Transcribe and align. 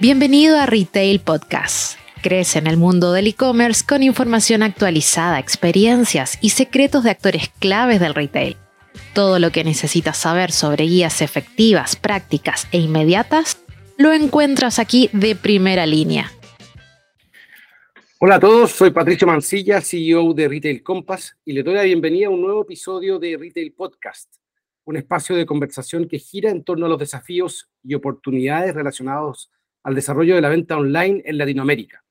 Bienvenido 0.00 0.58
a 0.58 0.64
Retail 0.64 1.20
Podcast. 1.20 1.98
Crece 2.22 2.58
en 2.58 2.66
el 2.66 2.78
mundo 2.78 3.12
del 3.12 3.26
e-commerce 3.26 3.84
con 3.86 4.02
información 4.02 4.62
actualizada, 4.62 5.38
experiencias 5.38 6.38
y 6.40 6.50
secretos 6.50 7.04
de 7.04 7.10
actores 7.10 7.50
claves 7.58 8.00
del 8.00 8.14
retail. 8.14 8.56
Todo 9.12 9.38
lo 9.38 9.50
que 9.50 9.62
necesitas 9.62 10.16
saber 10.16 10.52
sobre 10.52 10.84
guías 10.84 11.20
efectivas, 11.20 11.96
prácticas 11.96 12.66
e 12.72 12.78
inmediatas 12.78 13.62
lo 13.98 14.14
encuentras 14.14 14.78
aquí 14.78 15.10
de 15.12 15.36
primera 15.36 15.84
línea. 15.84 16.32
Hola 18.20 18.36
a 18.36 18.40
todos, 18.40 18.70
soy 18.70 18.92
Patricio 18.92 19.26
Mancilla, 19.26 19.82
CEO 19.82 20.32
de 20.32 20.48
Retail 20.48 20.82
Compass, 20.82 21.36
y 21.44 21.52
le 21.52 21.62
doy 21.62 21.74
la 21.74 21.82
bienvenida 21.82 22.28
a 22.28 22.30
un 22.30 22.40
nuevo 22.40 22.62
episodio 22.62 23.18
de 23.18 23.36
Retail 23.36 23.74
Podcast, 23.74 24.32
un 24.84 24.96
espacio 24.96 25.36
de 25.36 25.44
conversación 25.44 26.08
que 26.08 26.18
gira 26.18 26.48
en 26.48 26.64
torno 26.64 26.86
a 26.86 26.88
los 26.88 26.98
desafíos 26.98 27.68
y 27.84 27.92
oportunidades 27.92 28.74
relacionados 28.74 29.50
al 29.82 29.94
desarrollo 29.94 30.34
de 30.34 30.40
la 30.40 30.48
venta 30.48 30.76
online 30.76 31.22
en 31.24 31.38
Latinoamérica. 31.38 32.04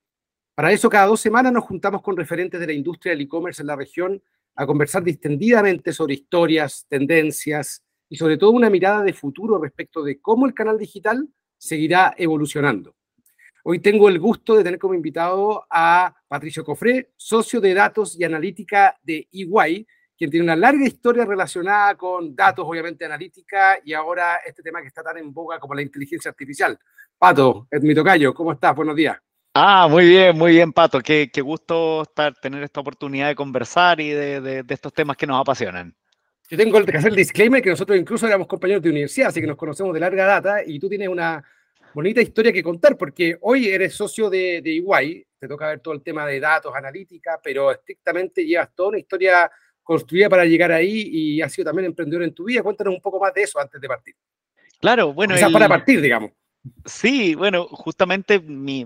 Para 0.55 0.71
eso, 0.71 0.89
cada 0.89 1.05
dos 1.05 1.21
semanas 1.21 1.53
nos 1.53 1.63
juntamos 1.63 2.01
con 2.01 2.17
referentes 2.17 2.59
de 2.59 2.67
la 2.67 2.73
industria 2.73 3.13
del 3.13 3.21
e-commerce 3.21 3.61
en 3.61 3.67
la 3.67 3.75
región 3.75 4.21
a 4.55 4.65
conversar 4.65 5.03
distendidamente 5.03 5.93
sobre 5.93 6.15
historias, 6.15 6.85
tendencias 6.89 7.83
y 8.09 8.17
sobre 8.17 8.37
todo 8.37 8.51
una 8.51 8.69
mirada 8.69 9.03
de 9.03 9.13
futuro 9.13 9.57
respecto 9.57 10.03
de 10.03 10.19
cómo 10.19 10.45
el 10.45 10.53
canal 10.53 10.77
digital 10.77 11.29
seguirá 11.57 12.13
evolucionando. 12.17 12.95
Hoy 13.63 13.79
tengo 13.79 14.09
el 14.09 14.19
gusto 14.19 14.55
de 14.55 14.63
tener 14.63 14.79
como 14.79 14.95
invitado 14.95 15.65
a 15.69 16.13
Patricio 16.27 16.63
Cofré, 16.63 17.11
socio 17.15 17.61
de 17.61 17.73
datos 17.73 18.19
y 18.19 18.23
analítica 18.23 18.97
de 19.03 19.27
EY, 19.31 19.85
quien 20.17 20.29
tiene 20.29 20.43
una 20.43 20.55
larga 20.55 20.85
historia 20.85 21.23
relacionada 21.23 21.95
con 21.95 22.35
datos, 22.35 22.65
obviamente, 22.67 23.05
analítica, 23.05 23.77
y 23.85 23.93
ahora 23.93 24.37
este 24.45 24.61
tema 24.61 24.81
que 24.81 24.87
está 24.87 25.01
tan 25.01 25.17
en 25.17 25.31
boga 25.31 25.59
como 25.59 25.73
la 25.73 25.81
inteligencia 25.81 26.29
artificial. 26.29 26.77
Pato, 27.19 27.67
es 27.69 27.81
mi 27.83 27.93
tocayo, 27.93 28.33
¿cómo 28.33 28.53
estás? 28.53 28.73
Buenos 28.73 28.95
días. 28.95 29.17
Ah, 29.53 29.89
muy 29.89 30.07
bien, 30.07 30.37
muy 30.37 30.53
bien, 30.53 30.71
Pato. 30.71 31.01
Qué, 31.01 31.29
qué 31.33 31.41
gusto 31.41 32.03
estar, 32.03 32.33
tener 32.35 32.63
esta 32.63 32.79
oportunidad 32.79 33.27
de 33.27 33.35
conversar 33.35 33.99
y 33.99 34.11
de, 34.11 34.39
de, 34.39 34.63
de, 34.63 34.73
estos 34.73 34.93
temas 34.93 35.17
que 35.17 35.27
nos 35.27 35.41
apasionan. 35.41 35.93
Yo 36.49 36.57
tengo 36.57 36.81
que 36.81 36.95
hacer 36.95 37.09
el 37.09 37.17
disclaimer 37.17 37.61
que 37.61 37.71
nosotros 37.71 37.99
incluso 37.99 38.25
éramos 38.25 38.47
compañeros 38.47 38.81
de 38.81 38.89
universidad, 38.89 39.27
así 39.27 39.41
que 39.41 39.47
nos 39.47 39.57
conocemos 39.57 39.93
de 39.93 39.99
larga 39.99 40.25
data 40.25 40.63
y 40.65 40.79
tú 40.79 40.87
tienes 40.87 41.09
una 41.09 41.43
bonita 41.93 42.21
historia 42.21 42.53
que 42.53 42.63
contar 42.63 42.95
porque 42.95 43.37
hoy 43.41 43.67
eres 43.67 43.93
socio 43.93 44.29
de, 44.29 44.61
de 44.61 44.77
EY, 44.77 45.27
te 45.37 45.47
toca 45.49 45.67
ver 45.67 45.81
todo 45.81 45.95
el 45.95 46.01
tema 46.01 46.25
de 46.25 46.39
datos, 46.39 46.73
analítica, 46.73 47.37
pero 47.43 47.69
estrictamente 47.69 48.45
llevas 48.45 48.73
toda 48.73 48.89
una 48.89 48.99
historia 48.99 49.51
construida 49.83 50.29
para 50.29 50.45
llegar 50.45 50.71
ahí 50.71 51.09
y 51.11 51.41
has 51.41 51.51
sido 51.51 51.65
también 51.65 51.87
emprendedor 51.87 52.23
en 52.23 52.33
tu 52.33 52.45
vida. 52.45 52.63
Cuéntanos 52.63 52.93
un 52.93 53.01
poco 53.01 53.19
más 53.19 53.33
de 53.33 53.43
eso 53.43 53.59
antes 53.59 53.81
de 53.81 53.87
partir. 53.89 54.15
Claro, 54.79 55.13
bueno. 55.13 55.33
Quizás 55.33 55.47
el... 55.47 55.53
para 55.53 55.67
partir, 55.67 55.99
digamos. 55.99 56.31
Sí, 56.85 57.35
bueno, 57.35 57.67
justamente 57.69 58.39
mi, 58.39 58.83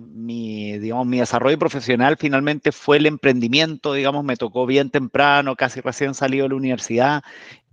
digamos, 0.78 1.08
mi 1.08 1.20
desarrollo 1.20 1.58
profesional 1.58 2.18
finalmente 2.18 2.72
fue 2.72 2.98
el 2.98 3.08
emprendimiento, 3.08 3.94
digamos, 3.94 4.24
me 4.24 4.36
tocó 4.38 4.66
bien 4.68 4.92
temprano, 4.92 5.56
casi 5.56 5.82
recién 5.82 6.14
salido 6.14 6.44
de 6.44 6.50
la 6.50 6.56
universidad, 6.56 7.24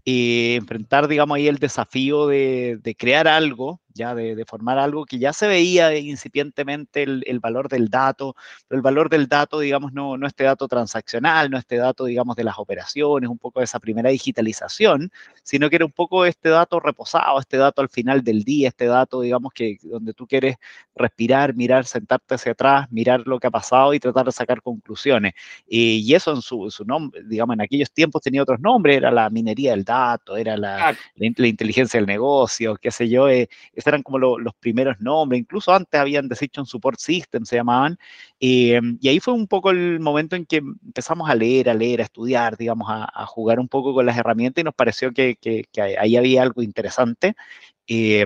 y 0.04 0.54
enfrentar, 0.56 1.08
digamos, 1.08 1.36
ahí 1.36 1.48
el 1.48 1.58
desafío 1.58 2.26
de, 2.26 2.78
de 2.82 2.94
crear 2.96 3.28
algo, 3.28 3.80
ya 3.94 4.14
de, 4.14 4.34
de, 4.34 4.44
formar 4.44 4.78
algo 4.78 5.04
que 5.04 5.18
ya 5.18 5.32
se 5.32 5.48
veía 5.48 5.96
incipientemente 5.96 7.02
el, 7.02 7.24
el, 7.26 7.40
valor 7.40 7.68
del 7.68 7.88
dato, 7.88 8.34
pero 8.68 8.78
el 8.78 8.82
valor 8.82 9.08
del 9.10 9.28
dato, 9.28 9.60
digamos, 9.60 9.92
no, 9.92 10.16
no 10.16 10.26
este 10.26 10.44
dato 10.44 10.68
transaccional, 10.68 11.50
no 11.50 11.58
este 11.58 11.76
dato, 11.76 12.04
digamos, 12.04 12.36
de 12.36 12.44
las 12.44 12.58
operaciones, 12.58 13.28
un 13.30 13.38
poco 13.38 13.60
de 13.60 13.64
esa 13.64 13.80
primera 13.80 14.10
digitalización, 14.10 15.10
sino 15.42 15.68
que 15.70 15.76
era 15.76 15.84
un 15.84 15.92
poco 15.92 16.24
este 16.26 16.48
dato 16.48 16.80
reposado, 16.80 17.40
este 17.40 17.56
dato 17.56 17.82
al 17.82 17.88
final 17.88 18.22
del 18.22 18.44
día, 18.44 18.68
este 18.68 18.86
dato, 18.86 19.20
digamos, 19.20 19.52
que 19.52 19.78
donde 19.82 20.14
tú 20.14 20.26
quieres 20.26 20.56
respirar, 20.94 21.54
mirar, 21.54 21.84
sentarte 21.86 22.34
hacia 22.34 22.52
atrás, 22.52 22.90
mirar 22.90 23.22
lo 23.26 23.38
que 23.38 23.46
ha 23.46 23.50
pasado 23.50 23.94
y 23.94 24.00
tratar 24.00 24.26
de 24.26 24.32
sacar 24.32 24.62
conclusiones. 24.62 25.34
Y, 25.66 25.98
y 25.98 26.14
eso 26.14 26.32
en 26.32 26.42
su, 26.42 26.70
su 26.70 26.84
nombre, 26.84 27.22
digamos, 27.24 27.54
en 27.54 27.62
aquellos 27.62 27.90
tiempos 27.90 28.22
tenía 28.22 28.42
otros 28.42 28.60
nombres, 28.60 28.96
era 28.96 29.10
la 29.10 29.30
minería 29.30 29.72
del 29.72 29.84
dato, 29.84 30.36
era 30.36 30.56
la, 30.56 30.92
la, 31.16 31.32
la 31.36 31.46
inteligencia 31.46 31.98
del 31.98 32.06
negocio, 32.06 32.76
qué 32.76 32.90
sé 32.90 33.08
yo, 33.08 33.28
eh, 33.28 33.48
eran 33.86 34.02
como 34.02 34.18
lo, 34.18 34.38
los 34.38 34.54
primeros 34.54 35.00
nombres, 35.00 35.40
incluso 35.40 35.72
antes 35.72 36.00
habían 36.00 36.28
Decision 36.28 36.66
Support 36.66 36.98
System, 36.98 37.44
se 37.44 37.56
llamaban, 37.56 37.98
eh, 38.40 38.80
y 39.00 39.08
ahí 39.08 39.20
fue 39.20 39.34
un 39.34 39.46
poco 39.46 39.70
el 39.70 40.00
momento 40.00 40.36
en 40.36 40.46
que 40.46 40.56
empezamos 40.58 41.28
a 41.30 41.34
leer, 41.34 41.70
a 41.70 41.74
leer, 41.74 42.00
a 42.00 42.04
estudiar, 42.04 42.56
digamos, 42.56 42.88
a, 42.90 43.26
jugar 43.26 43.60
un 43.60 43.68
poco 43.68 43.94
con 43.94 44.06
las 44.06 44.16
herramientas 44.18 44.62
y 44.62 44.64
nos 44.64 44.74
pareció 44.74 45.12
que 45.12 45.36
ahí 45.98 46.16
había 46.16 46.42
algo 46.42 46.62
interesante. 46.62 47.34
Eh, 47.86 48.24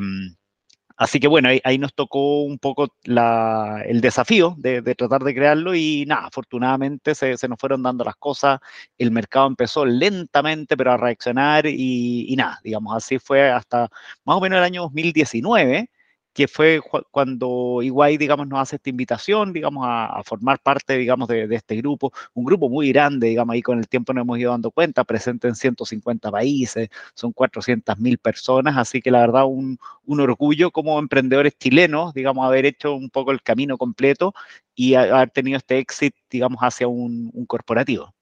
Así 0.97 1.19
que 1.19 1.27
bueno, 1.27 1.49
ahí, 1.65 1.79
nos 1.79 1.93
tocó 1.95 2.43
un 2.43 2.59
poco 2.59 2.89
la, 3.03 3.83
el 3.87 4.01
desafío 4.01 4.55
de, 4.59 4.81
de, 4.81 4.95
tratar 4.95 5.25
de 5.25 5.35
crearlo 5.35 5.75
y 5.75 6.05
nada, 6.07 6.27
afortunadamente 6.27 7.17
se, 7.17 7.37
se, 7.37 7.49
nos 7.49 7.59
fueron 7.59 7.83
dando 7.83 8.05
las 8.05 8.15
cosas, 8.17 8.61
el 8.97 9.11
mercado 9.11 9.49
empezó 9.49 9.85
lentamente 9.85 10.77
pero 10.77 10.93
a 10.93 10.97
reaccionar 10.97 11.67
y, 11.67 12.27
y 12.33 12.37
nada, 12.37 12.61
digamos, 12.63 12.97
así 12.97 13.19
fue 13.19 13.51
hasta 13.51 13.89
más 14.25 14.37
o 14.37 14.41
menos 14.41 14.59
el 14.59 14.65
año 14.65 14.83
2019 14.83 15.91
que 16.35 16.49
fue 16.49 16.81
cuando 17.11 17.81
Iguay, 17.83 18.19
digamos, 18.19 18.49
nos 18.49 18.61
hace 18.61 18.77
esta 18.77 18.91
invitación, 18.91 19.53
digamos, 19.53 19.85
a, 19.89 20.23
formar 20.25 20.59
parte, 20.61 20.99
digamos, 20.99 21.29
de, 21.29 21.47
este 21.55 21.77
grupo, 21.77 22.13
un 22.35 22.45
grupo 22.45 22.69
muy 22.69 22.91
grande, 22.93 23.29
digamos, 23.29 23.55
ahí 23.55 23.63
con 23.63 23.79
el 23.79 23.89
tiempo 23.89 24.13
nos 24.13 24.23
hemos 24.23 24.39
ido 24.39 24.51
dando 24.51 24.71
cuenta, 24.73 25.05
presente 25.05 25.49
en 25.49 25.55
150 25.55 26.31
países, 26.31 26.89
son 27.15 27.33
400 27.33 27.99
mil 27.99 28.19
personas, 28.19 28.77
así 28.77 29.01
que 29.01 29.11
la 29.11 29.21
verdad 29.21 29.45
un, 29.47 29.79
orgullo 30.07 30.71
como 30.73 30.99
emprendedores 30.99 31.57
chilenos, 31.59 32.15
digamos, 32.15 32.45
haber 32.47 32.67
hecho 32.67 32.95
un 32.95 33.11
poco 33.11 33.31
el 33.33 33.43
camino 33.43 33.79
completo 33.79 34.35
y 34.75 34.95
haber 34.95 35.31
tenido 35.31 35.59
este 35.59 35.79
éxito, 35.79 36.17
digamos, 36.31 36.59
hacia 36.61 36.89
un 36.89 37.47
corporativo. 37.47 38.13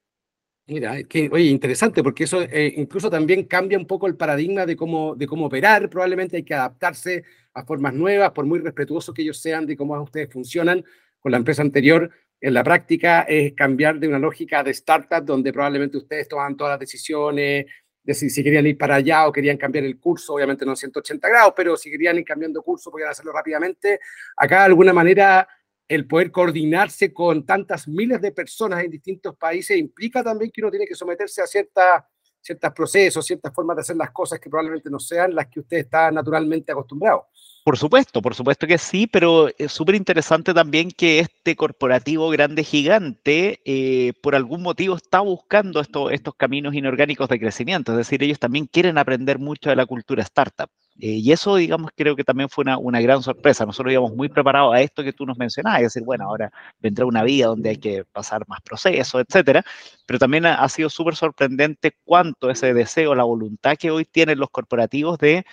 Mira, 0.67 1.03
que, 1.03 1.29
oye, 1.33 1.47
interesante, 1.47 2.03
porque 2.05 2.25
eso 2.25 2.41
eh, 2.43 2.75
incluso 2.77 3.11
también 3.11 3.45
cambia 3.45 3.77
un 3.77 3.87
poco 3.87 4.07
el 4.07 4.17
paradigma 4.17 4.65
de 4.65 4.77
cómo, 4.77 5.17
de 5.17 5.27
cómo 5.27 5.47
operar. 5.47 5.91
Probablemente 5.91 6.37
hay 6.37 6.45
que 6.45 6.55
adaptarse 6.55 7.25
a 7.53 7.65
formas 7.65 7.93
nuevas, 7.95 8.31
por 8.31 8.47
muy 8.47 8.61
respetuosos 8.61 9.13
que 9.15 9.23
ellos 9.23 9.39
sean 9.39 9.67
de 9.67 9.77
cómo 9.77 10.01
ustedes 10.01 10.33
funcionan 10.33 10.85
con 11.19 11.33
la 11.33 11.39
empresa 11.39 11.63
anterior. 11.63 12.11
En 12.41 12.55
la 12.55 12.63
práctica 12.63 13.23
es 13.23 13.55
cambiar 13.55 13.99
de 13.99 14.09
una 14.09 14.21
lógica 14.21 14.63
de 14.63 14.71
startup 14.71 15.25
donde 15.25 15.53
probablemente 15.53 15.97
ustedes 15.97 16.29
toman 16.29 16.57
todas 16.57 16.73
las 16.73 16.81
decisiones, 16.81 17.67
de 18.05 18.15
si, 18.15 18.31
si, 18.31 18.43
querían 18.43 18.67
ir 18.67 18.79
para 18.79 18.97
allá 18.97 19.27
o 19.29 19.33
querían 19.33 19.57
cambiar 19.57 19.85
el 19.85 19.99
curso, 19.99 20.35
obviamente 20.35 20.65
no 20.65 20.73
en 20.73 20.77
180 20.77 21.29
grados, 21.29 21.55
pero 21.57 21.77
si 21.77 21.91
querían 21.91 22.19
ir 22.19 22.25
cambiando 22.25 22.63
curso, 22.63 22.91
podían 22.91 23.11
hacerlo 23.11 23.33
rápidamente. 23.33 24.01
Acá 24.37 24.61
de 24.61 24.65
alguna 24.67 24.93
manera 24.93 25.47
el 25.95 26.07
poder 26.07 26.31
coordinarse 26.31 27.13
con 27.13 27.45
tantas 27.45 27.87
miles 27.87 28.19
de 28.23 28.33
personas 28.33 28.83
en 28.83 28.91
distintos 28.91 29.37
países 29.37 29.77
implica 29.77 30.25
también 30.25 30.51
que 30.51 30.63
uno 30.63 30.71
tiene 30.71 30.87
que 30.87 30.95
someterse 30.95 31.43
a 31.43 31.47
ciertas 31.47 32.05
ciertos 32.41 32.73
procesos, 32.73 33.25
ciertas 33.25 33.55
formas 33.55 33.77
de 33.77 33.83
hacer 33.83 33.97
las 33.97 34.11
cosas 34.11 34.41
que 34.41 34.51
probablemente 34.51 34.91
no 34.91 34.99
sean 34.99 35.35
las 35.35 35.47
que 35.49 35.61
usted 35.61 35.77
está 35.77 36.11
naturalmente 36.11 36.73
acostumbrado. 36.73 37.27
Por 37.63 37.79
supuesto, 37.79 38.21
por 38.23 38.35
supuesto 38.35 38.67
que 38.67 38.79
sí, 38.79 39.07
pero 39.07 39.49
es 39.57 39.71
súper 39.71 39.95
interesante 39.95 40.53
también 40.53 40.91
que 40.91 41.21
este 41.21 41.55
corporativo 41.55 42.31
grande 42.31 42.65
gigante, 42.65 43.61
eh, 43.65 44.15
por 44.23 44.35
algún 44.35 44.63
motivo, 44.63 44.97
está 44.97 45.21
buscando 45.21 45.81
esto, 45.81 46.11
estos 46.11 46.35
caminos 46.35 46.75
inorgánicos 46.75 47.29
de 47.29 47.39
crecimiento. 47.39 47.93
Es 47.93 47.99
decir, 47.99 48.23
ellos 48.23 48.41
también 48.41 48.67
quieren 48.67 48.99
aprender 48.99 49.39
mucho 49.39 49.71
de 49.71 49.77
la 49.77 49.87
cultura 49.87 50.23
startup. 50.23 50.71
Eh, 51.01 51.09
y 51.23 51.33
eso, 51.33 51.57
digamos, 51.57 51.91
creo 51.97 52.15
que 52.15 52.25
también 52.25 52.49
fue 52.49 52.63
una, 52.63 52.79
una, 52.79 53.01
gran 53.01 53.23
sorpresa. 53.23 53.67
Nosotros 53.67 53.93
íbamos 53.93 54.15
muy 54.15 54.29
preparados 54.29 54.75
a 54.75 54.81
esto 54.81 55.03
que 55.03 55.13
tú 55.13 55.27
nos 55.27 55.39
mencionabas, 55.39 55.81
es 55.81 55.95
decir, 55.95 56.05
bueno, 56.05 56.25
ahora 56.25 56.53
vendrá 56.81 57.07
una 57.07 57.23
vida 57.23 57.47
donde 57.47 57.71
hay 57.71 57.77
que 57.79 58.05
pasar 58.05 58.47
más 58.49 58.61
procesos, 58.63 59.25
etcétera. 59.27 59.65
Pero 60.07 60.19
también 60.19 60.47
ha, 60.47 60.57
ha 60.57 60.69
sido 60.69 60.91
súper 60.91 61.17
sorprendente 61.17 61.97
cuánto 62.05 62.51
ese 62.51 62.75
deseo, 62.75 63.15
la 63.15 63.25
voluntad 63.25 63.77
que 63.77 63.91
hoy 63.91 64.05
tienen 64.05 64.39
los 64.39 64.51
corporativos 64.51 65.19
de 65.19 65.45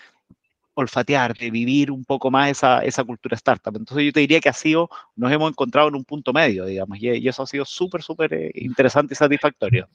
olfatear, 0.80 1.36
de 1.38 1.52
vivir 1.52 1.92
un 1.92 2.06
poco 2.06 2.32
más 2.32 2.50
esa, 2.52 2.84
esa 2.84 3.04
cultura 3.04 3.36
startup. 3.36 3.76
Entonces 3.76 4.06
yo 4.06 4.12
te 4.14 4.22
diría 4.22 4.40
que 4.40 4.50
ha 4.50 4.54
sido, 4.54 4.90
nos 5.16 5.32
hemos 5.32 5.52
encontrado 5.52 5.90
en 5.90 5.96
un 5.96 6.06
punto 6.06 6.34
medio, 6.34 6.66
digamos, 6.66 6.98
y, 7.00 7.10
y 7.10 7.28
eso 7.28 7.44
ha 7.44 7.48
sido 7.48 7.66
súper, 7.66 8.02
súper 8.02 8.34
eh, 8.34 8.52
interesante 8.56 9.14
y 9.14 9.18
satisfactorio. 9.18 9.88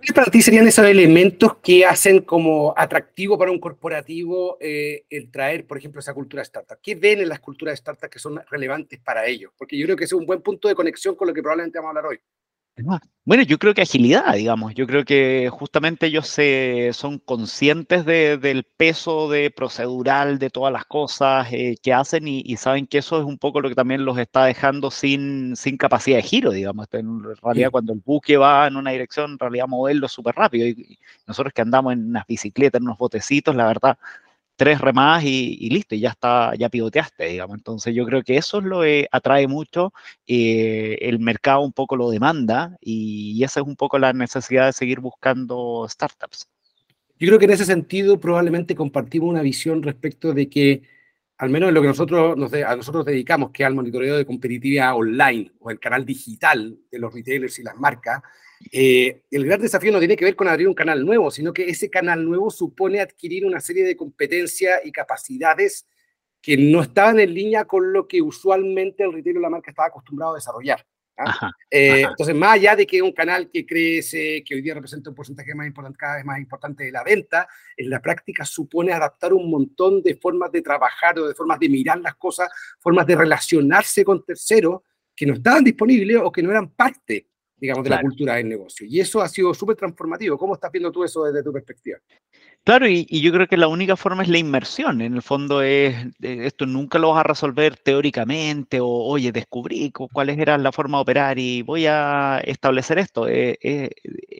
¿Qué 0.00 0.12
para 0.12 0.30
ti 0.30 0.42
serían 0.42 0.66
esos 0.68 0.86
elementos 0.86 1.56
que 1.56 1.84
hacen 1.84 2.20
como 2.20 2.72
atractivo 2.76 3.36
para 3.36 3.50
un 3.50 3.58
corporativo 3.58 4.56
eh, 4.60 5.04
el 5.10 5.28
traer, 5.30 5.66
por 5.66 5.76
ejemplo, 5.76 5.98
esa 5.98 6.14
cultura 6.14 6.42
startup? 6.42 6.78
¿Qué 6.80 6.94
ven 6.94 7.20
en 7.20 7.28
las 7.28 7.40
culturas 7.40 7.74
startup 7.74 8.08
que 8.08 8.20
son 8.20 8.40
relevantes 8.48 9.00
para 9.00 9.26
ellos? 9.26 9.52
Porque 9.58 9.76
yo 9.76 9.86
creo 9.86 9.96
que 9.96 10.04
ese 10.04 10.14
es 10.14 10.20
un 10.20 10.26
buen 10.26 10.40
punto 10.40 10.68
de 10.68 10.76
conexión 10.76 11.16
con 11.16 11.26
lo 11.26 11.34
que 11.34 11.42
probablemente 11.42 11.78
vamos 11.78 11.88
a 11.88 11.98
hablar 11.98 12.06
hoy. 12.12 12.20
Bueno, 13.24 13.42
yo 13.42 13.58
creo 13.58 13.74
que 13.74 13.82
agilidad, 13.82 14.34
digamos. 14.34 14.74
Yo 14.74 14.86
creo 14.86 15.04
que 15.04 15.50
justamente 15.52 16.06
ellos 16.06 16.26
se, 16.28 16.90
son 16.94 17.18
conscientes 17.18 18.06
de, 18.06 18.38
del 18.38 18.64
peso 18.64 19.28
de 19.28 19.50
procedural 19.50 20.38
de 20.38 20.48
todas 20.48 20.72
las 20.72 20.84
cosas 20.86 21.46
eh, 21.52 21.76
que 21.82 21.92
hacen 21.92 22.26
y, 22.26 22.42
y, 22.44 22.56
saben 22.56 22.86
que 22.86 22.98
eso 22.98 23.18
es 23.18 23.26
un 23.26 23.36
poco 23.36 23.60
lo 23.60 23.68
que 23.68 23.74
también 23.74 24.04
los 24.04 24.16
está 24.18 24.44
dejando 24.44 24.90
sin, 24.90 25.56
sin 25.56 25.76
capacidad 25.76 26.16
de 26.16 26.22
giro, 26.22 26.52
digamos. 26.52 26.86
En 26.92 27.22
realidad, 27.42 27.68
sí. 27.68 27.72
cuando 27.72 27.92
el 27.92 28.00
buque 28.04 28.36
va 28.36 28.66
en 28.66 28.76
una 28.76 28.92
dirección, 28.92 29.32
en 29.32 29.38
realidad 29.38 29.66
moverlo 29.68 30.08
súper 30.08 30.34
rápido. 30.34 30.66
Y, 30.66 30.70
y, 30.70 30.98
nosotros 31.26 31.52
que 31.52 31.62
andamos 31.62 31.92
en 31.92 32.08
unas 32.08 32.26
bicicletas, 32.26 32.80
en 32.80 32.86
unos 32.86 32.98
botecitos, 32.98 33.54
la 33.54 33.66
verdad, 33.66 33.98
tres 34.58 34.80
remadas 34.80 35.22
y, 35.24 35.70
listo, 35.70 35.94
y 35.94 36.00
ya 36.00 36.10
está, 36.10 36.52
ya 36.56 36.68
pivoteaste, 36.68 37.26
digamos. 37.26 37.56
Entonces 37.56 37.94
yo 37.94 38.04
creo 38.04 38.24
que 38.24 38.36
eso 38.36 38.58
es 38.58 38.64
lo 38.64 38.80
que 38.82 39.06
atrae 39.12 39.46
mucho, 39.46 39.92
eh, 40.26 40.98
el 41.00 41.20
mercado 41.20 41.60
un 41.60 41.72
poco 41.72 41.94
lo 41.94 42.10
demanda 42.10 42.76
y, 42.80 43.40
esa 43.44 43.60
es 43.60 43.66
un 43.66 43.76
poco 43.76 44.00
la 44.00 44.12
necesidad 44.12 44.66
de 44.66 44.72
seguir 44.72 44.98
buscando 44.98 45.86
startups. 45.88 46.48
Yo 47.20 47.28
creo 47.28 47.38
que 47.38 47.44
en 47.44 47.52
ese 47.52 47.64
sentido 47.64 48.18
probablemente 48.18 48.74
compartimos 48.74 49.30
una 49.30 49.42
visión 49.42 49.80
respecto 49.80 50.34
de 50.34 50.50
que, 50.50 50.82
al 51.38 51.50
menos 51.50 51.68
en 51.68 51.74
lo 51.76 51.80
que 51.80 51.88
nosotros 51.88 52.36
nos 52.36 52.52
a 52.52 52.74
nosotros 52.74 53.04
dedicamos, 53.04 53.52
que 53.52 53.62
es 53.62 53.66
al 53.68 53.76
monitoreo 53.76 54.16
de 54.16 54.26
competitividad 54.26 54.96
online 54.96 55.52
o 55.60 55.70
el 55.70 55.78
canal 55.78 56.04
digital 56.04 56.76
de 56.90 56.98
los 56.98 57.14
retailers 57.14 57.60
y 57.60 57.62
las 57.62 57.76
marcas, 57.76 58.22
eh, 58.72 59.22
el 59.30 59.44
gran 59.44 59.60
desafío 59.60 59.92
no 59.92 59.98
tiene 59.98 60.16
que 60.16 60.24
ver 60.24 60.36
con 60.36 60.48
abrir 60.48 60.68
un 60.68 60.74
canal 60.74 61.04
nuevo, 61.04 61.30
sino 61.30 61.52
que 61.52 61.68
ese 61.68 61.90
canal 61.90 62.24
nuevo 62.24 62.50
supone 62.50 63.00
adquirir 63.00 63.46
una 63.46 63.60
serie 63.60 63.84
de 63.84 63.96
competencias 63.96 64.80
y 64.84 64.92
capacidades 64.92 65.86
que 66.40 66.56
no 66.56 66.82
estaban 66.82 67.18
en 67.20 67.34
línea 67.34 67.64
con 67.64 67.92
lo 67.92 68.06
que 68.06 68.22
usualmente 68.22 69.04
el 69.04 69.12
retail 69.12 69.38
o 69.38 69.40
la 69.40 69.50
marca 69.50 69.70
estaba 69.70 69.88
acostumbrado 69.88 70.32
a 70.32 70.36
desarrollar. 70.36 70.84
¿ah? 71.16 71.50
Eh, 71.70 72.02
entonces, 72.02 72.34
más 72.34 72.54
allá 72.54 72.76
de 72.76 72.86
que 72.86 73.02
un 73.02 73.12
canal 73.12 73.50
que 73.50 73.66
crece, 73.66 74.42
que 74.44 74.54
hoy 74.54 74.62
día 74.62 74.74
representa 74.74 75.10
un 75.10 75.16
porcentaje 75.16 75.54
más 75.54 75.66
importante, 75.66 75.98
cada 75.98 76.16
vez 76.16 76.24
más 76.24 76.38
importante 76.38 76.84
de 76.84 76.92
la 76.92 77.02
venta, 77.02 77.48
en 77.76 77.90
la 77.90 78.00
práctica 78.00 78.44
supone 78.44 78.92
adaptar 78.92 79.32
un 79.32 79.50
montón 79.50 80.02
de 80.02 80.16
formas 80.16 80.52
de 80.52 80.62
trabajar 80.62 81.18
o 81.18 81.26
de 81.26 81.34
formas 81.34 81.58
de 81.58 81.68
mirar 81.68 81.98
las 82.00 82.14
cosas, 82.14 82.48
formas 82.78 83.06
de 83.06 83.16
relacionarse 83.16 84.04
con 84.04 84.24
terceros 84.24 84.82
que 85.14 85.26
no 85.26 85.34
estaban 85.34 85.64
disponibles 85.64 86.18
o 86.22 86.30
que 86.30 86.42
no 86.42 86.50
eran 86.50 86.70
parte 86.70 87.26
digamos, 87.60 87.84
de 87.84 87.90
la 87.90 88.00
cultura 88.00 88.34
del 88.36 88.48
negocio. 88.48 88.86
Y 88.88 89.00
eso 89.00 89.20
ha 89.20 89.28
sido 89.28 89.52
súper 89.54 89.76
transformativo. 89.76 90.38
¿Cómo 90.38 90.54
estás 90.54 90.70
viendo 90.70 90.92
tú 90.92 91.04
eso 91.04 91.24
desde 91.24 91.42
tu 91.42 91.52
perspectiva? 91.52 91.98
Claro, 92.64 92.86
y, 92.86 93.06
yo 93.22 93.32
creo 93.32 93.46
que 93.46 93.56
la 93.56 93.66
única 93.66 93.96
forma 93.96 94.22
es 94.22 94.28
la 94.28 94.36
inmersión. 94.36 95.00
En 95.00 95.14
el 95.14 95.22
fondo 95.22 95.62
es, 95.62 95.96
esto 96.20 96.66
nunca 96.66 96.98
lo 96.98 97.10
vas 97.10 97.20
a 97.20 97.22
resolver 97.22 97.76
teóricamente 97.78 98.78
o, 98.80 98.86
oye, 98.88 99.32
descubrí 99.32 99.90
cuál 99.90 100.28
era 100.28 100.58
la 100.58 100.70
forma 100.70 100.98
de 100.98 101.02
operar 101.02 101.38
y 101.38 101.62
voy 101.62 101.86
a 101.86 102.40
establecer 102.44 102.98
esto. 102.98 103.26
Eh, 103.26 103.58
eh, 103.62 103.88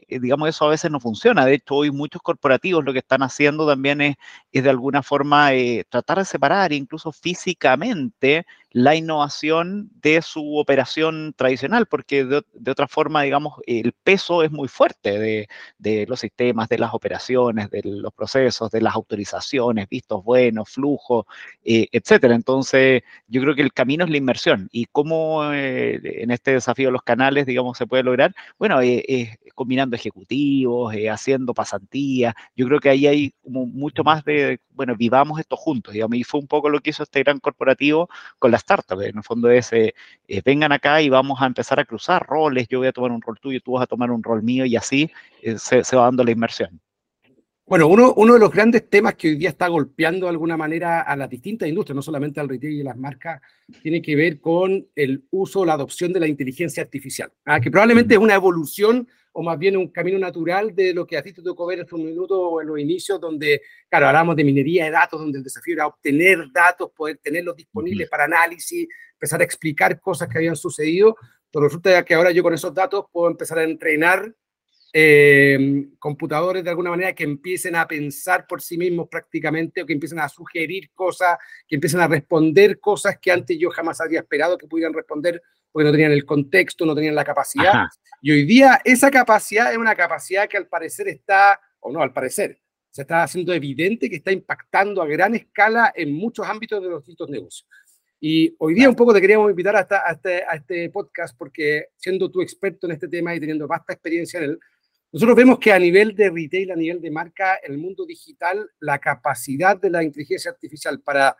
eh, 0.07 0.19
digamos, 0.19 0.47
eso 0.47 0.65
a 0.65 0.69
veces 0.69 0.91
no 0.91 0.99
funciona. 0.99 1.43
De 1.43 1.55
hecho, 1.55 1.73
hoy 1.75 1.89
muchos 1.89 2.21
corporativos 2.21 2.85
lo 2.85 2.93
que 2.93 2.99
están 2.99 3.23
haciendo 3.23 3.65
también 3.67 3.99
es, 4.01 4.15
es 4.51 4.63
de 4.63 4.69
alguna 4.69 5.01
forma 5.01 5.49
tratar 5.89 6.19
de 6.19 6.25
separar 6.25 6.71
incluso 6.71 7.11
físicamente 7.11 8.45
la 8.71 8.95
innovación 8.95 9.89
de 10.01 10.21
su 10.21 10.57
operación 10.57 11.33
tradicional, 11.35 11.87
porque 11.87 12.23
de, 12.25 12.43
otra 12.71 12.87
forma, 12.87 13.23
digamos, 13.23 13.55
el 13.65 13.93
peso 13.93 14.43
es 14.43 14.51
muy 14.51 14.67
fuerte 14.67 15.17
de, 15.17 15.47
de, 15.79 16.05
los 16.07 16.19
sistemas, 16.19 16.69
de 16.69 16.77
las 16.77 16.93
operaciones, 16.93 17.69
de 17.71 17.81
los 17.83 18.08
procesos, 18.13 18.71
de 18.71 18.81
las 18.81 18.95
autorizaciones, 18.95 19.87
vistos 19.89 20.23
buenos, 20.23 20.69
flujo, 20.69 21.27
eh, 21.63 21.87
etcétera. 21.91 22.35
Entonces, 22.35 23.03
yo 23.27 23.41
creo 23.41 23.55
que 23.55 23.61
el 23.61 23.73
camino 23.73 24.05
es 24.05 24.11
la 24.11 24.17
inmersión. 24.17 24.69
¿Y 24.71 24.85
cómo 24.85 25.51
eh, 25.53 25.99
en 26.03 26.31
este 26.31 26.51
desafío 26.53 26.87
de 26.89 26.93
los 26.93 27.03
canales, 27.03 27.45
digamos, 27.45 27.77
se 27.77 27.87
puede 27.87 28.03
lograr? 28.03 28.33
Bueno, 28.57 28.81
eh, 28.81 29.37
combinando 29.55 29.95
ejecutivos, 29.95 30.93
haciendo 31.11 31.53
pasantías. 31.53 32.33
Yo 32.55 32.65
creo 32.67 32.79
que 32.79 32.89
ahí 32.89 33.07
hay 33.07 33.33
mucho 33.43 34.03
más 34.03 34.23
de, 34.23 34.59
bueno, 34.79 34.95
vivamos 34.95 35.39
esto 35.39 35.57
juntos, 35.57 35.93
digamos, 35.93 36.17
y 36.17 36.23
fue 36.23 36.39
un 36.39 36.47
poco 36.47 36.69
lo 36.69 36.79
que 36.79 36.91
hizo 36.91 37.03
este 37.03 37.21
gran 37.21 37.39
corporativo 37.39 38.09
con 38.39 38.51
la 38.51 38.57
startup. 38.57 39.01
En 39.01 39.17
el 39.17 39.23
fondo 39.23 39.49
es, 39.49 39.73
eh, 39.73 39.93
eh, 40.27 40.41
vengan 40.45 40.71
acá 40.71 41.01
y 41.01 41.09
vamos 41.09 41.41
a 41.41 41.45
empezar 41.45 41.79
a 41.79 41.85
cruzar 41.85 42.25
roles, 42.25 42.67
yo 42.69 42.79
voy 42.79 42.87
a 42.87 42.93
tomar 42.93 43.11
un 43.11 43.21
rol 43.21 43.39
tuyo, 43.41 43.59
tú 43.61 43.73
vas 43.73 43.83
a 43.83 43.87
tomar 43.87 44.11
un 44.11 44.23
rol 44.23 44.41
mío 44.43 44.65
y 44.65 44.75
así 44.77 45.11
eh, 45.41 45.57
se, 45.57 45.95
va 45.97 46.03
dando 46.05 46.23
la 46.23 46.31
inmersión. 46.31 46.79
Bueno, 47.69 47.87
uno, 47.87 48.15
uno, 48.17 48.33
de 48.33 48.39
los 48.39 48.51
grandes 48.51 48.89
temas 48.89 49.13
que 49.13 49.27
hoy 49.27 49.35
día 49.35 49.49
está 49.49 49.67
golpeando 49.67 50.25
de 50.25 50.31
alguna 50.31 50.57
manera 50.57 51.01
a 51.01 51.15
las 51.15 51.29
distintas 51.29 51.69
industrias, 51.69 51.95
no 51.95 52.01
solamente 52.01 52.39
al 52.39 52.49
retail 52.49 52.73
y 52.73 52.81
a 52.81 52.85
las 52.85 52.97
marcas, 52.97 53.43
tiene 53.83 54.01
que 54.01 54.15
ver 54.15 54.39
con 54.39 54.87
el 54.95 55.27
uso, 55.29 55.63
la 55.63 55.73
adopción 55.73 56.11
de 56.11 56.19
la 56.19 56.27
inteligencia 56.27 56.81
artificial, 56.81 57.31
¿ah? 57.45 57.61
que 57.61 57.69
probablemente 57.69 58.15
es 58.15 58.19
una 58.19 58.33
evolución 58.33 59.07
o 59.33 59.43
más 59.43 59.59
bien 59.59 59.77
un 59.77 59.89
camino 59.89 60.17
natural 60.17 60.73
de 60.73 60.95
lo 60.95 61.05
que 61.05 61.15
a 61.15 61.21
ti 61.21 61.31
te 61.31 61.43
tocó 61.43 61.67
ver 61.67 61.77
en 61.81 61.85
un 61.91 62.05
minuto 62.05 62.59
en 62.59 62.69
los 62.69 62.79
inicios, 62.79 63.21
donde, 63.21 63.61
claro, 63.87 64.07
hablamos 64.07 64.35
de 64.35 64.45
minería 64.45 64.85
de 64.85 64.91
datos, 64.91 65.19
donde 65.19 65.37
el 65.37 65.43
desafío 65.43 65.75
era 65.75 65.85
obtener 65.85 66.51
datos, 66.51 66.89
poder 66.89 67.19
tenerlos 67.21 67.55
disponibles 67.55 68.09
para 68.09 68.23
análisis, 68.23 68.87
empezar 69.13 69.41
a 69.41 69.43
explicar 69.43 69.99
cosas 69.99 70.27
que 70.27 70.39
habían 70.39 70.55
sucedido. 70.55 71.15
Pero 71.51 71.65
resulta 71.65 72.03
que 72.03 72.15
ahora 72.15 72.31
yo 72.31 72.41
con 72.41 72.55
esos 72.55 72.73
datos 72.73 73.05
puedo 73.11 73.29
empezar 73.29 73.59
a 73.59 73.63
entrenar 73.63 74.33
eh, 74.91 75.87
computadores 75.99 76.63
de 76.63 76.69
alguna 76.69 76.89
manera 76.89 77.13
que 77.13 77.23
empiecen 77.23 77.75
a 77.75 77.87
pensar 77.87 78.47
por 78.47 78.61
sí 78.61 78.77
mismos 78.77 79.07
prácticamente 79.07 79.81
o 79.81 79.85
que 79.85 79.93
empiecen 79.93 80.19
a 80.19 80.29
sugerir 80.29 80.91
cosas, 80.95 81.37
que 81.67 81.75
empiecen 81.75 81.99
a 81.99 82.07
responder 82.07 82.79
cosas 82.79 83.19
que 83.19 83.31
antes 83.31 83.57
yo 83.59 83.69
jamás 83.69 84.01
había 84.01 84.19
esperado 84.19 84.57
que 84.57 84.67
pudieran 84.67 84.93
responder 84.93 85.41
porque 85.71 85.85
no 85.85 85.91
tenían 85.91 86.11
el 86.11 86.25
contexto, 86.25 86.85
no 86.85 86.95
tenían 86.95 87.13
la 87.13 87.23
capacidad. 87.23 87.85
Y 88.21 88.31
hoy 88.31 88.45
día 88.45 88.81
esa 88.83 89.11
capacidad 89.11 89.71
es 89.71 89.77
una 89.77 89.95
capacidad 89.95 90.47
que 90.49 90.57
al 90.57 90.67
parecer 90.67 91.07
está, 91.07 91.59
o 91.79 91.91
no, 91.91 92.01
al 92.01 92.11
parecer, 92.11 92.59
se 92.89 93.03
está 93.03 93.21
haciendo 93.21 93.53
evidente 93.53 94.09
que 94.09 94.15
está 94.15 94.31
impactando 94.31 95.01
a 95.01 95.07
gran 95.07 95.35
escala 95.35 95.93
en 95.95 96.11
muchos 96.11 96.47
ámbitos 96.47 96.81
de 96.81 96.89
los 96.89 97.01
distintos 97.01 97.29
negocios. 97.29 97.69
Y 98.19 98.53
hoy 98.57 98.73
día 98.73 98.89
un 98.89 98.95
poco 98.95 99.13
te 99.13 99.21
queríamos 99.21 99.49
invitar 99.49 99.75
a, 99.75 99.87
a, 99.87 100.11
este, 100.11 100.43
a 100.43 100.55
este 100.55 100.89
podcast 100.89 101.37
porque 101.37 101.89
siendo 101.95 102.29
tú 102.29 102.41
experto 102.41 102.87
en 102.87 102.93
este 102.93 103.07
tema 103.07 103.33
y 103.33 103.39
teniendo 103.39 103.67
vasta 103.67 103.93
experiencia 103.93 104.39
en 104.39 104.45
él, 104.45 104.59
nosotros 105.11 105.35
vemos 105.35 105.57
que 105.59 105.71
a 105.71 105.79
nivel 105.79 106.15
de 106.15 106.29
retail, 106.29 106.71
a 106.71 106.75
nivel 106.75 107.01
de 107.01 107.09
marca, 107.09 107.55
el 107.55 107.77
mundo 107.77 108.05
digital, 108.05 108.69
la 108.79 108.99
capacidad 108.99 109.75
de 109.75 109.89
la 109.89 110.03
inteligencia 110.03 110.51
artificial 110.51 111.01
para 111.01 111.35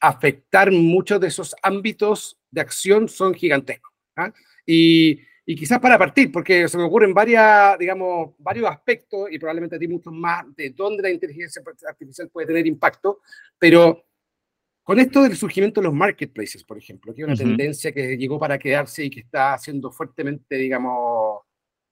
afectar 0.00 0.72
muchos 0.72 1.20
de 1.20 1.28
esos 1.28 1.54
ámbitos 1.62 2.38
de 2.50 2.60
acción 2.60 3.08
son 3.08 3.34
gigantescos. 3.34 3.92
¿ah? 4.16 4.32
Y, 4.66 5.20
y, 5.44 5.54
quizás 5.54 5.78
para 5.78 5.98
partir, 5.98 6.32
porque 6.32 6.68
se 6.68 6.76
me 6.76 6.84
ocurren 6.84 7.14
varias, 7.14 7.78
digamos, 7.78 8.34
varios 8.38 8.68
aspectos 8.68 9.28
y 9.30 9.38
probablemente 9.38 9.76
a 9.76 9.78
ti 9.78 9.86
muchos 9.86 10.12
más 10.12 10.44
de 10.56 10.70
dónde 10.70 11.02
la 11.02 11.10
inteligencia 11.10 11.62
artificial 11.88 12.28
puede 12.28 12.48
tener 12.48 12.66
impacto, 12.66 13.20
pero 13.56 14.04
con 14.82 14.98
esto 14.98 15.22
del 15.22 15.36
surgimiento 15.36 15.80
de 15.80 15.86
los 15.86 15.94
marketplaces, 15.94 16.64
por 16.64 16.78
ejemplo, 16.78 17.14
que 17.14 17.22
es 17.22 17.26
una 17.26 17.36
tendencia 17.36 17.92
que 17.92 18.16
llegó 18.16 18.38
para 18.38 18.58
quedarse 18.58 19.04
y 19.04 19.10
que 19.10 19.20
está 19.20 19.58
siendo 19.58 19.90
fuertemente, 19.90 20.56
digamos, 20.56 21.40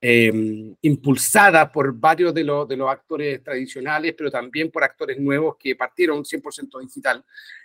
Em, 0.07 0.77
impulsada 0.83 1.73
por 1.73 1.99
varios 1.99 2.35
de, 2.35 2.45
los, 2.45 2.69
de 2.69 2.77
los 2.77 2.91
actores 2.91 3.43
tradicionales, 3.43 4.13
pero 4.13 4.31
también 4.31 4.71
por 4.71 4.85
actores 4.85 5.19
nuevos 5.19 5.57
que 5.59 5.75
partieron 5.75 6.23
100% 6.23 6.79
digital. 6.79 7.25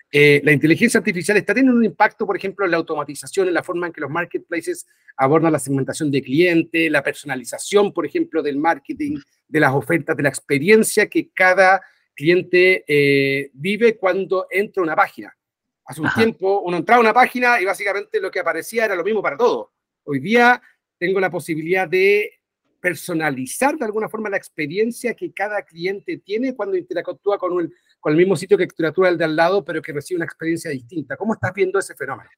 Eh, 0.10 0.40
la 0.46 0.54
inteligencia 0.54 1.00
artificial 1.00 1.36
está 1.36 1.54
teniendo 1.54 1.78
un 1.78 1.84
impacto, 1.84 2.26
por 2.26 2.38
ejemplo, 2.38 2.64
en 2.64 2.72
la 2.72 2.78
automatización, 2.78 3.50
en 3.50 3.56
la 3.56 3.62
forma 3.62 3.88
en 3.88 3.92
que 3.92 4.00
los 4.00 4.10
marketplaces 4.10 4.88
abordan 5.18 5.52
la 5.52 5.60
segmentación 5.60 6.10
de 6.12 6.22
cliente, 6.22 6.90
la 6.90 7.04
personalización, 7.04 7.92
por 7.92 8.06
ejemplo, 8.06 8.42
del 8.42 8.58
marketing, 8.58 9.18
de 9.46 9.60
las 9.60 9.74
ofertas, 9.74 10.16
de 10.16 10.24
la 10.24 10.30
experiencia 10.30 11.10
que 11.10 11.32
cada 11.32 11.82
cliente 12.16 12.86
eh, 12.88 13.50
vive 13.52 13.98
cuando 13.98 14.48
entra 14.50 14.80
a 14.80 14.86
una 14.86 14.96
página. 14.96 15.36
Hace 15.84 16.00
un 16.00 16.10
tiempo 16.16 16.62
uno 16.62 16.78
entraba 16.78 17.00
a 17.00 17.02
una 17.02 17.14
página 17.14 17.60
y 17.60 17.66
básicamente 17.66 18.22
lo 18.22 18.32
que 18.32 18.40
aparecía 18.40 18.86
era 18.86 18.96
lo 18.96 19.04
mismo 19.04 19.22
para 19.22 19.36
todos. 19.36 19.68
Hoy 20.06 20.20
día 20.20 20.62
tengo 21.00 21.20
la 21.20 21.32
posibilidad 21.32 21.88
de 21.88 22.39
personalizar 22.80 23.78
de 23.78 23.86
alguna 23.86 24.10
forma 24.10 24.30
la 24.30 24.38
experiencia 24.38 25.14
que 25.14 25.32
cada 25.32 25.62
cliente 25.64 26.18
tiene 26.18 26.56
cuando 26.56 26.78
interactúa 26.78 27.38
con, 27.38 27.60
el, 27.60 27.74
con 28.00 28.14
el 28.14 28.18
mismo 28.18 28.36
sitio 28.36 28.58
que 28.58 28.64
interactúa 28.64 29.10
el 29.10 29.18
de 29.18 29.26
al 29.26 29.36
lado, 29.36 29.64
pero 29.64 29.82
que 29.82 29.94
recibe 29.94 30.18
una 30.18 30.26
experiencia 30.26 30.72
distinta. 30.72 31.18
¿Cómo 31.18 31.34
estás 31.34 31.54
viendo 31.54 31.80
ese 31.80 31.96
fenómeno? 31.96 32.30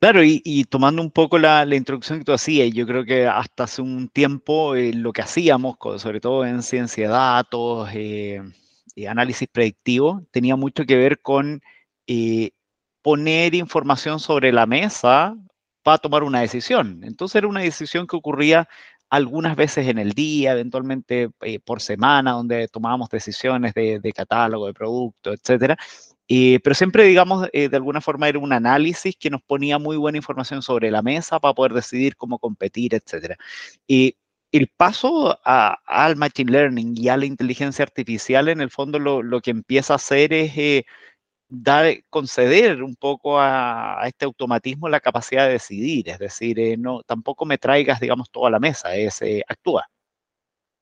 Claro, 0.00 0.22
y, 0.22 0.64
tomando 0.70 1.02
un 1.02 1.10
poco 1.10 1.38
la, 1.38 1.66
introducción 1.74 2.20
que 2.20 2.24
tú 2.24 2.32
hacías, 2.32 2.72
yo 2.72 2.86
creo 2.86 3.04
que 3.04 3.26
hasta 3.26 3.64
hace 3.64 3.82
un 3.82 4.08
tiempo 4.08 4.76
eh, 4.76 4.92
lo 4.94 5.12
que 5.12 5.22
hacíamos, 5.22 5.76
sobre 5.96 6.20
todo 6.20 6.46
en 6.46 6.62
ciencia 6.62 7.08
de 7.08 7.12
datos, 7.12 7.88
eh, 7.94 8.40
y 8.94 9.06
análisis 9.06 9.48
predictivo, 9.48 10.24
tenía 10.30 10.54
mucho 10.54 10.84
que 10.84 10.96
ver 10.96 11.20
con 11.20 11.60
eh, 12.06 12.52
poner 13.02 13.56
información 13.56 14.20
sobre 14.20 14.52
la 14.52 14.66
mesa 14.66 15.36
a 15.92 15.98
tomar 15.98 16.22
una 16.22 16.40
decisión. 16.40 17.00
Entonces 17.02 17.36
era 17.36 17.48
una 17.48 17.60
decisión 17.60 18.06
que 18.06 18.16
ocurría 18.16 18.68
algunas 19.10 19.56
veces 19.56 19.88
en 19.88 19.98
el 19.98 20.12
día, 20.12 20.52
eventualmente 20.52 21.30
eh, 21.40 21.60
por 21.60 21.80
semana, 21.80 22.32
donde 22.32 22.68
tomábamos 22.68 23.08
decisiones 23.08 23.74
de, 23.74 24.12
catálogo, 24.14 24.66
de 24.66 24.74
producto, 24.74 25.32
etcétera. 25.32 25.76
Eh, 26.28 26.60
pero 26.62 26.74
siempre, 26.74 27.04
digamos, 27.04 27.48
eh, 27.52 27.68
de 27.68 27.76
alguna 27.76 28.00
forma 28.02 28.28
era 28.28 28.38
un 28.38 28.52
análisis 28.52 29.16
que 29.16 29.30
nos 29.30 29.42
ponía 29.42 29.78
muy 29.78 29.96
buena 29.96 30.18
información 30.18 30.62
sobre 30.62 30.90
la 30.90 31.00
mesa 31.02 31.40
para 31.40 31.54
poder 31.54 31.72
decidir 31.72 32.16
cómo 32.16 32.38
competir, 32.38 32.94
etcétera. 32.94 33.36
Y 33.86 34.16
el 34.52 34.68
paso 34.68 35.38
al 35.44 36.16
Machine 36.16 36.52
Learning 36.52 36.94
y 36.96 37.08
a 37.08 37.16
la 37.16 37.26
inteligencia 37.26 37.82
artificial, 37.82 38.48
en 38.48 38.60
el 38.60 38.70
fondo, 38.70 38.98
lo, 38.98 39.22
lo 39.22 39.40
que 39.40 39.50
empieza 39.50 39.94
a 39.94 39.96
hacer 39.96 40.32
es 40.32 40.84
dar, 41.48 41.86
conceder 42.10 42.82
un 42.82 42.96
poco 42.96 43.40
a, 43.40 44.00
este 44.06 44.24
automatismo 44.24 44.88
la 44.88 45.00
capacidad 45.00 45.46
de 45.46 45.52
decidir, 45.54 46.08
es 46.10 46.18
decir, 46.18 46.58
eh, 46.58 46.76
no, 46.76 47.02
tampoco 47.04 47.44
me 47.46 47.58
traigas, 47.58 48.00
digamos, 48.00 48.30
todo 48.30 48.46
a 48.46 48.50
la 48.50 48.60
mesa, 48.60 48.94
es 48.94 49.22
eh, 49.22 49.42
actúa. 49.48 49.88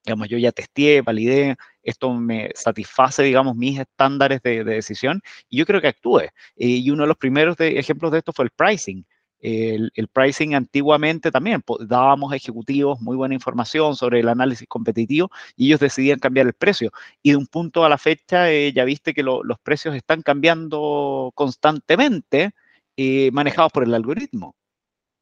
Digamos, 0.05 0.29
yo 0.29 0.39
ya 0.39 0.53
testé, 0.53 1.03
validé, 1.03 1.57
esto 1.83 2.15
me 2.15 2.51
satisface, 2.55 3.25
digamos, 3.25 3.57
mis 3.57 3.81
estándares 3.81 4.41
de, 4.43 4.63
decisión 4.65 5.21
y 5.49 5.59
yo 5.59 5.67
creo 5.67 5.81
que 5.81 5.89
actúe. 5.89 6.21
Eh, 6.21 6.31
y 6.57 6.91
uno 6.91 7.03
de 7.03 7.09
los 7.09 7.17
primeros 7.17 7.57
ejemplos 7.59 8.13
de 8.13 8.19
esto 8.19 8.33
fue 8.33 8.45
el 8.45 8.51
pricing. 8.53 9.05
El, 9.49 10.09
pricing 10.12 10.57
antiguamente 10.57 11.31
también 11.31 11.62
dábamos 11.79 12.33
a 12.33 12.37
ejecutivos 12.37 13.00
muy 13.00 13.15
buena 13.15 13.33
información 13.33 13.95
sobre 13.95 14.19
el 14.19 14.29
análisis 14.29 14.67
competitivo 14.67 15.31
y 15.55 15.67
ellos 15.67 15.79
decidían 15.79 16.19
cambiar 16.19 16.49
el 16.49 16.53
precio. 16.53 16.91
Y 17.23 17.31
de 17.31 17.37
un 17.37 17.47
punto 17.47 17.85
a 17.85 17.88
la 17.88 17.97
fecha 17.97 18.50
eh, 18.50 18.73
ya 18.73 18.85
viste 18.85 19.15
que 19.15 19.23
los 19.23 19.59
precios 19.62 19.95
están 19.95 20.23
cambiando 20.23 21.31
constantemente, 21.37 22.55
eh, 22.97 23.31
manejados 23.31 23.71
por 23.71 23.85
el 23.85 23.95
algoritmo. 23.95 24.57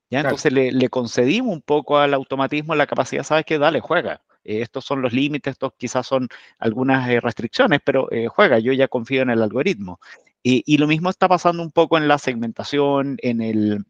¿ya? 0.09 0.21
Entonces 0.21 0.51
le, 0.55 0.73
le, 0.73 0.89
concedimos 0.89 1.53
un 1.53 1.61
poco 1.61 1.99
al 1.99 2.15
automatismo 2.15 2.75
la 2.75 2.87
capacidad, 2.87 3.25
sabes 3.25 3.45
que 3.45 3.59
dale, 3.59 3.81
juega. 3.81 4.23
Eh, 4.43 4.63
estos 4.63 4.87
son 4.87 5.03
los 5.03 5.13
límites, 5.13 5.53
estos 5.53 5.75
quizás 5.77 6.07
son 6.07 6.29
algunas 6.59 7.07
restricciones, 7.23 7.81
pero 7.85 8.09
juega, 8.31 8.59
yo 8.59 8.73
ya 8.73 8.89
confío 8.89 9.21
en 9.21 9.29
el 9.29 9.43
algoritmo. 9.43 10.01
y 10.43 10.79
lo 10.79 10.87
mismo 10.87 11.11
está 11.11 11.29
pasando 11.29 11.63
un 11.63 11.73
poco 11.73 11.99
en 11.99 12.09
la 12.09 12.17
segmentación, 12.17 13.17
en 13.21 13.43
el, 13.43 13.85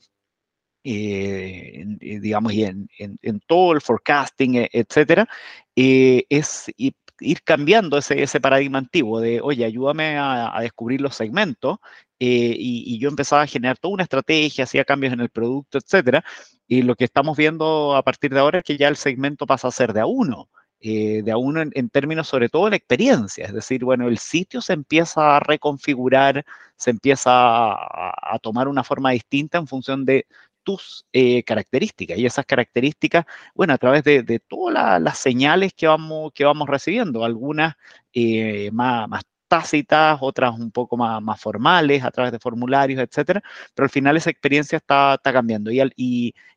eh, 0.87 1.87
eh, 2.01 2.21
digamos, 2.21 2.53
y 2.53 2.65
en, 2.65 3.41
todo 3.47 3.73
el 3.73 3.81
forecasting, 3.81 4.57
e, 4.57 4.69
etcétera, 4.71 5.27
eh, 5.75 6.27
es 6.29 6.67
ir 6.77 7.43
cambiando 7.43 7.97
ese, 7.97 8.23
ese, 8.23 8.39
paradigma 8.39 8.79
antiguo 8.79 9.19
de, 9.19 9.41
oye, 9.41 9.65
ayúdame 9.65 10.19
a, 10.19 10.59
descubrir 10.61 11.01
los 11.01 11.17
segmentos, 11.17 11.79
y, 12.19 12.99
yo 12.99 13.09
empezaba 13.09 13.43
a 13.43 13.47
generar 13.47 13.79
toda 13.79 13.95
una 13.95 14.03
estrategia, 14.03 14.65
hacía 14.65 14.85
cambios 14.85 15.15
en 15.15 15.21
el 15.21 15.31
producto, 15.31 15.79
etcétera, 15.79 16.23
y 16.69 16.83
lo 16.83 16.97
que 16.97 17.05
estamos 17.05 17.37
viendo 17.37 17.97
a 17.97 18.03
partir 18.03 18.35
de 18.35 18.41
ahora 18.41 18.59
es 18.59 18.65
que 18.65 18.77
ya 18.77 18.89
el 18.89 18.97
segmento 18.97 19.47
pasa 19.47 19.69
a 19.69 19.71
ser 19.71 19.93
de 19.95 20.01
a 20.01 20.07
uno. 20.07 20.49
de 20.81 21.31
a 21.33 21.37
uno 21.39 21.63
en, 21.63 21.89
términos 21.91 22.29
sobre 22.29 22.51
todo 22.51 22.69
de 22.71 22.77
experiencia, 22.77 23.47
es 23.47 23.55
decir, 23.55 23.85
bueno, 23.85 24.09
el 24.09 24.19
sitio 24.19 24.61
se 24.61 24.75
empieza 24.75 25.37
a 25.37 25.41
reconfigurar, 25.41 26.45
se 26.77 26.91
empieza 26.91 27.31
a, 27.33 28.35
a 28.35 28.39
tomar 28.39 28.69
una 28.69 28.85
forma 28.85 29.13
distinta 29.13 29.59
en 29.59 29.67
función 29.67 30.05
de 30.05 30.27
tus 30.65 31.07
eh, 31.13 31.43
características. 31.45 32.19
Y 32.19 32.27
esas 32.27 32.47
características, 32.47 33.27
bueno, 33.55 33.75
a 33.75 33.79
través 33.79 34.05
de, 34.05 34.41
todas 34.49 35.01
las 35.01 35.19
señales 35.19 35.73
que 35.75 35.87
vamos, 35.87 36.33
que 36.35 36.45
vamos 36.45 36.69
recibiendo, 36.69 37.25
algunas 37.25 37.75
eh, 38.13 38.71
más, 38.73 39.09
tácitas, 39.49 40.19
otras 40.21 40.59
un 40.59 40.71
poco 40.73 40.97
más, 40.97 41.23
más, 41.23 41.41
formales, 41.41 42.03
a 42.03 42.11
través 42.11 42.33
de 42.33 42.39
formularios, 42.41 43.01
etcétera, 43.01 43.43
pero 43.75 43.85
al 43.85 43.91
final 43.91 44.17
esa 44.17 44.31
experiencia 44.31 44.79
está, 44.79 45.15
está 45.15 45.33
cambiando. 45.33 45.71
Y, 45.71 45.81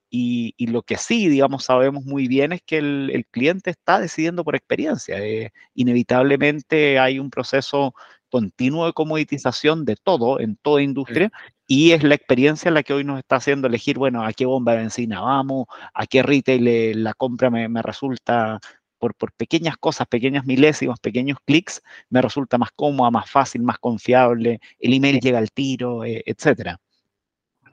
y, 0.09 0.55
y, 0.57 0.67
lo 0.67 0.83
que 0.83 0.97
sí, 0.97 1.27
digamos, 1.27 1.65
sabemos 1.65 2.05
muy 2.05 2.27
bien 2.27 2.53
es 2.53 2.61
que 2.61 2.77
el, 2.77 3.25
cliente 3.29 3.69
está 3.71 3.99
decidiendo 3.99 4.43
por 4.43 4.55
experiencia. 4.55 5.19
Eh, 5.19 5.51
inevitablemente 5.75 6.97
hay 6.99 7.19
un 7.19 7.29
proceso 7.29 7.93
continuo 8.29 8.85
de 8.85 8.93
comoditización 8.93 9.85
de 9.85 9.95
todo, 9.95 10.39
en 10.39 10.55
toda 10.57 10.81
industria, 10.81 11.31
y 11.67 11.91
es 11.91 12.03
la 12.03 12.15
experiencia 12.15 12.71
la 12.71 12.83
que 12.83 12.93
hoy 12.93 13.03
nos 13.03 13.19
está 13.19 13.37
haciendo 13.37 13.67
elegir, 13.67 13.97
bueno, 13.97 14.23
a 14.23 14.33
qué 14.33 14.45
bomba 14.45 14.73
de 14.73 14.79
benzina 14.79 15.21
vamos, 15.21 15.65
a 15.93 16.05
qué 16.07 16.23
retail 16.23 17.03
la 17.03 17.13
compra 17.13 17.49
me, 17.49 17.81
resulta 17.81 18.59
por, 18.97 19.15
por, 19.15 19.31
pequeñas 19.33 19.77
cosas, 19.77 20.07
pequeñas 20.07 20.45
milésimas, 20.45 20.99
pequeños 20.99 21.37
clics, 21.45 21.81
me 22.09 22.21
resulta 22.21 22.57
más 22.57 22.71
cómoda, 22.75 23.11
más 23.11 23.29
fácil, 23.29 23.61
más 23.63 23.77
confiable, 23.79 24.59
el 24.79 24.93
email 24.93 25.19
llega 25.19 25.37
al 25.37 25.51
tiro, 25.51 26.03
eh, 26.03 26.23
etcétera. 26.25 26.79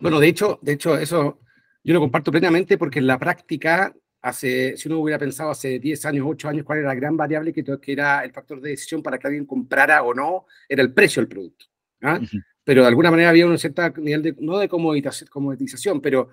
Bueno, 0.01 0.21
de 0.21 0.29
hecho, 0.29 0.59
de 0.61 0.73
hecho, 0.73 0.99
eso 0.99 1.39
yo 1.85 1.95
lo 1.95 2.01
comparto 2.01 2.33
plenamente 2.33 2.79
porque 2.79 2.99
en 2.99 3.07
la 3.07 3.19
práctica, 3.19 3.95
hace, 4.25 4.75
si 4.79 4.89
uno 4.89 5.01
hubiera 5.01 5.19
pensado 5.19 5.51
hace 5.51 5.79
10 5.79 6.07
años, 6.07 6.27
8 6.27 6.49
años, 6.49 6.65
cuál 6.65 6.79
era 6.79 6.89
la 6.89 6.95
gran 6.95 7.15
variable 7.15 7.53
que, 7.53 7.63
que 7.63 7.93
era 7.93 8.25
el 8.25 8.33
factor 8.33 8.59
de 8.61 8.71
decisión 8.71 9.03
para 9.03 9.19
que 9.19 9.27
alguien 9.27 9.45
comprara 9.45 10.03
o 10.03 10.15
no, 10.15 10.47
era 10.67 10.83
el 10.83 10.95
precio 10.95 11.21
del 11.21 11.29
producto. 11.29 11.67
¿ah? 12.03 12.21
pero 12.65 12.83
de 12.83 12.89
alguna 12.89 13.11
manera 13.11 13.29
había 13.29 13.47
un 13.47 13.59
cierto 13.59 13.83
nivel 13.99 14.23
de, 14.23 14.37
no 14.41 14.59
de 14.59 14.69
comoditización, 14.69 16.01
pero 16.01 16.31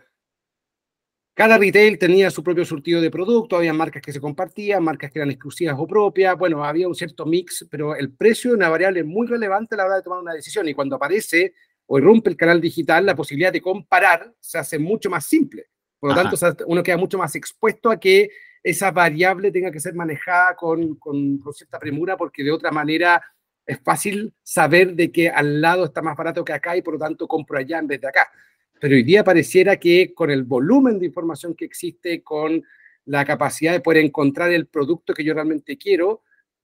cada 1.34 1.58
retail 1.58 1.98
tenía 1.98 2.30
su 2.30 2.44
propio 2.44 2.64
surtido 2.64 3.02
de 3.02 3.12
producto, 3.12 3.58
había 3.58 3.74
marcas 3.74 4.02
que 4.02 4.14
se 4.14 4.22
compartían, 4.22 4.84
marcas 4.84 5.12
que 5.12 5.20
eran 5.20 5.32
exclusivas 5.32 5.76
o 5.78 5.86
propias, 5.86 6.38
bueno, 6.38 6.64
había 6.64 6.88
un 6.88 6.96
cierto 6.96 7.26
mix, 7.26 7.68
pero 7.70 7.96
el 7.96 8.14
precio 8.14 8.52
es 8.52 8.56
una 8.56 8.70
variable 8.70 9.04
muy 9.04 9.28
relevante 9.28 9.76
a 9.76 9.80
la 9.80 9.86
hora 9.86 9.96
de 9.98 10.02
tomar 10.02 10.20
una 10.20 10.34
decisión 10.34 10.68
y 10.70 10.74
cuando 10.74 10.96
aparece 10.96 11.54
o 11.88 11.98
irrumpe 11.98 12.30
el 12.30 12.38
canal 12.38 12.62
digital, 12.62 13.06
la 13.06 13.16
posibilidad 13.16 13.52
de 13.52 13.62
comparar 13.62 14.34
se 14.40 14.58
hace 14.58 14.80
mucho 14.80 15.10
más 15.10 15.26
simple. 15.26 15.71
Por 16.02 16.10
lo 16.10 16.16
tanto, 16.16 16.66
uno 16.66 16.82
queda 16.82 16.98
mucho 16.98 17.20
más 17.20 17.36
expuesto 17.36 17.92
a 17.92 18.00
que 18.00 18.32
esa 18.64 18.90
variable 18.90 19.52
tenga 19.52 19.72
que 19.72 19.80
ser 19.80 19.94
manejada 19.94 20.56
con, 20.56 20.96
con, 20.96 21.38
con 21.38 21.54
cierta 21.54 21.78
premura, 21.78 22.18
porque 22.18 22.44
de 22.44 22.52
otra 22.52 22.72
manera 22.72 23.22
es 23.68 23.80
fácil 23.84 24.34
saber 24.42 24.96
de 24.96 25.12
que 25.12 25.30
al 25.30 25.62
lado 25.62 25.86
está 25.86 26.02
más 26.02 26.18
barato 26.18 26.44
que 26.44 26.54
acá 26.54 26.76
y 26.76 26.82
por 26.82 26.96
lo 26.96 27.00
tanto 27.00 27.28
compro 27.28 27.60
allá 27.60 27.78
en 27.78 27.86
vez 27.86 28.02
de 28.02 28.08
acá. 28.08 28.32
Pero 28.80 28.96
hoy 28.96 29.04
día 29.04 29.24
pareciera 29.24 29.78
que 29.78 30.12
con 30.16 30.32
el 30.32 30.44
volumen 30.44 30.98
de 30.98 31.06
información 31.06 31.54
que 31.54 31.66
existe, 31.66 32.24
con 32.24 32.64
la 33.06 33.24
capacidad 33.24 33.72
de 33.72 33.82
poder 33.82 34.04
encontrar 34.04 34.52
el 34.52 34.66
producto 34.66 35.14
que 35.14 35.24
yo 35.24 35.36
realmente 35.36 35.78
quiero, 35.78 36.24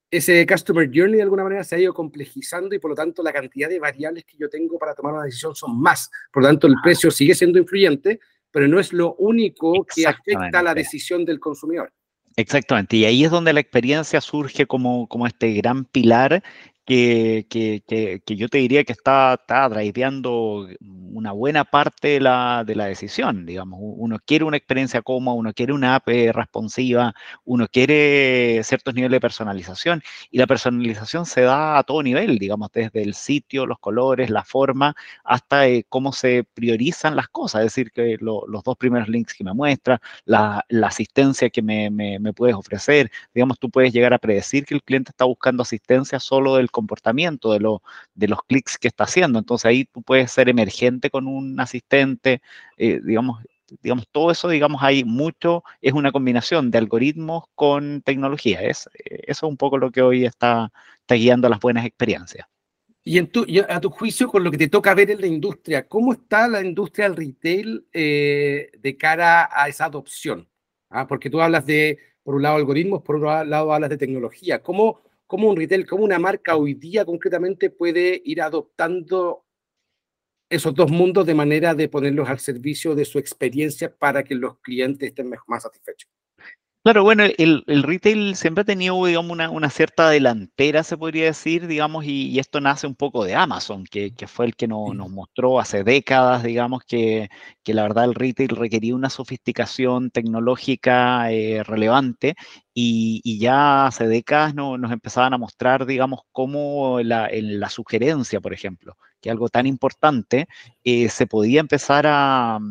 ese 0.09 0.47
customer 0.47 0.89
journey 0.91 1.17
de 1.17 1.21
alguna 1.21 1.43
manera 1.43 1.63
se 1.63 1.75
ha 1.75 1.79
ido 1.79 1.93
complejizando 1.93 2.73
y 2.73 2.79
por 2.79 2.89
lo 2.89 2.95
tanto 2.95 3.21
la 3.21 3.33
cantidad 3.33 3.69
de 3.69 3.77
variables 3.77 4.25
que 4.25 4.37
yo 4.37 4.49
tengo 4.49 4.79
para 4.79 4.95
tomar 4.95 5.13
una 5.13 5.25
decisión 5.25 5.53
son 5.53 5.79
más. 5.79 6.09
Por 6.31 6.41
lo 6.41 6.49
tanto, 6.49 6.65
el 6.65 6.75
precio 6.81 7.11
sigue 7.11 7.35
siendo 7.35 7.59
influyente, 7.59 8.19
pero 8.57 8.67
no 8.67 8.79
es 8.79 8.91
lo 8.91 9.13
único 9.19 9.85
que 9.85 10.07
afecta 10.07 10.63
la 10.63 10.73
decisión 10.73 11.23
del 11.25 11.39
consumidor. 11.39 11.93
Exactamente, 12.35 12.97
y 12.97 13.05
ahí 13.05 13.23
es 13.23 13.29
donde 13.29 13.53
la 13.53 13.59
experiencia 13.59 14.19
surge 14.19 14.65
como, 14.65 15.07
como 15.07 15.27
este 15.27 15.53
gran 15.53 15.85
pilar 15.85 16.41
que, 16.87 17.45
que, 17.49 17.83
que, 18.25 18.35
yo 18.37 18.47
te 18.47 18.59
diría 18.59 18.85
que 18.85 18.93
está, 18.93 19.33
está 19.33 19.67
driveando 19.67 20.69
una 20.79 21.33
buena 21.33 21.65
parte 21.65 22.07
de 22.09 22.21
la, 22.21 22.63
de 22.65 22.75
la, 22.75 22.85
decisión, 22.85 23.45
digamos. 23.45 23.79
Uno 23.81 24.17
quiere 24.25 24.45
una 24.45 24.55
experiencia 24.55 25.01
cómoda, 25.01 25.35
uno 25.35 25.51
quiere 25.51 25.73
una 25.73 25.95
app 25.95 26.07
responsiva, 26.07 27.13
uno 27.43 27.67
quiere 27.67 28.61
ciertos 28.63 28.93
niveles 28.95 29.17
de 29.17 29.19
personalización 29.19 30.01
y 30.31 30.37
la 30.37 30.47
personalización 30.47 31.25
se 31.25 31.41
da 31.41 31.77
a 31.77 31.83
todo 31.83 32.01
nivel, 32.03 32.37
digamos, 32.37 32.71
desde 32.71 33.01
el 33.03 33.15
sitio, 33.15 33.65
los 33.65 33.79
colores, 33.79 34.29
la 34.29 34.45
forma, 34.45 34.95
hasta 35.25 35.67
eh, 35.67 35.85
cómo 35.89 36.13
se 36.13 36.45
priorizan 36.53 37.17
las 37.17 37.27
cosas, 37.27 37.61
es 37.61 37.65
decir, 37.73 37.91
que 37.91 38.15
los 38.21 38.63
dos 38.63 38.77
primeros 38.77 39.09
links 39.09 39.33
que 39.33 39.43
me 39.43 39.53
muestra, 39.53 39.99
la, 40.23 40.63
la 40.69 40.87
asistencia 40.87 41.49
que 41.49 41.61
me, 41.61 41.89
me, 41.89 42.17
me, 42.19 42.31
puedes 42.31 42.55
ofrecer, 42.55 43.11
digamos, 43.33 43.59
tú 43.59 43.69
puedes 43.69 43.91
llegar 43.91 44.13
a 44.13 44.19
predecir 44.19 44.65
que 44.65 44.75
el 44.75 44.83
cliente 44.83 45.11
está 45.11 45.25
buscando 45.25 45.63
asistencia 45.63 46.19
solo 46.21 46.55
del 46.55 46.71
comportamiento, 46.77 47.53
de, 47.53 47.59
lo, 47.59 47.81
de 48.13 48.27
los 48.27 48.39
clics 48.43 48.77
que 48.77 48.87
está 48.87 49.05
haciendo. 49.05 49.39
Entonces 49.39 49.65
ahí 49.65 49.85
tú 49.85 50.03
puedes 50.03 50.31
ser 50.31 50.47
emergente 50.47 51.09
con 51.09 51.27
un 51.27 51.59
asistente, 51.59 52.41
eh, 52.77 52.99
digamos, 53.03 53.43
digamos, 53.81 54.05
todo 54.11 54.31
eso, 54.31 54.47
digamos, 54.47 54.81
hay 54.83 55.03
mucho, 55.03 55.63
es 55.81 55.93
una 55.93 56.11
combinación 56.11 56.69
de 56.71 56.77
algoritmos 56.77 57.45
con 57.55 58.01
tecnología. 58.01 58.61
Es, 58.61 58.87
eh, 58.93 59.21
eso 59.27 59.47
es 59.47 59.49
un 59.49 59.57
poco 59.57 59.77
lo 59.77 59.91
que 59.91 60.01
hoy 60.01 60.25
está, 60.25 60.71
está 61.01 61.15
guiando 61.15 61.49
las 61.49 61.59
buenas 61.59 61.85
experiencias. 61.85 62.47
Y, 63.03 63.17
en 63.17 63.27
tu, 63.27 63.45
a 63.69 63.79
tu 63.79 63.89
juicio, 63.89 64.27
con 64.27 64.43
lo 64.43 64.51
que 64.51 64.57
te 64.57 64.67
toca 64.67 64.93
ver 64.93 65.09
en 65.11 65.21
la 65.21 65.27
industria, 65.27 65.87
¿cómo 65.87 66.13
está 66.13 66.47
la 66.47 66.61
industria 66.61 67.07
del 67.07 67.17
retail 67.17 67.87
eh, 67.93 68.69
de 68.77 68.97
cara 68.97 69.49
a 69.51 69.67
esa 69.67 69.85
adopción? 69.85 70.47
¿Ah? 70.89 71.07
Porque 71.07 71.29
tú 71.29 71.41
hablas 71.41 71.65
de, 71.65 71.97
por 72.21 72.35
un 72.35 72.43
lado, 72.43 72.57
algoritmos, 72.57 73.01
por 73.01 73.15
otro 73.15 73.43
lado, 73.45 73.73
hablas 73.73 73.89
de 73.89 73.97
tecnología. 73.97 74.61
¿Cómo, 74.61 75.01
cómo 75.27 75.49
un 75.49 75.57
retail, 75.57 75.85
cómo 75.85 76.03
una 76.03 76.17
marca 76.17 76.55
hoy 76.55 76.73
día 76.73 77.05
concretamente 77.05 77.69
puede 77.69 78.21
ir 78.25 78.41
adoptando 78.41 79.45
esos 80.49 80.73
dos 80.73 80.89
mundos 80.89 81.25
de 81.25 81.35
manera 81.35 81.75
de 81.75 81.89
ponerlos 81.89 82.29
al 82.29 82.39
servicio 82.39 82.95
de 82.95 83.05
su 83.05 83.19
experiencia 83.19 83.93
para 83.93 84.23
que 84.23 84.33
los 84.33 84.59
clientes 84.59 85.09
estén 85.09 85.29
más 85.47 85.63
satisfechos. 85.63 86.09
Claro, 86.87 87.03
bueno, 87.03 87.25
el, 87.37 87.83
retail 87.83 88.37
siempre 88.37 88.61
ha 88.61 88.63
tenido, 88.63 89.05
digamos, 89.05 89.37
una, 89.51 89.69
cierta 89.69 90.09
delantera, 90.09 90.83
se 90.83 90.95
podría 90.95 91.25
decir, 91.25 91.67
digamos, 91.67 92.05
y, 92.05 92.39
esto 92.39 92.61
nace 92.61 92.87
un 92.87 92.95
poco 92.95 93.25
de 93.25 93.35
Amazon, 93.35 93.83
que, 93.83 94.13
fue 94.25 94.45
el 94.45 94.55
que 94.55 94.69
nos 94.69 94.95
mostró 95.11 95.59
hace 95.59 95.83
décadas, 95.83 96.43
digamos, 96.43 96.83
que, 96.87 97.27
la 97.65 97.83
verdad 97.83 98.05
el 98.05 98.15
retail 98.15 98.47
requería 98.51 98.95
una 98.95 99.09
sofisticación 99.09 100.11
tecnológica 100.11 101.29
eh, 101.29 101.61
relevante 101.61 102.35
y, 102.73 103.37
ya 103.37 103.87
hace 103.87 104.07
décadas 104.07 104.55
nos 104.55 104.89
empezaban 104.89 105.33
a 105.33 105.37
mostrar, 105.37 105.87
digamos, 105.87 106.21
cómo 106.31 107.01
la, 107.03 107.27
en 107.27 107.59
la 107.59 107.69
sugerencia, 107.69 108.39
por 108.39 108.53
ejemplo, 108.53 108.95
que 109.19 109.29
algo 109.29 109.49
tan 109.49 109.65
importante, 109.67 110.47
eh, 110.85 111.09
se 111.09 111.27
podía 111.27 111.59
empezar 111.59 112.05
a 112.07 112.61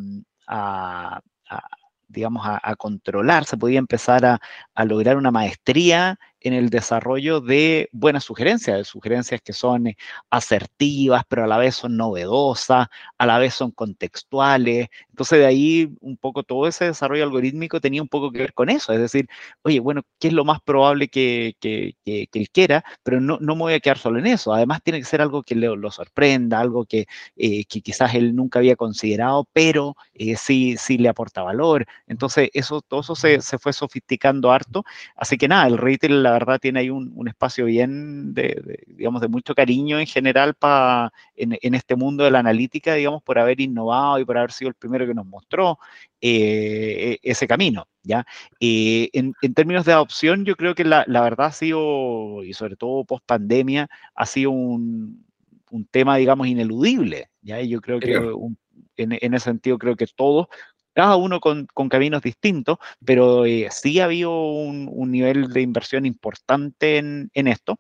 digamos, 2.09 2.47
a, 2.47 2.77
controlar, 2.77 3.45
se 3.45 3.57
podía 3.57 3.79
empezar 3.79 4.25
a, 4.25 4.85
lograr 4.85 5.17
una 5.17 5.31
maestría 5.31 6.19
en 6.41 6.53
el 6.53 6.71
desarrollo 6.71 7.41
de 7.41 7.89
buenas 7.93 8.25
sugerencias, 8.25 8.77
de 8.77 8.85
sugerencias 8.85 9.41
que 9.43 9.53
son 9.53 9.89
eh, 9.89 9.97
asertivas, 10.31 11.25
pero 11.29 11.45
a 11.45 11.47
la 11.47 11.59
vez 11.59 11.75
son 11.77 11.97
novedosas, 11.97 12.89
a 13.19 13.27
la 13.27 13.39
vez 13.39 13.55
son 13.55 13.71
contextuales. 13.71 14.89
Entonces 15.09 15.39
de 15.39 15.47
ahí 15.47 15.95
un 16.01 16.17
poco 16.17 16.43
todo 16.43 16.67
ese 16.69 16.87
desarrollo 16.87 17.25
algorítmico 17.25 17.81
tenía 17.81 18.03
un 18.03 18.09
poco 18.09 18.31
que 18.31 18.39
ver 18.41 18.55
con 18.55 18.69
eso, 18.69 18.93
es 18.93 19.01
decir, 19.01 19.29
oye, 19.63 19.81
bueno, 19.81 20.03
¿qué 20.19 20.29
es 20.29 20.35
lo 20.35 20.45
más 20.45 20.61
probable 20.61 21.09
que, 21.09 21.57
que, 21.61 21.95
que, 22.05 22.29
él 22.33 22.51
quiera? 22.51 22.85
Pero 23.03 23.21
no, 23.21 23.39
no, 23.41 23.57
me 23.57 23.63
voy 23.63 23.75
a 23.75 23.81
quedar 23.81 23.99
solo 23.99 24.19
en 24.19 24.27
eso, 24.27 24.53
además 24.53 24.83
tiene 24.83 24.99
que 25.01 25.05
ser 25.07 25.21
algo 25.23 25.43
que 25.43 25.55
le, 25.55 25.75
lo 25.75 25.91
sorprenda, 25.91 26.61
algo 26.61 26.85
que, 26.85 27.07
eh, 27.37 27.65
que 27.65 27.81
quizás 27.81 28.15
él 28.15 28.35
nunca 28.37 28.59
había 28.59 28.77
considerado, 28.77 29.49
pero 29.53 29.97
eh, 30.15 30.37
sí, 30.37 30.77
sí 30.79 30.99
le 30.99 31.09
aporta 31.09 31.43
valor. 31.43 31.87
Entonces 32.07 32.51
eso, 32.53 32.83
todo 32.83 33.01
eso 33.01 33.17
se, 33.17 33.41
se 33.41 33.59
fue 33.59 33.73
sofisticando 33.73 34.53
harto, 34.53 34.85
así 35.17 35.37
que 35.39 35.49
nada, 35.49 35.67
el 35.67 35.79
retail 35.79 36.23
la 36.23 36.36
verdad 36.39 36.59
tiene 36.61 36.81
ahí 36.81 36.91
un, 36.91 37.13
un 37.15 37.29
espacio 37.29 37.67
bien 37.67 38.33
de, 38.35 38.85
digamos, 38.87 39.21
de 39.21 39.29
mucho 39.29 39.55
cariño 39.55 39.99
en 39.99 40.07
general 40.07 40.55
para 40.55 41.13
en, 41.35 41.59
en, 41.61 41.75
este 41.75 41.97
mundo 41.97 42.25
de 42.25 42.31
la 42.31 42.41
analítica, 42.41 42.95
digamos, 42.95 43.23
por 43.23 43.39
haber 43.39 43.61
innovado 43.61 44.19
y 44.19 44.25
por 44.25 44.39
haber 44.39 44.53
sido 44.53 44.69
el 44.69 44.75
primero 44.75 45.07
que 45.07 45.15
nos 45.15 45.27
mostró 45.27 45.79
eh, 46.21 47.19
e, 47.23 47.31
ese 47.31 47.47
camino, 47.47 47.89
¿ya? 48.03 48.25
Eh, 48.61 49.11
en, 49.13 49.35
en, 49.43 49.55
términos 49.55 49.85
de 49.85 49.93
adopción, 49.93 50.45
yo 50.45 50.57
creo 50.57 50.75
que 50.75 50.85
la, 50.85 51.05
la 51.07 51.23
verdad 51.23 51.47
ha 51.47 51.53
sido, 51.53 52.43
y 52.45 52.53
sobre 52.53 52.77
todo 52.77 53.05
post 53.05 53.25
pandemia, 53.27 53.89
ha 54.15 54.27
sido 54.27 54.51
un, 54.51 55.27
un 55.71 55.87
tema, 55.87 56.17
digamos, 56.17 56.47
ineludible, 56.47 57.31
¿ya? 57.43 57.61
Y 57.61 57.69
yo 57.69 57.81
creo 57.81 58.01
que 58.01 58.19
un, 58.19 58.59
en, 58.97 59.13
en, 59.21 59.35
ese 59.35 59.45
sentido 59.45 59.79
creo 59.79 59.97
que 59.97 60.07
todos 60.07 60.49
cada 60.97 61.17
uno 61.17 61.41
con, 61.41 61.67
con 61.75 61.91
caminos 61.91 62.23
distintos, 62.23 62.79
pero 63.05 63.45
eh, 63.45 63.69
sí 63.71 64.01
ha 64.01 64.07
habido 64.07 64.51
un, 64.51 64.89
un, 64.91 65.11
nivel 65.11 65.53
de 65.53 65.61
inversión 65.61 66.07
importante 66.07 66.97
en, 66.97 67.31
en 67.35 67.49
esto. 67.49 67.79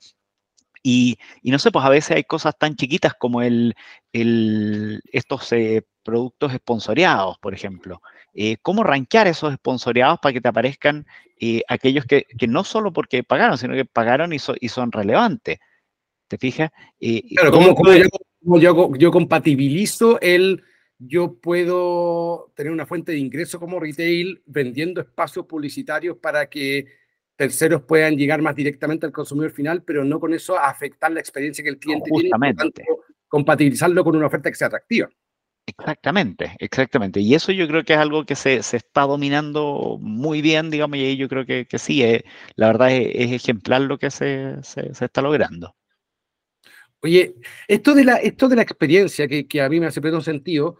Y, 0.82 1.16
y, 1.40 1.50
no 1.50 1.58
sé, 1.58 1.70
pues 1.70 1.82
a 1.87 1.88
veces 1.88 2.14
hay 2.14 2.25
cosas 2.25 2.58
tan 2.58 2.76
chiquitas 2.76 3.14
como 3.14 3.40
el, 3.40 3.75
el, 4.12 5.00
estos 5.11 5.50
eh, 5.52 5.82
productos 6.02 6.52
esponsoreados, 6.52 7.38
por 7.38 7.54
ejemplo. 7.54 8.02
Eh, 8.35 8.58
¿Cómo 8.61 8.85
rankear 8.85 9.26
esos 9.28 9.50
esponsoreados 9.50 10.18
para 10.20 10.35
que 10.35 10.42
te 10.42 10.49
aparezcan 10.49 11.06
eh, 11.40 11.62
aquellos 11.68 12.04
que, 12.04 12.26
que, 12.38 12.46
no 12.46 12.64
solo 12.64 12.92
porque 12.92 13.25
pagaron, 13.25 13.56
sino 13.56 13.73
que 13.73 13.87
pagaron 13.87 14.35
y, 14.35 14.38
so, 14.38 14.54
y 14.61 14.68
son 14.68 14.92
relevantes? 14.92 15.58
¿Te 16.28 16.37
fijas? 16.37 16.70
claro, 17.35 17.50
¿cómo, 17.50 17.75
cómo, 17.75 17.94
yo, 17.94 18.58
yo, 18.61 18.90
yo 18.99 19.11
compatibilizo 19.11 20.20
el 20.20 20.62
yo 20.98 21.34
puedo 21.34 22.52
tener 22.54 22.72
una 22.72 22.86
fuente 22.86 23.12
de 23.12 23.18
ingreso 23.18 23.60
como 23.60 23.80
retail 23.80 24.42
vendiendo 24.46 25.00
espacios 25.00 25.46
publicitarios 25.46 26.16
para 26.18 26.48
que 26.48 26.86
terceros 27.36 27.82
puedan 27.82 28.16
llegar 28.16 28.40
más 28.40 28.56
directamente 28.56 29.04
al 29.06 29.12
consumidor 29.12 29.52
final, 29.52 29.82
pero 29.82 30.04
no 30.04 30.18
con 30.18 30.32
eso 30.32 30.58
afectar 30.58 31.12
la 31.12 31.20
experiencia 31.20 31.62
que 31.62 31.70
el 31.70 31.78
cliente 31.78 32.10
no, 32.10 32.20
tiene, 32.20 32.54
tanto, 32.54 32.82
compatibilizarlo 33.28 34.02
con 34.02 34.16
una 34.16 34.26
oferta 34.26 34.50
que 34.50 34.56
sea 34.56 34.68
atractiva. 34.68 35.08
Exactamente, 35.66 36.54
exactamente. 36.60 37.20
Y 37.20 37.34
eso 37.34 37.52
yo 37.52 37.66
creo 37.66 37.84
que 37.84 37.92
es 37.92 37.98
algo 37.98 38.24
que 38.24 38.36
se, 38.36 38.62
se 38.62 38.76
está 38.78 39.02
dominando 39.02 39.98
muy 40.00 40.40
bien, 40.40 40.70
digamos, 40.70 40.96
y 40.96 41.04
ahí 41.04 41.16
yo 41.16 41.28
creo 41.28 41.44
que, 41.44 41.66
que 41.66 41.78
sí, 41.78 42.02
eh, 42.02 42.24
la 42.54 42.68
verdad 42.68 42.92
es, 42.92 43.10
es, 43.14 43.32
ejemplar 43.32 43.82
lo 43.82 43.98
que 43.98 44.10
se, 44.10 44.62
se, 44.62 44.94
se 44.94 45.04
está 45.04 45.20
logrando. 45.22 45.74
Oye, 47.00 47.34
esto 47.68 47.94
de 47.94 48.04
la, 48.04 48.16
esto 48.16 48.48
de 48.48 48.56
la 48.56 48.62
experiencia 48.62 49.28
que, 49.28 49.46
que 49.46 49.60
a 49.60 49.68
mí 49.68 49.80
me 49.80 49.86
hace 49.86 50.00
pleno 50.00 50.20
sentido, 50.20 50.78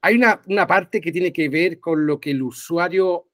hay 0.00 0.16
una, 0.16 0.40
una, 0.46 0.66
parte 0.66 1.00
que 1.00 1.12
tiene 1.12 1.32
que 1.32 1.48
ver 1.48 1.80
con 1.80 2.06
lo 2.06 2.20
que 2.20 2.30
el 2.30 2.42
usuario 2.42 3.28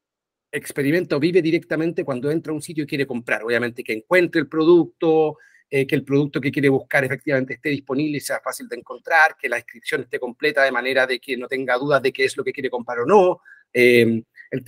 experimenta 0.50 1.16
o 1.16 1.21
vive 1.21 1.42
directamente 1.42 2.04
cuando 2.04 2.30
entra 2.30 2.52
a 2.52 2.54
un 2.54 2.62
sitio 2.62 2.85
y 2.85 2.87
quiere 2.87 3.06
comprar. 3.06 3.42
Obviamente 3.42 3.83
que 3.83 3.92
encuentre 3.92 4.40
el 4.40 4.49
producto, 4.49 5.37
eh, 5.68 5.87
que 5.87 5.97
el 5.97 6.04
producto 6.04 6.40
que 6.40 6.52
quiere 6.52 6.68
buscar 6.68 7.04
efectivamente 7.04 7.54
esté 7.54 7.71
disponible 7.71 8.18
y 8.18 8.21
sea 8.21 8.40
fácil 8.40 8.68
de 8.68 8.76
encontrar, 8.76 9.37
que 9.37 9.49
la 9.49 9.59
inscripción 9.59 10.02
esté 10.02 10.21
completa 10.21 10.62
de 10.62 10.71
manera 10.71 11.06
de 11.06 11.18
que 11.18 11.37
no 11.37 11.49
tenga 11.49 11.76
dudas 11.76 12.00
de 12.00 12.12
qué 12.12 12.26
es 12.26 12.37
lo 12.37 12.44
que 12.44 12.52
quiere 12.52 12.71
comprar 12.71 13.00
o 13.00 13.06
no, 13.06 13.40
el, 13.73 14.25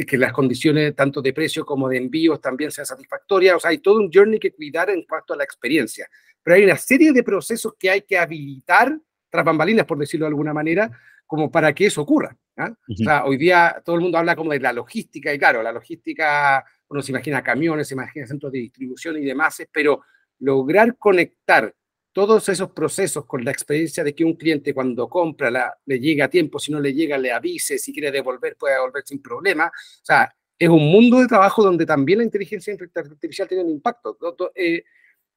que 0.07 0.19
las 0.19 0.33
condiciones 0.33 0.97
tanto 0.97 1.23
de 1.23 1.33
precio 1.33 1.65
como 1.65 1.89
de 1.89 1.99
envíos 1.99 2.41
también 2.41 2.73
sean 2.73 2.87
satisfactorias. 2.87 3.55
O 3.55 3.61
sea, 3.61 3.71
hay 3.71 3.79
todo 3.79 3.99
un 4.01 4.11
journey 4.13 4.41
que 4.41 4.53
cuidar 4.53 4.91
en 4.91 5.03
cuanto 5.03 5.35
a 5.35 5.37
la 5.37 5.45
experiencia. 5.45 6.09
Pero 6.43 6.57
hay 6.57 6.65
una 6.65 6.77
serie 6.77 7.13
de 7.13 7.23
procesos 7.23 7.75
que 7.79 7.91
hay 7.91 8.03
que 8.03 8.19
habilitar 8.19 8.99
tras 9.31 9.45
bambalinas, 9.45 9.87
por 9.87 9.99
decirlo 9.99 10.27
de 10.27 10.31
alguna 10.31 10.53
manera, 10.53 10.91
como 11.27 11.51
para 11.51 11.75
que 11.75 11.87
eso 11.87 12.03
ocurra. 12.03 12.37
¿eh? 12.57 12.63
Uh 12.63 12.65
-huh. 12.65 12.77
O 12.89 13.05
sea, 13.05 13.25
hoy 13.25 13.37
día 13.37 13.83
todo 13.85 13.97
el 13.97 14.03
mundo 14.03 14.19
habla 14.19 14.37
como 14.37 14.53
de 14.53 14.61
la 14.61 14.73
logística, 14.73 15.33
y 15.33 15.39
claro, 15.39 15.63
la 15.63 15.73
logística, 15.73 16.65
uno 16.89 17.03
se 17.03 17.13
imagina 17.13 17.43
camiones, 17.43 17.89
se 17.89 17.95
imagina 17.95 18.27
centros 18.27 18.53
de 18.53 18.59
distribución 18.61 19.17
y 19.17 19.25
demás, 19.25 19.63
pero 19.73 20.03
lograr 20.39 20.97
conectar 20.97 21.75
todos 22.13 22.49
esos 22.49 22.71
procesos 22.71 23.27
con 23.27 23.45
la 23.45 23.51
experiencia 23.51 24.03
de 24.03 24.15
que 24.15 24.25
un 24.25 24.37
cliente 24.37 24.73
cuando 24.73 25.07
compra 25.07 25.51
la, 25.51 25.77
le 25.85 26.01
llega 26.01 26.25
a 26.25 26.31
tiempo, 26.31 26.59
si 26.59 26.73
no 26.73 26.81
le 26.81 26.95
llega 26.95 27.19
le 27.19 27.31
avise, 27.31 27.77
si 27.77 27.93
quiere 27.93 28.11
devolver 28.11 28.57
puede 28.57 28.75
devolver 28.75 29.03
sin 29.05 29.21
problema. 29.21 29.67
O 29.67 30.05
sea, 30.05 30.35
es 30.59 30.69
un 30.69 30.91
mundo 30.91 31.21
de 31.21 31.27
trabajo 31.27 31.63
donde 31.63 31.85
también 31.85 32.21
la 32.21 32.25
inteligencia 32.25 32.75
artificial 32.95 33.47
tiene 33.47 33.65
un 33.65 33.71
impacto. 33.71 34.17
Eh, 34.55 34.83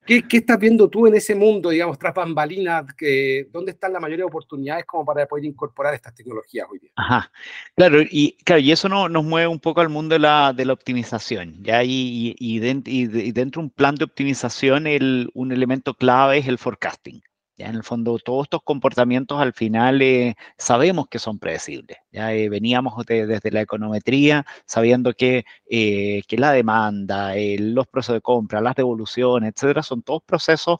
¿Qué, 0.05 0.23
¿Qué, 0.27 0.37
estás 0.37 0.57
viendo 0.57 0.89
tú 0.89 1.05
en 1.05 1.15
ese 1.15 1.35
mundo, 1.35 1.69
digamos, 1.69 1.99
tras 1.99 2.13
bambalinas? 2.13 2.85
Que, 2.95 3.47
¿Dónde 3.51 3.71
están 3.71 3.93
la 3.93 3.99
mayoría 3.99 4.23
de 4.23 4.29
oportunidades 4.29 4.85
como 4.85 5.05
para 5.05 5.27
poder 5.27 5.45
incorporar 5.45 5.93
estas 5.93 6.15
tecnologías 6.15 6.67
hoy 6.71 6.79
día? 6.79 6.91
Ajá, 6.95 7.31
claro, 7.75 8.01
y, 8.01 8.35
claro, 8.43 8.61
y 8.61 8.71
eso 8.71 8.89
no, 8.89 9.07
nos 9.07 9.23
mueve 9.23 9.47
un 9.47 9.59
poco 9.59 9.81
al 9.81 9.89
mundo 9.89 10.13
de 10.13 10.19
la, 10.19 10.73
optimización, 10.73 11.63
¿ya? 11.63 11.83
Y, 11.83 12.59
dentro, 12.59 12.91
de 12.91 13.51
un 13.57 13.69
plan 13.69 13.95
de 13.95 14.05
optimización, 14.05 14.85
un 15.33 15.51
elemento 15.51 15.93
clave 15.93 16.39
es 16.39 16.47
el 16.47 16.57
forecasting. 16.57 17.21
Ya 17.59 17.67
en 17.67 17.75
el 17.75 17.83
fondo, 17.83 18.17
todos 18.19 18.45
estos 18.45 18.61
comportamientos 18.63 19.41
al 19.41 19.51
final 19.51 20.01
eh, 20.01 20.35
sabemos 20.57 21.07
que 21.09 21.19
son 21.19 21.39
predecibles. 21.39 21.97
Ya 22.09 22.33
eh, 22.33 22.47
veníamos 22.47 23.05
de, 23.05 23.27
desde 23.27 23.51
la 23.51 23.59
econometría 23.59 24.45
sabiendo 24.65 25.13
que, 25.13 25.43
eh, 25.69 26.21
que 26.25 26.37
la 26.37 26.53
demanda, 26.53 27.33
los 27.59 27.85
procesos 27.87 28.15
de 28.15 28.21
compra, 28.21 28.61
las 28.61 28.75
devoluciones, 28.75 29.51
etcétera, 29.53 29.83
son 29.83 30.01
todos 30.03 30.21
procesos 30.25 30.77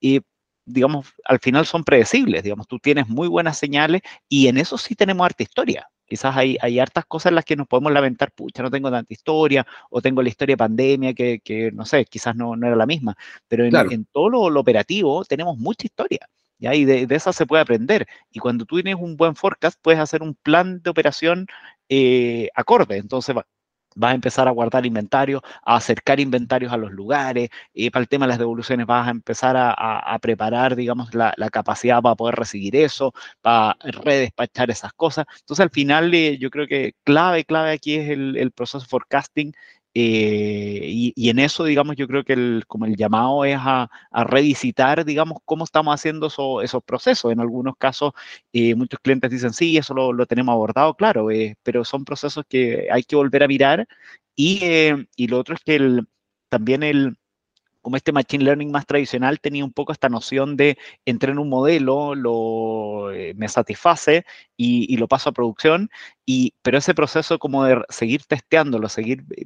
y 0.00 0.20
digamos, 0.64 1.12
al 1.24 1.38
final 1.38 1.66
son 1.66 1.84
predecibles. 1.84 2.42
Digamos, 2.42 2.66
tú 2.66 2.78
tienes 2.78 3.08
muy 3.08 3.28
buenas 3.28 3.58
señales 3.58 4.00
y 4.26 4.46
en 4.48 4.56
eso 4.56 4.78
sí 4.78 4.94
tenemos 4.94 5.26
harta 5.26 5.42
historia. 5.42 5.86
Quizás 6.12 6.36
hay, 6.36 6.58
hay 6.60 6.78
hartas 6.78 7.06
cosas 7.06 7.30
en 7.30 7.36
las 7.36 7.46
que 7.46 7.56
nos 7.56 7.66
podemos 7.66 7.90
lamentar, 7.90 8.32
pucha, 8.32 8.62
no 8.62 8.70
tengo 8.70 8.90
tanta 8.90 9.10
historia, 9.10 9.66
o 9.88 10.02
tengo 10.02 10.20
la 10.20 10.28
historia 10.28 10.52
de 10.52 10.58
pandemia 10.58 11.14
que, 11.14 11.40
que 11.42 11.72
no 11.72 11.86
sé, 11.86 12.04
quizás 12.04 12.36
no, 12.36 12.54
no, 12.54 12.66
era 12.66 12.76
la 12.76 12.84
misma, 12.84 13.16
pero 13.48 13.64
en, 13.64 13.70
claro. 13.70 13.90
en 13.90 14.04
todo 14.04 14.28
lo, 14.28 14.50
lo, 14.50 14.60
operativo 14.60 15.24
tenemos 15.24 15.56
mucha 15.56 15.86
historia. 15.86 16.28
¿ya? 16.58 16.74
Y 16.74 16.84
de, 16.84 17.06
de, 17.06 17.14
esa 17.14 17.32
se 17.32 17.46
puede 17.46 17.62
aprender. 17.62 18.06
Y 18.30 18.40
cuando 18.40 18.66
tú 18.66 18.74
tienes 18.82 18.96
un 19.00 19.16
buen 19.16 19.34
forecast, 19.34 19.80
puedes 19.80 20.00
hacer 20.00 20.20
un 20.22 20.34
plan 20.34 20.82
de 20.82 20.90
operación 20.90 21.46
eh, 21.88 22.50
acorde. 22.54 22.98
Entonces, 22.98 23.34
vas 23.94 24.12
a 24.12 24.14
empezar 24.14 24.48
a 24.48 24.50
guardar 24.50 24.86
inventario, 24.86 25.42
a 25.64 25.76
acercar 25.76 26.20
inventarios 26.20 26.72
a 26.72 26.76
los 26.76 26.92
lugares, 26.92 27.50
y 27.72 27.90
para 27.90 28.02
el 28.02 28.08
tema 28.08 28.26
de 28.26 28.30
las 28.30 28.38
devoluciones 28.38 28.86
vas 28.86 29.08
a 29.08 29.10
empezar 29.10 29.56
a, 29.56 30.18
preparar, 30.20 30.76
digamos, 30.76 31.14
la, 31.14 31.32
la, 31.36 31.50
capacidad 31.50 32.00
para 32.02 32.14
poder 32.14 32.36
recibir 32.36 32.76
eso, 32.76 33.12
para 33.40 33.76
redespachar 33.82 34.70
esas 34.70 34.92
cosas. 34.92 35.26
Entonces, 35.40 35.62
al 35.64 35.70
final, 35.70 36.12
eh, 36.14 36.38
yo 36.38 36.50
creo 36.50 36.66
que 36.66 36.94
clave, 37.04 37.44
clave 37.44 37.72
aquí 37.72 37.96
es 37.96 38.10
el, 38.10 38.36
el 38.36 38.52
proceso 38.52 38.86
forecasting 38.86 39.54
eh, 39.94 40.80
y, 40.84 41.12
y, 41.16 41.30
en 41.30 41.38
eso, 41.38 41.64
digamos, 41.64 41.96
yo 41.96 42.06
creo 42.08 42.24
que 42.24 42.32
el, 42.32 42.64
como 42.66 42.86
el 42.86 42.96
llamado 42.96 43.44
es 43.44 43.56
a, 43.58 43.90
a 44.10 44.24
revisitar, 44.24 45.04
digamos, 45.04 45.38
cómo 45.44 45.64
estamos 45.64 45.94
haciendo 45.94 46.28
eso, 46.28 46.62
esos 46.62 46.82
procesos. 46.82 47.32
En 47.32 47.40
algunos 47.40 47.76
casos, 47.76 48.12
eh, 48.52 48.74
muchos 48.74 49.00
clientes 49.00 49.30
dicen, 49.30 49.52
sí, 49.52 49.76
eso 49.76 49.94
lo, 49.94 50.12
lo 50.12 50.26
tenemos 50.26 50.52
abordado, 50.52 50.94
claro, 50.94 51.30
eh, 51.30 51.56
pero 51.62 51.84
son 51.84 52.04
procesos 52.04 52.44
que 52.48 52.88
hay 52.90 53.02
que 53.02 53.16
volver 53.16 53.42
a 53.42 53.48
mirar. 53.48 53.86
Y, 54.34 54.60
eh, 54.64 55.06
y 55.16 55.26
lo 55.28 55.38
otro 55.38 55.54
es 55.54 55.60
que 55.62 55.76
el, 55.76 56.06
también 56.48 56.82
el, 56.82 57.16
como 57.82 57.96
este 57.96 58.12
Machine 58.12 58.44
Learning 58.44 58.70
más 58.70 58.86
tradicional 58.86 59.40
tenía 59.40 59.64
un 59.64 59.72
poco 59.72 59.92
esta 59.92 60.08
noción 60.08 60.56
de 60.56 60.78
entrar 61.04 61.32
en 61.32 61.38
un 61.38 61.48
modelo, 61.48 62.14
lo, 62.14 63.12
eh, 63.12 63.34
me 63.36 63.48
satisface 63.48 64.24
y, 64.56 64.92
y, 64.92 64.96
lo 64.96 65.08
paso 65.08 65.30
a 65.30 65.32
producción, 65.32 65.90
y, 66.24 66.54
pero 66.62 66.78
ese 66.78 66.94
proceso 66.94 67.38
como 67.38 67.64
de 67.64 67.82
seguir 67.90 68.22
testeándolo, 68.24 68.88
seguir 68.88 69.24
eh, 69.36 69.44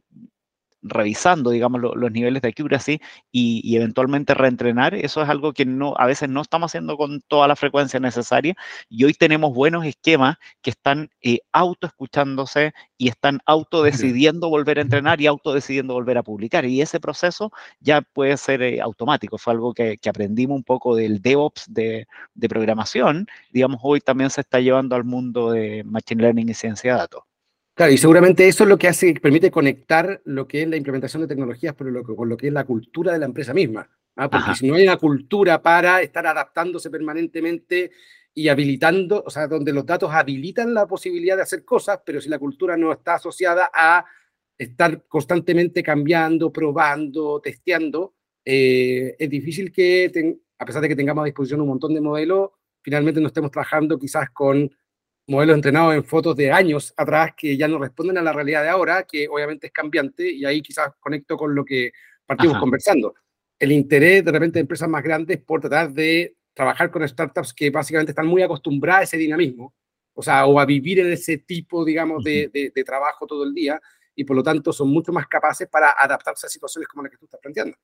revisando, 0.89 1.51
digamos, 1.51 1.81
lo, 1.81 1.95
los 1.95 2.13
niveles 2.13 2.43
de 2.43 2.49
accuracy 2.49 3.01
y, 3.33 3.77
eventualmente 3.77 4.35
reentrenar, 4.35 4.95
eso 4.95 5.23
es 5.23 5.29
algo 5.29 5.53
que 5.53 5.67
a 5.97 6.07
veces 6.07 6.29
no 6.29 6.41
estamos 6.41 6.71
haciendo 6.71 6.97
con 6.97 7.21
toda 7.23 7.49
la 7.49 7.57
frecuencia 7.57 8.01
necesaria 8.01 8.55
y 8.89 9.05
hoy 9.05 9.15
tenemos 9.15 9.53
buenos 9.55 9.85
esquemas 9.85 10.37
que 10.63 10.71
están 10.71 11.11
eh, 11.23 11.41
autoescuchándose 11.53 12.73
y 12.97 13.09
están 13.09 13.41
autodecidiendo 13.47 14.49
volver 14.49 14.79
a 14.79 14.83
entrenar 14.83 15.21
y 15.21 15.27
autodecidiendo 15.27 15.95
volver 15.95 16.19
a 16.19 16.23
publicar 16.23 16.65
y 16.65 16.81
ese 16.81 17.01
proceso 17.01 17.53
ya 17.81 18.01
puede 18.01 18.37
ser 18.37 18.63
eh, 18.63 18.81
automático, 18.81 19.39
fue 19.39 19.53
algo 19.53 19.75
que, 19.75 19.99
que, 19.99 20.09
aprendimos 20.09 20.57
un 20.57 20.65
poco 20.65 20.97
del 20.97 21.21
DevOps 21.21 21.65
de, 21.73 22.07
de 22.35 22.49
programación, 22.49 23.27
digamos, 23.53 23.81
hoy 23.83 24.01
también 24.01 24.31
se 24.31 24.41
está 24.41 24.61
llevando 24.61 24.97
al 24.97 25.05
mundo 25.05 25.51
de 25.51 25.85
Machine 25.85 26.23
Learning 26.23 26.49
y 26.49 26.55
ciencia 26.55 26.93
de 26.93 26.99
datos. 26.99 27.26
Claro, 27.77 27.93
y 27.93 27.99
seguramente 27.99 28.49
eso 28.49 28.65
es 28.65 28.71
lo 28.71 28.79
que 28.79 28.89
hace, 28.89 29.13
permite 29.21 29.51
conectar 29.51 30.23
lo 30.25 30.49
que 30.49 30.63
es 30.63 30.69
la 30.69 30.77
implementación 30.77 31.21
de 31.21 31.29
tecnologías 31.29 31.75
pero 31.77 31.91
lo, 31.91 32.05
con 32.05 32.27
lo 32.27 32.35
que 32.35 32.47
es 32.47 32.53
la 32.53 32.65
cultura 32.65 33.13
de 33.13 33.19
la 33.19 33.27
empresa 33.27 33.53
misma. 33.53 33.87
¿ah? 34.17 34.31
Porque 34.31 34.55
si 34.55 34.67
no 34.67 34.77
hay 34.77 34.85
una 34.85 34.97
cultura 34.97 35.61
para 35.61 36.01
estar 36.01 36.27
adaptándose 36.27 36.89
permanentemente 36.89 37.91
y 38.33 38.49
habilitando, 38.49 39.23
o 39.27 39.29
sea, 39.29 39.47
donde 39.47 39.75
los 39.75 39.85
datos 39.85 40.11
habilitan 40.11 40.73
la 40.73 40.87
posibilidad 40.87 41.37
de 41.37 41.43
hacer 41.43 41.67
cosas, 41.67 42.01
pero 42.05 42.19
si 42.19 42.31
la 42.31 42.39
cultura 42.39 42.79
no 42.79 42.93
está 42.93 43.17
asociada 43.17 43.71
a 43.75 44.07
estar 44.57 45.07
constantemente 45.07 45.83
cambiando, 45.83 46.51
probando, 46.51 47.43
testeando, 47.43 48.15
eh, 48.43 49.17
es 49.19 49.29
difícil 49.29 49.71
que, 49.71 50.39
a 50.59 50.65
pesar 50.65 50.81
de 50.81 50.89
que 50.89 50.97
tengamos 50.97 51.23
a 51.23 51.27
disposición 51.27 51.61
un 51.61 51.69
montón 51.69 51.93
de 51.93 52.01
modelos, 52.01 52.53
finalmente 52.81 53.21
no 53.21 53.27
estemos 53.27 53.51
trabajando 53.51 53.99
quizás 53.99 54.31
con 54.31 54.71
modelos 55.27 55.57
entrenados 55.57 55.95
en 55.95 56.05
fotos 56.05 56.37
de 56.37 56.53
años 56.53 56.95
atrás 56.97 57.33
que 57.37 57.57
ya 57.57 57.69
no 57.69 57.79
responden 57.79 58.19
a 58.19 58.23
la 58.23 58.33
realidad 58.33 58.63
de 58.63 58.69
ahora, 58.69 59.05
que 59.05 59.29
obviamente 59.29 59.69
es 59.69 59.73
cambiante, 59.73 60.31
y 60.31 60.45
ahí 60.45 60.63
quizás 60.63 60.93
conecto 61.01 61.37
con 61.37 61.55
lo 61.55 61.65
que 61.65 61.93
partimos 62.25 62.59
conversando. 62.59 63.15
El 63.59 63.73
interés 63.73 64.25
de 64.25 64.33
repente 64.33 64.55
de 64.55 64.61
empresas 64.61 64.89
más 64.89 65.03
grandes 65.03 65.39
por 65.39 65.61
tratar 65.61 65.93
de 65.93 66.37
trabajar 66.55 66.91
con 66.91 67.07
startups 67.07 67.53
que 67.53 67.71
básicamente 67.71 68.13
están 68.13 68.27
muy 68.27 68.43
acostumbradas 68.43 69.01
a 69.01 69.05
ese 69.05 69.17
dinamismo, 69.17 69.75
o 70.15 70.23
sea, 70.23 70.47
o 70.47 70.59
a 70.59 70.65
vivir 70.65 71.01
en 71.01 71.13
ese 71.13 71.39
tipo, 71.39 71.85
digamos, 71.85 72.25
de, 72.25 72.51
de 72.75 72.85
trabajo 72.85 73.27
todo 73.27 73.45
el 73.45 73.53
día, 73.53 73.81
y 74.15 74.25
por 74.25 74.35
lo 74.37 74.43
tanto 74.43 74.73
son 74.73 74.89
mucho 74.89 75.13
más 75.13 75.27
capaces 75.27 75.69
para 75.69 75.95
adaptarse 75.97 76.47
a 76.47 76.51
situaciones 76.51 76.89
como 76.89 77.03
la 77.03 77.11
que 77.11 77.19
tú 77.19 77.27
estás 77.27 77.41
planteando. 77.41 77.77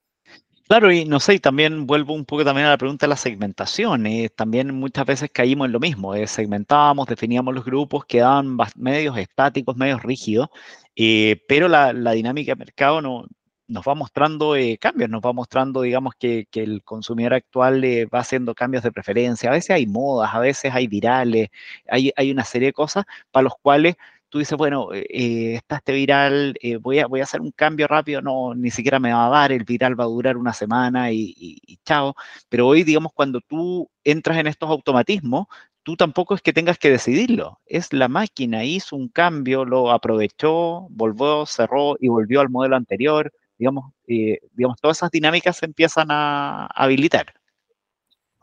Claro, 0.73 0.91
y 0.91 1.05
no 1.05 1.21
sé, 1.21 1.35
y 1.35 1.39
también 1.39 1.87
vuelvo 1.87 2.15
un 2.15 2.25
poco 2.25 2.47
también 2.47 2.67
a 2.67 2.71
la 2.71 2.79
pregunta 2.79 3.05
de 3.05 3.11
la 3.11 3.17
segmentación. 3.17 4.07
Eh, 4.07 4.31
también 4.35 4.75
muchas 4.75 5.05
veces 5.05 5.29
caímos 5.31 5.67
en 5.67 5.73
lo 5.73 5.81
mismo, 5.81 6.15
eh, 6.15 6.27
segmentábamos, 6.27 7.07
definíamos 7.09 7.53
los 7.53 7.63
grupos, 7.63 8.07
quedaban 8.07 8.57
medios 8.77 9.19
estáticos, 9.19 9.77
medios 9.77 10.03
rígidos, 10.03 10.49
eh, 10.97 11.43
pero 11.47 11.69
la, 11.69 11.93
dinámica 12.15 12.53
de 12.53 12.57
mercado 12.57 13.03
no, 13.03 13.27
nos 13.69 13.87
va 13.87 13.95
mostrando 13.95 14.55
cambios, 14.81 15.11
nos 15.11 15.21
va 15.21 15.35
mostrando, 15.35 15.83
digamos, 15.83 16.15
que, 16.19 16.47
el 16.55 16.83
consumidor 16.83 17.35
actual 17.35 17.85
va 17.85 18.21
haciendo 18.21 18.55
cambios 18.55 18.83
de 18.83 18.93
preferencia. 18.93 19.51
A 19.51 19.53
veces 19.53 19.73
hay 19.73 19.87
modas, 19.87 20.35
a 20.35 20.39
veces 20.41 20.73
hay 20.75 20.87
virales, 20.87 21.51
hay, 21.87 22.13
hay 22.17 22.31
una 22.31 22.45
serie 22.45 22.69
de 22.69 22.73
cosas 22.73 23.05
para 23.31 23.45
los 23.45 23.55
cuales 23.61 23.97
tú 24.33 24.38
dices, 24.38 24.57
bueno, 24.57 24.95
eh, 24.95 25.07
eh, 25.11 25.55
está 25.57 25.77
este 25.77 25.92
viral, 25.92 26.55
eh, 26.62 26.77
voy, 26.77 27.01
a, 27.01 27.07
hacer 27.23 27.42
un 27.42 27.51
cambio 27.51 27.87
rápido, 27.87 28.23
no, 28.23 28.55
ni 28.55 28.71
siquiera 28.71 28.99
me 28.99 29.12
va 29.12 29.27
a 29.27 29.29
dar, 29.29 29.53
el 29.53 29.64
viral 29.64 29.99
va 29.99 30.05
a 30.05 30.07
durar 30.07 30.38
una 30.38 30.55
semana 30.55 31.12
y, 31.12 31.61
chao. 31.85 32.14
Pero 32.49 32.66
hoy, 32.66 32.83
digamos, 32.83 33.12
cuando 33.12 33.42
tú 33.42 33.90
entras 34.05 34.38
en 34.38 34.47
estos 34.47 34.71
automatismos, 34.71 35.49
tú 35.83 35.97
tampoco 35.97 36.35
es 36.35 36.40
que 36.40 36.55
tengas 36.55 36.79
que 36.79 36.90
decidirlo, 36.90 37.61
es 37.66 37.92
la 37.92 38.09
máquina, 38.09 38.64
hizo 38.64 38.97
un 38.97 39.09
cambio, 39.09 39.66
lo 39.66 39.90
aprovechó, 39.90 40.87
volvió, 40.88 41.45
cerró 41.45 41.97
y 42.01 42.09
volvió 42.09 42.40
al 42.40 42.49
modelo 42.49 42.77
anterior, 42.77 43.31
digamos, 43.59 43.92
digamos 44.07 44.79
todas 44.81 44.97
esas 44.97 45.11
dinámicas 45.11 45.59
se 45.59 45.66
empiezan 45.66 46.07
a 46.11 46.68
habilitar. 46.68 47.35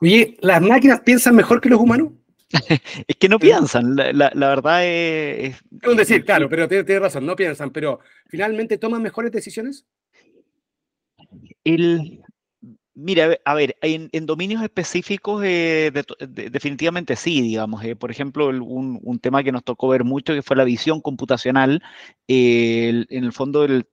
Oye, 0.01 0.37
¿las 0.41 0.61
máquinas 0.61 1.01
piensan 1.01 1.35
mejor 1.35 1.59
que 1.59 1.69
los 1.69 1.79
humanos? 1.79 2.11
es 3.07 3.15
que 3.17 3.29
no 3.29 3.39
piensan, 3.39 3.95
la, 3.95 4.31
verdad 4.33 4.85
es... 4.85 5.55
Es 5.81 5.87
un 5.87 5.97
decir, 5.97 6.25
claro, 6.25 6.49
pero 6.49 6.67
tienes 6.67 6.99
razón, 6.99 7.25
no 7.25 7.35
piensan, 7.35 7.71
pero 7.71 7.99
finalmente 8.27 8.77
toman 8.77 9.01
mejores 9.01 9.31
decisiones. 9.31 9.85
El, 11.63 12.21
Mira, 13.01 13.37
a 13.45 13.53
ver, 13.53 13.77
en, 13.81 14.25
dominios 14.25 14.61
específicos 14.61 15.41
eh, 15.45 15.89
definitivamente 16.27 17.15
sí, 17.15 17.41
digamos. 17.41 17.81
Eh, 17.85 17.95
por 17.95 18.11
ejemplo, 18.11 18.49
un, 18.49 19.19
tema 19.21 19.41
que 19.41 19.53
nos 19.53 19.63
tocó 19.63 19.87
ver 19.87 20.03
mucho, 20.03 20.33
que 20.33 20.41
fue 20.41 20.57
la 20.57 20.65
visión 20.65 20.99
computacional. 20.99 21.81
en 22.27 23.23
el 23.23 23.31
fondo, 23.31 23.63
el 23.63 23.85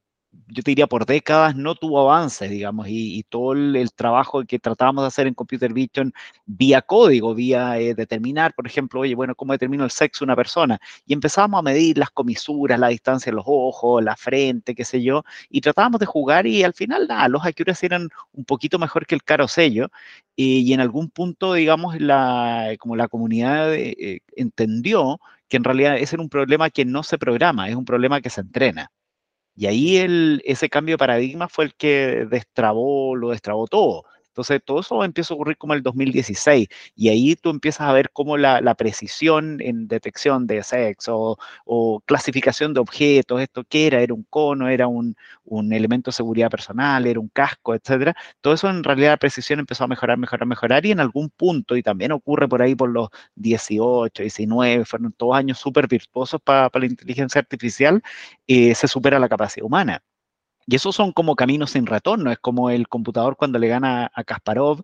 yo 0.48 0.62
te 0.62 0.70
diría 0.70 0.86
por 0.86 1.06
décadas, 1.06 1.56
no 1.56 1.74
tuvo 1.74 2.00
avances, 2.00 2.50
digamos, 2.50 2.86
y, 2.88 3.24
todo 3.28 3.52
el, 3.52 3.90
trabajo 3.94 4.44
que 4.44 4.58
tratábamos 4.58 5.04
de 5.04 5.08
hacer 5.08 5.26
en 5.26 5.34
Computer 5.34 5.72
Vision 5.72 6.12
vía 6.46 6.82
código, 6.82 7.34
vía 7.34 7.78
eh, 7.78 7.94
determinar, 7.94 8.54
por 8.54 8.66
ejemplo, 8.66 9.00
oye, 9.00 9.14
bueno, 9.14 9.34
¿cómo 9.34 9.52
determino 9.52 9.84
el 9.84 9.90
sexo 9.90 10.24
de 10.24 10.26
una 10.26 10.36
persona? 10.36 10.78
Y 11.06 11.14
empezábamos 11.14 11.58
a 11.58 11.62
medir 11.62 11.98
las 11.98 12.10
comisuras, 12.10 12.78
la 12.78 12.88
distancia 12.88 13.30
de 13.30 13.36
los 13.36 13.44
ojos, 13.46 14.02
la 14.02 14.16
frente, 14.16 14.74
qué 14.74 14.84
sé 14.84 15.02
yo, 15.02 15.24
y 15.50 15.60
tratábamos 15.60 16.00
de 16.00 16.06
jugar 16.06 16.46
y 16.46 16.62
al 16.62 16.74
final, 16.74 17.06
nada, 17.08 17.28
los 17.28 17.44
accuracy 17.44 17.86
eran 17.86 18.08
un 18.32 18.44
poquito 18.44 18.78
mejor 18.78 19.06
que 19.06 19.14
el 19.14 19.22
caro 19.22 19.48
sello, 19.48 19.90
y 20.36 20.72
en 20.72 20.80
algún 20.80 21.10
punto, 21.10 21.54
digamos, 21.54 22.00
la, 22.00 22.74
como 22.78 22.96
la 22.96 23.08
comunidad 23.08 23.74
eh, 23.74 24.20
entendió 24.36 25.18
que 25.48 25.56
en 25.56 25.64
realidad 25.64 25.96
ese 25.96 26.16
era 26.16 26.22
un 26.22 26.28
problema 26.28 26.70
que 26.70 26.84
no 26.84 27.02
se 27.02 27.18
programa, 27.18 27.68
es 27.68 27.76
un 27.76 27.84
problema 27.84 28.20
que 28.20 28.30
se 28.30 28.40
entrena. 28.40 28.90
Y 29.56 29.66
ahí 29.66 29.96
el, 29.96 30.42
ese 30.44 30.68
cambio 30.68 30.94
de 30.94 30.98
paradigma 30.98 31.48
fue 31.48 31.64
el 31.64 31.74
que 31.74 32.26
destrabó, 32.30 33.16
lo 33.16 33.30
destrabó 33.30 33.66
todo. 33.66 34.04
Entonces, 34.36 34.60
todo 34.62 34.80
eso 34.80 35.02
empieza 35.02 35.32
a 35.32 35.36
ocurrir 35.36 35.56
como 35.56 35.72
el 35.72 35.82
2016 35.82 36.68
y 36.94 37.08
ahí 37.08 37.36
tú 37.36 37.48
empiezas 37.48 37.88
a 37.88 37.92
ver 37.94 38.10
cómo 38.12 38.36
la, 38.36 38.74
precisión 38.74 39.62
en 39.62 39.88
detección 39.88 40.46
de 40.46 40.62
sexo 40.62 41.38
o, 41.64 42.00
clasificación 42.04 42.74
de 42.74 42.80
objetos, 42.80 43.40
esto 43.40 43.64
qué 43.66 43.86
era, 43.86 44.02
era 44.02 44.12
un 44.12 44.24
cono, 44.28 44.68
era 44.68 44.88
un, 44.88 45.16
elemento 45.72 46.10
de 46.10 46.14
seguridad 46.16 46.50
personal, 46.50 47.06
era 47.06 47.18
un 47.18 47.28
casco, 47.28 47.74
etcétera. 47.74 48.14
Todo 48.42 48.52
eso 48.52 48.68
en 48.68 48.84
realidad 48.84 49.12
la 49.12 49.16
precisión 49.16 49.58
empezó 49.60 49.84
a 49.84 49.88
mejorar, 49.88 50.18
mejorar, 50.18 50.46
mejorar 50.46 50.84
y 50.84 50.90
en 50.90 51.00
algún 51.00 51.30
punto, 51.30 51.74
y 51.74 51.82
también 51.82 52.12
ocurre 52.12 52.46
por 52.46 52.60
ahí 52.60 52.74
por 52.74 52.90
los 52.90 53.08
18, 53.36 54.22
19, 54.22 54.84
fueron 54.84 55.12
todos 55.12 55.36
años 55.36 55.58
súper 55.58 55.88
virtuosos 55.88 56.40
para 56.42 56.70
la 56.74 56.86
inteligencia 56.86 57.40
artificial, 57.40 58.02
eh, 58.46 58.74
se 58.74 58.86
supera 58.86 59.18
la 59.18 59.28
capacidad 59.30 59.64
humana. 59.64 60.02
Y 60.66 60.76
esos 60.76 60.96
son 60.96 61.12
como 61.12 61.36
caminos 61.36 61.70
sin 61.70 61.86
retorno, 61.86 62.30
es 62.32 62.38
como 62.38 62.70
el 62.70 62.88
computador 62.88 63.36
cuando 63.36 63.58
le 63.58 63.68
gana 63.68 64.10
a 64.14 64.24
Kasparov 64.24 64.82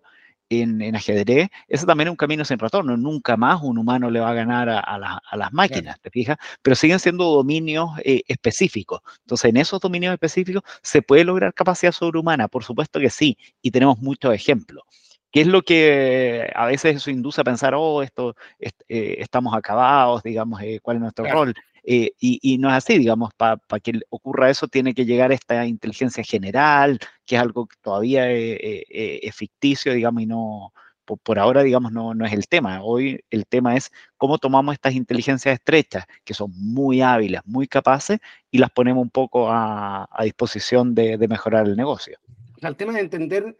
en, 0.61 0.95
ajedrez, 0.95 1.49
ese 1.67 1.85
también 1.85 2.07
es 2.07 2.11
un 2.11 2.17
camino 2.17 2.45
sin 2.45 2.59
retorno, 2.59 2.95
nunca 2.97 3.37
más 3.37 3.61
un 3.61 3.77
humano 3.77 4.09
le 4.09 4.19
va 4.19 4.29
a 4.29 4.33
ganar 4.33 4.69
a, 4.69 5.35
las 5.35 5.53
máquinas, 5.53 5.99
¿te 5.99 6.09
fijas? 6.09 6.37
Pero 6.61 6.75
siguen 6.75 6.99
siendo 6.99 7.25
dominios 7.25 7.91
eh, 8.03 8.21
específicos. 8.27 9.01
Entonces, 9.21 9.49
en 9.49 9.57
esos 9.57 9.79
dominios 9.79 10.13
específicos, 10.13 10.63
¿se 10.81 11.01
puede 11.01 11.23
lograr 11.23 11.53
capacidad 11.53 11.91
sobrehumana? 11.91 12.47
Por 12.47 12.63
supuesto 12.63 12.99
que 12.99 13.09
sí, 13.09 13.37
y 13.61 13.71
tenemos 13.71 13.99
muchos 13.99 14.33
ejemplos. 14.33 14.83
¿Qué 15.31 15.41
es 15.41 15.47
lo 15.47 15.63
que 15.63 16.51
a 16.53 16.67
veces 16.67 16.97
eso 16.97 17.09
induce 17.09 17.41
a 17.41 17.43
pensar, 17.43 17.73
oh, 17.75 18.03
esto, 18.03 18.35
eh, 18.59 19.15
estamos 19.17 19.55
acabados, 19.55 20.21
digamos, 20.21 20.61
eh, 20.61 20.79
cuál 20.81 20.97
es 20.97 21.01
nuestro 21.01 21.25
rol? 21.25 21.55
Eh, 21.85 22.13
y, 22.19 22.57
no 22.59 22.69
es 22.69 22.75
así, 22.75 22.97
digamos, 22.97 23.31
para 23.35 23.59
que 23.81 23.99
ocurra 24.09 24.49
eso 24.49 24.67
tiene 24.67 24.93
que 24.93 25.05
llegar 25.05 25.31
esta 25.31 25.65
inteligencia 25.65 26.23
general, 26.23 26.99
que 27.25 27.35
es 27.35 27.41
algo 27.41 27.67
que 27.67 27.75
todavía 27.81 28.31
es, 28.31 29.35
ficticio, 29.35 29.93
digamos, 29.93 30.23
y 30.23 30.25
no, 30.25 30.73
por, 31.05 31.39
ahora, 31.39 31.63
digamos, 31.63 31.91
no, 31.91 32.13
no, 32.13 32.25
es 32.25 32.33
el 32.33 32.47
tema. 32.47 32.81
Hoy 32.83 33.23
el 33.29 33.45
tema 33.45 33.75
es 33.75 33.91
cómo 34.17 34.37
tomamos 34.37 34.73
estas 34.73 34.95
inteligencias 34.95 35.55
estrechas, 35.55 36.05
que 36.23 36.33
son 36.33 36.51
muy 36.55 37.01
hábiles, 37.01 37.41
muy 37.45 37.67
capaces, 37.67 38.19
y 38.49 38.59
las 38.59 38.71
ponemos 38.71 39.01
un 39.01 39.09
poco 39.09 39.49
a, 39.49 40.07
disposición 40.23 40.95
de, 40.95 41.17
de 41.17 41.27
mejorar 41.27 41.67
el 41.67 41.75
negocio. 41.75 42.17
el 42.61 42.75
tema 42.77 42.93
de 42.93 43.01
entender 43.01 43.57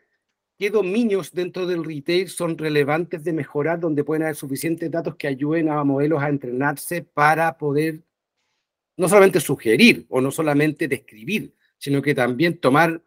qué 0.58 0.70
dominios 0.70 1.34
dentro 1.34 1.68
del 1.68 1.84
retail 1.84 2.30
son 2.30 2.58
relevantes 2.58 3.26
de 3.26 3.34
mejorar, 3.34 3.82
donde 3.82 4.06
pueden 4.06 4.24
haber 4.24 4.36
suficientes 4.36 4.90
datos 4.90 5.18
que 5.18 5.28
ayuden 5.28 5.68
a 5.68 5.84
modelos 5.84 6.24
a 6.24 6.30
entrenarse 6.30 7.02
para 7.02 7.58
poder 7.58 8.02
no 8.98 9.10
solamente 9.10 9.40
sugerir 9.40 10.06
o 10.10 10.22
no 10.22 10.32
solamente 10.32 10.88
describir, 10.88 11.54
sino 11.78 12.02
que 12.02 12.16
también 12.16 12.60
tomar 12.60 13.02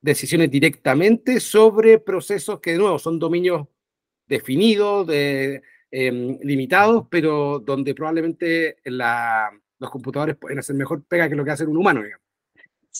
decisiones 0.00 0.50
directamente 0.50 1.40
sobre 1.40 1.98
procesos 1.98 2.60
que 2.60 2.72
de 2.72 2.78
nuevo 2.78 2.98
son 2.98 3.18
dominios 3.18 3.66
definidos, 4.26 5.06
de, 5.06 5.62
em, 5.90 6.38
limitados, 6.42 7.06
pero 7.10 7.60
donde 7.60 7.94
probablemente 7.94 8.78
los 8.84 9.90
computadores 9.90 10.36
pueden 10.36 10.58
hacer 10.58 10.76
mejor 10.76 11.04
pega 11.04 11.28
que 11.28 11.34
lo 11.34 11.44
que 11.44 11.50
hace 11.50 11.66
un 11.66 11.76
humano. 11.76 12.02
Digamos. 12.02 12.25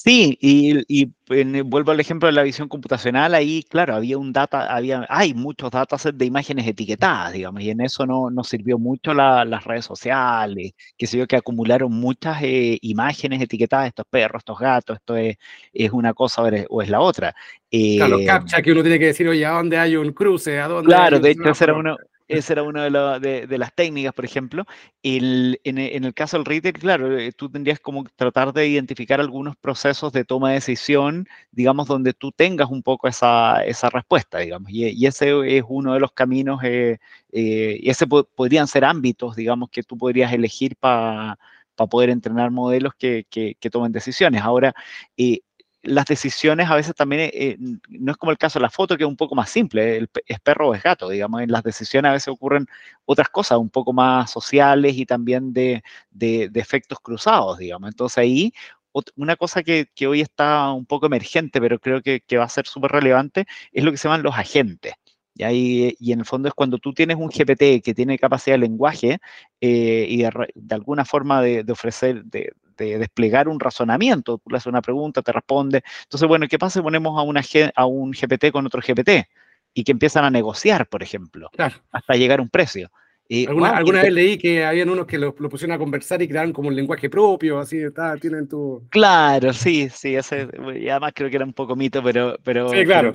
Sí, 0.05 0.37
y, 0.43 1.63
vuelvo 1.63 1.91
al 1.91 2.01
ejemplo 2.01 2.27
de 2.27 2.33
la 2.33 2.43
visión 2.43 2.69
computacional, 2.69 3.35
ahí, 3.35 3.63
claro, 3.63 3.95
había 3.95 4.19
un 4.19 4.31
data, 4.31 4.67
había, 4.67 5.07
hay 5.09 5.33
muchos 5.33 5.71
datasets 5.71 6.19
de 6.19 6.27
imágenes 6.27 6.67
etiquetadas, 6.67 7.33
digamos, 7.33 7.63
y 7.63 7.71
en 7.71 7.81
eso 7.81 8.05
no 8.05 8.31
nos 8.31 8.47
sirvió 8.49 8.79
mucho 8.79 9.15
las 9.15 9.65
redes 9.65 9.87
sociales, 9.87 10.73
que 10.99 11.07
se 11.07 11.17
vio 11.17 11.27
que 11.27 11.37
acumularon 11.37 11.93
muchas 11.93 12.43
eh, 12.43 12.79
imágenes 12.83 13.41
etiquetadas, 13.41 13.89
estos 13.89 14.05
perros, 14.11 14.41
estos 14.41 14.59
gatos, 14.59 14.99
esto 14.99 15.17
es, 15.17 15.39
es 15.73 15.91
una 15.91 16.13
cosa 16.13 16.43
o 16.69 16.83
es 16.83 16.91
la 16.91 17.01
otra. 17.01 17.35
claro, 17.71 18.21
eh, 18.21 18.27
captcha 18.27 18.61
que 18.61 18.73
uno 18.73 18.83
tiene 18.83 18.99
que 18.99 19.07
decir, 19.07 19.27
oye, 19.27 19.47
¿a 19.47 19.53
dónde 19.53 19.79
hay 19.79 19.97
un 19.97 20.13
cruce? 20.13 20.61
¿A 20.61 20.69
dónde 20.69 20.89
claro, 20.89 21.19
de 21.19 21.31
hecho, 21.31 21.49
ese 21.49 21.65
era 21.65 21.75
uno, 21.75 21.97
esa 22.29 22.55
era 22.55 22.63
una 22.63 22.85
de, 23.21 23.59
las 23.59 23.75
técnicas, 23.75 24.13
por 24.13 24.25
ejemplo. 24.25 24.65
El, 25.03 25.61
en, 25.65 25.79
el 25.79 26.15
caso 26.15 26.37
del 26.37 26.47
retail, 26.47 26.75
claro, 26.75 27.19
eh, 27.19 27.33
tú 27.33 27.49
tendrías 27.51 27.79
como 27.81 28.05
tratar 28.17 28.53
de 28.53 28.67
identificar 28.67 29.21
algunos 29.21 29.57
procesos 29.57 30.13
de 30.13 30.25
toma 30.25 30.49
de 30.49 30.55
decisión, 30.57 31.27
digamos, 31.53 31.87
donde 31.87 32.13
tú 32.15 32.33
tengas 32.33 32.71
un 32.71 32.83
poco 32.83 33.09
esa, 33.09 33.63
respuesta, 33.93 34.39
digamos. 34.39 34.71
Y, 34.73 35.07
ese 35.07 35.57
es 35.57 35.65
uno 35.69 35.95
de 35.95 36.01
los 36.01 36.13
caminos, 36.13 36.61
eh, 36.65 36.99
eh, 37.33 37.79
y 37.81 37.91
ese 37.91 38.07
podrían 38.07 38.67
ser 38.67 38.85
ámbitos, 38.85 39.37
digamos, 39.37 39.71
que 39.71 39.83
tú 39.83 39.97
podrías 39.97 40.33
elegir 40.33 40.77
para 40.77 41.39
poder 41.91 42.11
entrenar 42.11 42.51
modelos 42.51 42.95
que, 42.99 43.27
que, 43.31 43.71
tomen 43.71 43.93
decisiones. 43.93 44.43
Ahora, 44.43 44.75
eh, 45.17 45.41
las 45.87 46.07
decisiones 46.07 46.69
a 46.71 46.75
veces 46.77 46.95
también, 46.95 47.23
eh, 47.23 47.31
eh, 47.33 47.57
no 47.89 48.13
es 48.13 48.19
como 48.19 48.33
el 48.33 48.39
caso 48.39 48.59
de 48.59 48.65
la 48.65 48.71
foto, 48.71 48.97
que 48.97 49.05
es 49.05 49.09
un 49.09 49.17
poco 49.17 49.35
más 49.35 49.51
simple, 49.51 50.07
es 50.27 50.41
perro 50.41 50.69
o 50.69 50.75
es 50.75 50.83
gato, 50.83 51.09
digamos, 51.09 51.43
en 51.43 51.51
las 51.51 51.63
decisiones 51.63 52.11
a 52.11 52.13
veces 52.13 52.29
ocurren 52.29 52.67
otras 53.05 53.29
cosas 53.29 53.59
un 53.59 53.71
poco 53.71 53.93
más 53.93 54.31
sociales 54.31 54.97
y 54.97 55.07
también 55.07 55.53
de, 55.53 55.83
de, 56.11 56.51
efectos 56.55 56.99
cruzados, 57.01 57.59
digamos. 57.59 57.89
Entonces 57.89 58.19
ahí 58.19 58.53
una 59.17 59.37
cosa 59.37 59.63
que, 59.63 59.89
que, 59.95 60.07
hoy 60.07 60.23
está 60.23 60.73
un 60.73 60.87
poco 60.87 61.07
emergente, 61.07 61.61
pero 61.61 61.79
creo 61.79 62.01
que, 62.03 62.23
va 62.39 62.45
a 62.45 62.49
ser 62.49 62.67
súper 62.67 62.93
relevante, 62.93 63.47
es 63.73 63.85
lo 63.85 63.91
que 63.91 63.99
se 63.99 64.09
llaman 64.09 64.23
los 64.23 64.35
agentes. 64.35 64.95
Y, 65.35 65.43
ahí, 65.45 65.97
y 66.01 66.13
en 66.13 66.21
el 66.21 66.25
fondo 66.25 66.49
es 66.49 66.55
cuando 66.55 66.79
tú 66.79 66.95
tienes 66.95 67.17
un 67.19 67.29
GPT 67.29 67.83
que 67.85 67.93
tiene 67.95 68.19
capacidad 68.19 68.55
de 68.55 68.61
lenguaje 68.61 69.19
eh, 69.61 70.07
y 70.09 70.23
de, 70.23 70.31
de, 70.55 70.75
alguna 70.75 71.05
forma 71.05 71.43
de, 71.43 71.63
de 71.63 71.73
ofrecer, 71.73 72.25
de, 72.25 72.53
de, 72.77 72.99
desplegar 72.99 73.49
un 73.49 73.61
razonamiento, 73.61 74.39
tú 74.39 74.51
le 74.51 74.57
haces 74.57 74.67
una 74.67 74.83
pregunta, 74.83 75.23
te 75.23 75.33
responde. 75.33 75.83
Entonces, 76.03 76.29
bueno, 76.29 76.47
¿qué 76.49 76.59
pasa 76.59 76.81
si 76.81 76.83
ponemos 76.83 77.19
a, 77.19 77.23
una, 77.23 77.43
a 77.75 77.87
un 77.87 78.13
GPT 78.13 78.51
con 78.53 78.67
otro 78.67 78.81
GPT? 78.81 79.29
Y 79.75 79.85
que 79.85 79.93
empiezan 79.93 80.25
a 80.25 80.31
negociar, 80.31 80.89
por 80.89 81.03
ejemplo, 81.03 81.51
hasta 81.93 82.15
llegar 82.15 82.39
a 82.39 82.43
un 82.43 82.49
precio. 82.49 82.91
Alguna, 83.49 84.03
vez 84.03 84.13
leí 84.13 84.39
que 84.39 84.65
habían 84.65 84.91
unos 84.91 85.07
que 85.07 85.19
lo, 85.19 85.35
pusieron 85.35 85.75
a 85.75 85.79
conversar 85.79 86.23
y 86.23 86.29
crearon 86.29 86.53
como 86.53 86.69
un 86.69 86.77
lenguaje 86.77 87.11
propio, 87.11 87.59
así, 87.59 87.79
está, 87.79 88.17
tienen 88.17 88.49
tu... 88.49 88.83
Claro, 88.91 89.53
sí, 89.53 89.89
sí, 89.91 90.15
ese, 90.15 90.49
y 90.79 90.89
además 90.89 91.13
creo 91.15 91.31
que 91.31 91.37
era 91.37 91.45
un 91.45 91.53
poco 91.53 91.77
mito, 91.77 92.03
pero... 92.03 92.37
pero 92.43 92.71
sí, 92.71 92.85
claro, 92.85 93.13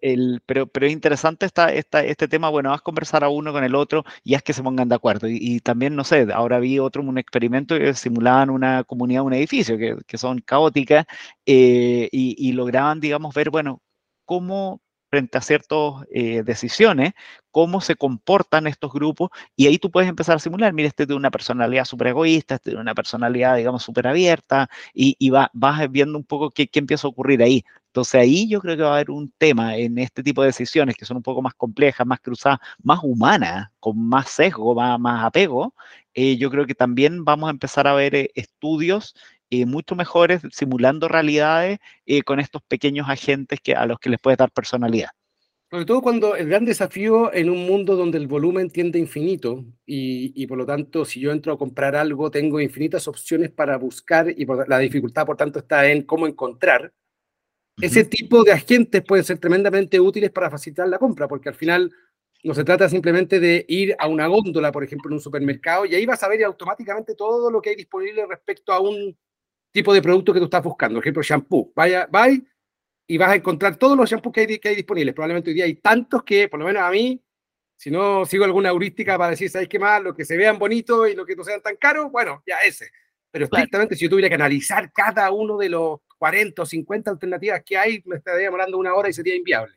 el, 0.00 0.42
pero, 0.46 0.66
pero 0.66 0.86
es 0.86 0.92
interesante 0.92 1.46
esta, 1.46 1.72
esta, 1.72 2.04
este 2.04 2.28
tema, 2.28 2.50
bueno, 2.50 2.70
vas 2.70 2.80
a 2.80 2.84
conversar 2.84 3.24
a 3.24 3.28
uno 3.28 3.52
con 3.52 3.64
el 3.64 3.74
otro 3.74 4.04
y 4.24 4.34
es 4.34 4.42
que 4.42 4.52
se 4.52 4.62
pongan 4.62 4.88
de 4.88 4.94
acuerdo. 4.94 5.28
Y, 5.28 5.60
también, 5.60 5.96
no 5.96 6.04
sé, 6.04 6.26
ahora 6.32 6.58
vi 6.58 6.78
otro, 6.78 7.02
un 7.02 7.18
experimento 7.18 7.78
que 7.78 7.94
simulaban 7.94 8.50
una 8.50 8.84
comunidad, 8.84 9.22
un 9.22 9.34
edificio, 9.34 9.78
que, 9.78 9.96
que 10.06 10.18
son 10.18 10.40
caóticas, 10.40 11.06
eh, 11.46 12.08
y, 12.12 12.36
y 12.38 12.52
lograban, 12.52 13.00
digamos, 13.00 13.34
ver, 13.34 13.50
bueno, 13.50 13.80
cómo 14.24 14.81
frente 15.12 15.36
a 15.36 15.42
ciertas 15.42 16.06
eh, 16.10 16.42
decisiones, 16.42 17.12
cómo 17.50 17.82
se 17.82 17.96
comportan 17.96 18.66
estos 18.66 18.90
grupos, 18.90 19.28
y 19.54 19.66
ahí 19.66 19.76
tú 19.76 19.90
puedes 19.90 20.08
empezar 20.08 20.36
a 20.36 20.38
simular, 20.38 20.72
mira, 20.72 20.88
este 20.88 21.04
tiene 21.04 21.18
una 21.18 21.30
personalidad 21.30 21.84
súper 21.84 22.06
egoísta, 22.08 22.54
este 22.54 22.70
tiene 22.70 22.80
una 22.80 22.94
personalidad, 22.94 23.56
digamos, 23.58 23.82
súper 23.82 24.06
abierta, 24.06 24.70
y, 24.94 25.30
vas 25.30 25.90
viendo 25.90 26.16
un 26.16 26.24
poco 26.24 26.50
qué, 26.50 26.66
empieza 26.72 27.06
a 27.06 27.10
ocurrir 27.10 27.42
ahí. 27.42 27.62
Entonces 27.88 28.14
ahí 28.14 28.48
yo 28.48 28.60
creo 28.62 28.74
que 28.74 28.82
va 28.84 28.92
a 28.92 28.94
haber 28.94 29.10
un 29.10 29.30
tema 29.36 29.76
en 29.76 29.98
este 29.98 30.22
tipo 30.22 30.40
de 30.40 30.46
decisiones 30.46 30.96
que 30.96 31.04
son 31.04 31.18
un 31.18 31.22
poco 31.22 31.42
más 31.42 31.52
complejas, 31.54 32.06
más 32.06 32.20
cruzadas, 32.20 32.58
más 32.82 33.00
humanas, 33.02 33.68
con 33.80 33.98
más 33.98 34.30
sesgo, 34.30 34.74
más, 34.74 34.98
más 34.98 35.26
apego. 35.26 35.74
Eh, 36.14 36.38
yo 36.38 36.50
creo 36.50 36.64
que 36.66 36.74
también 36.74 37.22
vamos 37.24 37.48
a 37.48 37.50
empezar 37.50 37.86
a 37.86 37.92
ver 37.94 38.14
eh, 38.14 38.30
estudios 38.34 39.14
eh, 39.54 39.66
mucho 39.66 39.94
mejores 39.94 40.40
simulando 40.50 41.08
realidades 41.08 41.78
eh, 42.06 42.22
con 42.22 42.40
estos 42.40 42.62
pequeños 42.62 43.10
agentes 43.10 43.60
que, 43.62 43.74
a 43.74 43.84
los 43.84 43.98
que 43.98 44.08
les 44.08 44.18
puede 44.18 44.38
dar 44.38 44.50
personalidad. 44.50 45.10
Sobre 45.70 45.84
todo 45.84 46.00
cuando 46.00 46.36
el 46.36 46.48
gran 46.48 46.64
desafío 46.64 47.30
en 47.34 47.50
un 47.50 47.66
mundo 47.66 47.94
donde 47.94 48.16
el 48.16 48.28
volumen 48.28 48.70
tiende 48.70 48.98
a 48.98 49.02
infinito 49.02 49.62
y, 49.84 50.32
y, 50.42 50.46
por 50.46 50.56
lo 50.56 50.64
tanto 50.64 51.04
si 51.04 51.20
yo 51.20 51.32
entro 51.32 51.52
a 51.52 51.58
comprar 51.58 51.94
algo 51.94 52.30
tengo 52.30 52.62
infinitas 52.62 53.06
opciones 53.06 53.50
para 53.50 53.76
buscar 53.76 54.30
y 54.30 54.46
la 54.66 54.78
dificultad 54.78 55.26
por 55.26 55.36
tanto 55.36 55.58
está 55.58 55.86
en 55.86 56.04
cómo 56.04 56.26
encontrar, 56.26 56.90
ese 57.78 58.04
tipo 58.04 58.44
de 58.44 58.52
agentes 58.52 59.02
pueden 59.06 59.24
ser 59.24 59.36
tremendamente 59.38 60.00
útiles 60.00 60.30
para 60.30 60.50
facilitar 60.50 60.88
la 60.88 60.98
compra 60.98 61.28
porque 61.28 61.50
al 61.50 61.56
final 61.56 61.92
no 62.42 62.54
se 62.54 62.64
trata 62.64 62.88
simplemente 62.88 63.38
de 63.38 63.66
ir 63.68 63.94
a 63.98 64.08
una 64.08 64.28
góndola, 64.28 64.72
por 64.72 64.82
ejemplo, 64.82 65.10
en 65.10 65.16
un 65.16 65.20
supermercado 65.20 65.84
y 65.84 65.94
ahí 65.94 66.06
vas 66.06 66.22
a 66.22 66.28
ver 66.28 66.42
automáticamente 66.42 67.14
todo 67.14 67.50
lo 67.50 67.60
que 67.60 67.68
hay 67.68 67.76
disponible 67.76 68.24
respecto 68.26 68.72
a 68.72 68.80
un 68.80 69.14
tipo 69.72 69.92
de 69.92 70.02
producto 70.02 70.32
que 70.32 70.38
tú 70.38 70.44
estás 70.44 70.62
buscando. 70.62 70.96
Por 70.96 71.04
ejemplo, 71.04 71.22
shampoo. 71.22 71.72
Vaya, 71.74 72.06
vaya 72.10 72.38
y 73.06 73.18
vas 73.18 73.30
a 73.30 73.34
encontrar 73.36 73.76
todos 73.76 73.96
los 73.96 74.08
shampoos 74.08 74.32
que 74.32 74.40
hay, 74.40 74.58
que 74.58 74.68
hay 74.68 74.76
disponibles. 74.76 75.14
Probablemente 75.14 75.50
hoy 75.50 75.54
día 75.54 75.64
hay 75.64 75.74
tantos 75.74 76.22
que, 76.22 76.48
por 76.48 76.60
lo 76.60 76.66
menos 76.66 76.82
a 76.82 76.90
mí, 76.90 77.20
si 77.76 77.90
no 77.90 78.24
sigo 78.24 78.44
alguna 78.44 78.68
heurística 78.68 79.18
para 79.18 79.30
decir, 79.30 79.50
¿sabes 79.50 79.68
qué 79.68 79.78
más? 79.78 80.02
Lo 80.02 80.14
que 80.14 80.24
se 80.24 80.36
vean 80.36 80.58
bonitos 80.58 81.10
y 81.10 81.14
lo 81.14 81.26
que 81.26 81.34
no 81.34 81.44
sean 81.44 81.60
tan 81.60 81.76
caros, 81.76 82.10
bueno, 82.10 82.42
ya 82.46 82.56
ese. 82.58 82.90
Pero 83.30 83.46
estrictamente, 83.46 83.96
si 83.96 84.04
yo 84.04 84.10
tuviera 84.10 84.28
que 84.28 84.34
analizar 84.34 84.92
cada 84.92 85.30
uno 85.30 85.56
de 85.56 85.68
los 85.68 86.00
40 86.18 86.62
o 86.62 86.66
50 86.66 87.10
alternativas 87.10 87.62
que 87.64 87.76
hay, 87.76 88.02
me 88.04 88.16
estaría 88.16 88.44
demorando 88.44 88.78
una 88.78 88.94
hora 88.94 89.08
y 89.08 89.12
sería 89.12 89.34
inviable. 89.34 89.74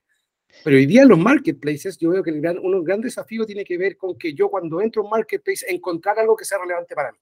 Pero 0.63 0.77
hoy 0.77 0.86
día 0.86 1.01
en 1.01 1.10
los 1.10 1.17
marketplaces, 1.17 1.97
yo 1.97 2.12
veo 2.12 2.23
que 2.23 2.29
el 2.29 2.41
gran, 2.41 2.58
un 2.60 2.84
gran 2.84 3.01
desafío 3.01 3.45
tiene 3.45 3.65
que 3.65 3.77
ver 3.77 3.97
con 3.97 4.17
que 4.17 4.34
yo 4.34 4.49
cuando 4.49 4.81
entro 4.81 5.01
a 5.01 5.05
un 5.05 5.12
marketplace 5.12 5.65
encontrar 5.67 6.19
algo 6.19 6.36
que 6.36 6.45
sea 6.45 6.60
relevante 6.60 6.95
para 6.95 7.12
mí. 7.12 7.17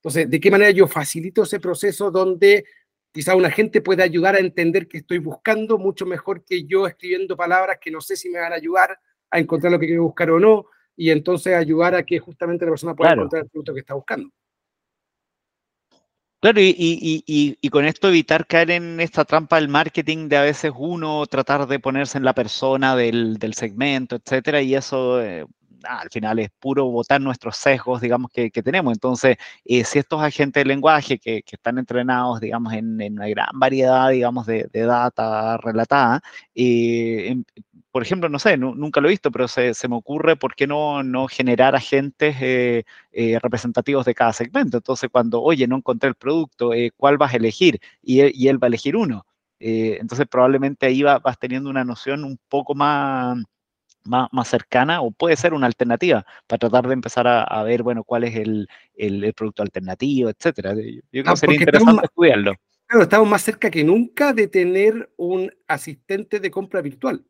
Entonces, 0.00 0.30
¿de 0.30 0.40
qué 0.40 0.50
manera 0.50 0.70
yo 0.70 0.86
facilito 0.86 1.42
ese 1.42 1.60
proceso 1.60 2.10
donde 2.10 2.64
quizá 3.12 3.34
una 3.34 3.50
gente 3.50 3.82
pueda 3.82 4.04
ayudar 4.04 4.34
a 4.34 4.40
entender 4.40 4.88
que 4.88 4.98
estoy 4.98 5.18
buscando 5.18 5.78
mucho 5.78 6.06
mejor 6.06 6.44
que 6.44 6.64
yo 6.64 6.86
escribiendo 6.86 7.36
palabras 7.36 7.78
que 7.80 7.90
no 7.90 8.00
sé 8.00 8.16
si 8.16 8.30
me 8.30 8.38
van 8.38 8.52
a 8.52 8.56
ayudar 8.56 8.98
a 9.30 9.38
encontrar 9.38 9.72
lo 9.72 9.78
que 9.78 9.86
quiero 9.86 10.04
buscar 10.04 10.30
o 10.30 10.40
no, 10.40 10.66
y 10.96 11.10
entonces 11.10 11.54
ayudar 11.54 11.94
a 11.94 12.02
que 12.04 12.18
justamente 12.18 12.64
la 12.64 12.72
persona 12.72 12.94
pueda 12.94 13.12
encontrar 13.12 13.42
el 13.42 13.48
producto 13.48 13.74
que 13.74 13.80
está 13.80 13.94
buscando. 13.94 14.30
Claro, 16.40 16.58
y, 16.58 16.74
y, 16.78 17.58
y, 17.60 17.68
con 17.68 17.84
esto 17.84 18.08
evitar 18.08 18.46
caer 18.46 18.70
en 18.70 18.98
esta 18.98 19.26
trampa 19.26 19.56
del 19.56 19.68
marketing 19.68 20.28
de 20.28 20.38
a 20.38 20.42
veces 20.42 20.72
uno 20.74 21.26
tratar 21.26 21.66
de 21.66 21.78
ponerse 21.78 22.16
en 22.16 22.24
la 22.24 22.32
persona 22.32 22.96
del, 22.96 23.38
del 23.38 23.52
segmento, 23.52 24.16
etcétera, 24.16 24.62
y 24.62 24.74
eso, 24.74 25.22
eh, 25.22 25.44
al 25.84 26.10
final 26.10 26.38
es 26.38 26.50
puro 26.58 26.86
votar 26.86 27.20
nuestros 27.20 27.56
sesgos, 27.56 28.00
digamos, 28.00 28.30
que, 28.32 28.50
tenemos. 28.50 28.92
Entonces, 28.92 29.36
eh, 29.64 29.84
si 29.84 29.98
estos 29.98 30.22
agentes 30.22 30.62
de 30.62 30.68
lenguaje 30.68 31.18
que, 31.18 31.42
están 31.50 31.78
entrenados, 31.78 32.40
digamos, 32.40 32.72
en, 32.72 33.00
una 33.12 33.28
gran 33.28 33.48
variedad, 33.54 34.10
digamos, 34.10 34.46
de, 34.46 34.68
data 34.72 35.56
relatada, 35.58 36.20
eh, 36.54 37.28
em, 37.28 37.44
por 37.90 38.02
ejemplo, 38.02 38.28
no 38.28 38.38
sé, 38.38 38.56
nunca 38.56 39.00
lo 39.00 39.08
he 39.08 39.10
visto, 39.10 39.30
pero 39.32 39.48
se, 39.48 39.72
me 39.88 39.96
ocurre 39.96 40.36
por 40.36 40.54
qué 40.54 40.66
no, 40.66 41.02
no 41.02 41.26
generar 41.26 41.74
agentes 41.74 42.36
eh, 42.40 42.84
representativos 43.42 44.04
de 44.06 44.14
cada 44.14 44.32
segmento. 44.32 44.76
Entonces, 44.78 45.10
cuando, 45.10 45.42
oye, 45.42 45.66
no 45.66 45.76
encontré 45.76 46.08
el 46.08 46.14
producto, 46.14 46.70
¿cuál 46.96 47.18
vas 47.18 47.34
a 47.34 47.36
elegir? 47.38 47.80
Y 48.02 48.20
él, 48.20 48.62
va 48.62 48.66
a 48.66 48.68
elegir 48.68 48.96
uno. 48.96 49.26
entonces, 49.58 50.26
probablemente 50.28 50.86
ahí 50.86 51.02
vas 51.02 51.38
teniendo 51.38 51.68
una 51.70 51.84
noción 51.84 52.24
un 52.24 52.38
poco 52.48 52.74
más 52.74 53.38
más, 54.10 54.28
más, 54.32 54.48
cercana 54.48 55.00
o 55.00 55.10
puede 55.10 55.36
ser 55.36 55.54
una 55.54 55.66
alternativa 55.66 56.26
para 56.46 56.58
tratar 56.58 56.86
de 56.86 56.94
empezar 56.94 57.26
a, 57.26 57.62
ver, 57.62 57.82
bueno, 57.82 58.04
cuál 58.04 58.24
es 58.24 58.36
el, 58.36 58.68
el, 58.94 59.32
producto 59.32 59.62
alternativo, 59.62 60.28
etcétera. 60.28 60.74
Yo 60.74 61.00
creo 61.10 61.24
que 61.24 61.30
ah, 61.30 61.36
sería 61.36 61.56
interesante 61.56 62.04
estudiarlo. 62.04 62.54
Claro, 62.86 63.04
estamos 63.04 63.28
más 63.28 63.42
cerca 63.42 63.70
que 63.70 63.84
nunca 63.84 64.32
de 64.32 64.48
tener 64.48 65.10
un 65.16 65.50
asistente 65.68 66.40
de 66.40 66.50
compra 66.50 66.82
virtual. 66.82 67.24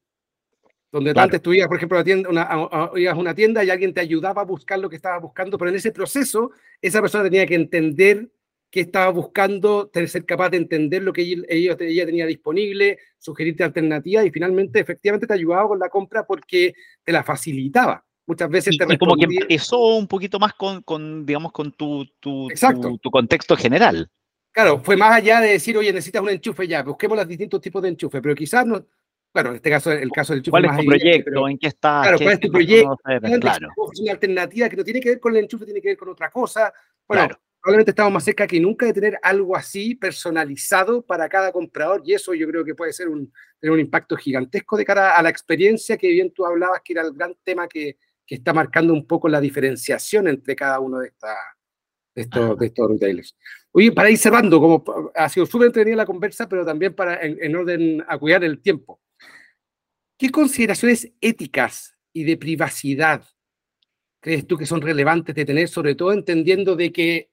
Donde 0.91 1.13
antes 1.15 1.41
tú 1.41 1.53
ibas, 1.53 1.69
por 1.69 1.77
ejemplo, 1.77 1.99
a, 1.99 2.03
tienda, 2.03 2.29
una, 2.29 2.43
a, 2.43 2.57
a 2.57 3.15
una 3.15 3.35
tienda 3.35 3.63
y 3.63 3.71
alguien 3.71 3.95
te 3.95 4.01
ayudaba 4.01 4.43
a 4.43 4.45
buscar 4.45 4.79
lo 4.79 4.91
que 4.91 4.97
estabas 4.97 5.23
buscando, 5.23 5.57
pero 5.57 5.71
en 5.71 5.77
ese 5.77 5.93
proceso 5.93 6.51
esa 6.81 7.01
persona 7.01 7.25
tenía 7.25 7.47
que 7.47 7.55
entender 7.55 8.29
que 8.71 8.81
estaba 8.81 9.11
buscando, 9.11 9.91
ser 9.93 10.25
capaz 10.25 10.51
de 10.51 10.59
entender 10.59 11.03
lo 11.03 11.13
que 11.13 11.23
ella, 11.49 11.77
tenía 11.77 12.27
disponible, 12.27 12.99
sugerirte 13.19 13.65
alternativas 13.65 14.25
y 14.25 14.31
finalmente 14.31 14.79
efectivamente 14.79 15.27
te 15.27 15.35
ayudaba 15.35 15.69
con 15.69 15.79
la 15.79 15.89
compra 15.89 16.25
porque 16.25 16.75
te 17.03 17.13
la 17.13 17.25
facilitaba. 17.25 18.05
Muchas 18.27 18.49
veces 18.49 18.79
te 18.79 18.95
y 18.95 18.97
como 18.97 19.17
que 19.17 19.25
empezó 19.25 19.97
un 19.97 20.07
poquito 20.07 20.39
más 20.39 20.55
con, 20.55 20.83
con 20.83 21.27
digamos, 21.27 21.51
con 21.51 21.73
tu, 21.73 22.07
tu, 22.21 22.49
tu, 23.03 23.11
contexto 23.11 23.57
general. 23.57 24.09
Claro, 24.53 24.81
fue 24.81 24.97
más 24.97 25.15
allá 25.15 25.41
de 25.41 25.49
decir, 25.53 25.77
oye, 25.77 25.93
necesitas 25.93 26.23
un 26.23 26.29
enchufe 26.29 26.69
ya, 26.69 26.85
busquemos 26.85 27.19
los 27.19 27.27
distintos 27.27 27.61
tipos 27.61 27.83
de 27.83 27.89
enchufe, 27.89 28.23
pero 28.23 28.37
quizás 28.37 28.65
no, 28.67 28.85
bueno, 29.35 29.51
en 29.51 29.57
este 29.57 29.71
caso, 29.71 29.91
el 29.91 30.11
caso 30.11 30.33
del 30.33 30.41
enchufe 30.41 30.51
¿Cuál 30.53 30.65
es 30.67 30.77
tu 30.77 30.85
proyecto? 30.85 31.49
¿En 31.49 31.59
qué 31.59 31.67
está? 31.67 32.03
Claro, 32.03 32.19
¿cuál 32.19 32.33
es 32.33 32.41
tu 32.41 32.51
proyecto? 32.53 32.97
claro. 33.41 33.69
Una 34.01 34.13
alternativa 34.13 34.69
que 34.69 34.77
no 34.77 34.85
tiene 34.85 35.01
que 35.01 35.09
ver 35.11 35.21
con 35.21 35.37
el 35.37 35.43
enchufe, 35.43 35.65
tiene 35.65 35.81
que 35.81 35.89
ver 35.89 35.97
con 35.97 36.09
otra 36.11 36.31
cosa. 36.31 36.73
Bueno, 37.09 37.27
claro 37.27 37.41
probablemente 37.61 37.91
estamos 37.91 38.13
más 38.13 38.25
cerca 38.25 38.47
que 38.47 38.61
nunca 38.61 38.87
de 38.87 38.93
tener 38.93 39.19
algo 39.23 39.57
así 39.57 39.95
personalizado 39.95 41.03
para 41.03 41.29
cada 41.29 41.53
comprador 41.53 42.03
y 42.05 42.15
eso 42.15 42.33
yo 42.35 42.47
creo 42.49 42.65
que 42.65 42.75
puede 42.75 42.93
ser 42.93 43.09
un, 43.09 43.33
tener 43.59 43.75
un 43.75 43.81
impacto 43.81 44.17
gigantesco 44.17 44.77
de 44.77 44.85
cara 44.85 45.17
a 45.17 45.23
la 45.23 45.29
experiencia 45.29 45.97
que 45.97 46.09
bien 46.09 46.33
tú 46.33 46.47
hablabas, 46.47 46.81
que 46.83 46.95
era 46.95 47.03
el 47.03 47.13
gran 47.13 47.35
tema 47.45 47.69
que, 47.69 47.99
que 48.27 48.37
está 48.37 48.53
marcando 48.53 48.93
un 48.93 49.07
poco 49.07 49.29
la 49.29 49.41
diferenciación 49.41 50.29
entre 50.29 50.57
cada 50.57 50.81
uno 50.81 51.01
de, 51.01 51.09
esta, 51.09 51.35
de, 52.15 52.23
estos, 52.23 52.59
de 52.59 52.67
estos 52.67 52.91
retailers. 52.91 53.37
Oye, 53.73 53.93
para 53.93 54.11
ir 54.11 54.19
cerrando, 54.19 54.59
como 54.59 55.13
ha 55.15 55.29
sido 55.29 55.45
súper 55.47 55.67
entretenida 55.67 55.97
la 55.97 56.07
conversa, 56.07 56.49
pero 56.49 56.65
también 56.65 56.95
para, 56.95 57.21
en, 57.23 57.39
en 57.43 57.57
orden 57.57 58.05
a 58.09 58.19
cuidar 58.19 58.43
el 58.43 58.61
tiempo. 58.63 59.01
¿Qué 60.19 60.31
consideraciones 60.31 61.13
éticas 61.21 61.97
y 62.13 62.25
de 62.25 62.37
privacidad 62.37 63.25
crees 64.21 64.47
tú 64.47 64.57
que 64.57 64.67
son 64.67 64.81
relevantes 64.81 65.35
de 65.35 65.45
tener, 65.45 65.69
sobre 65.69 65.95
todo 65.95 66.13
entendiendo 66.13 66.77
de 66.77 66.93
que 66.93 67.31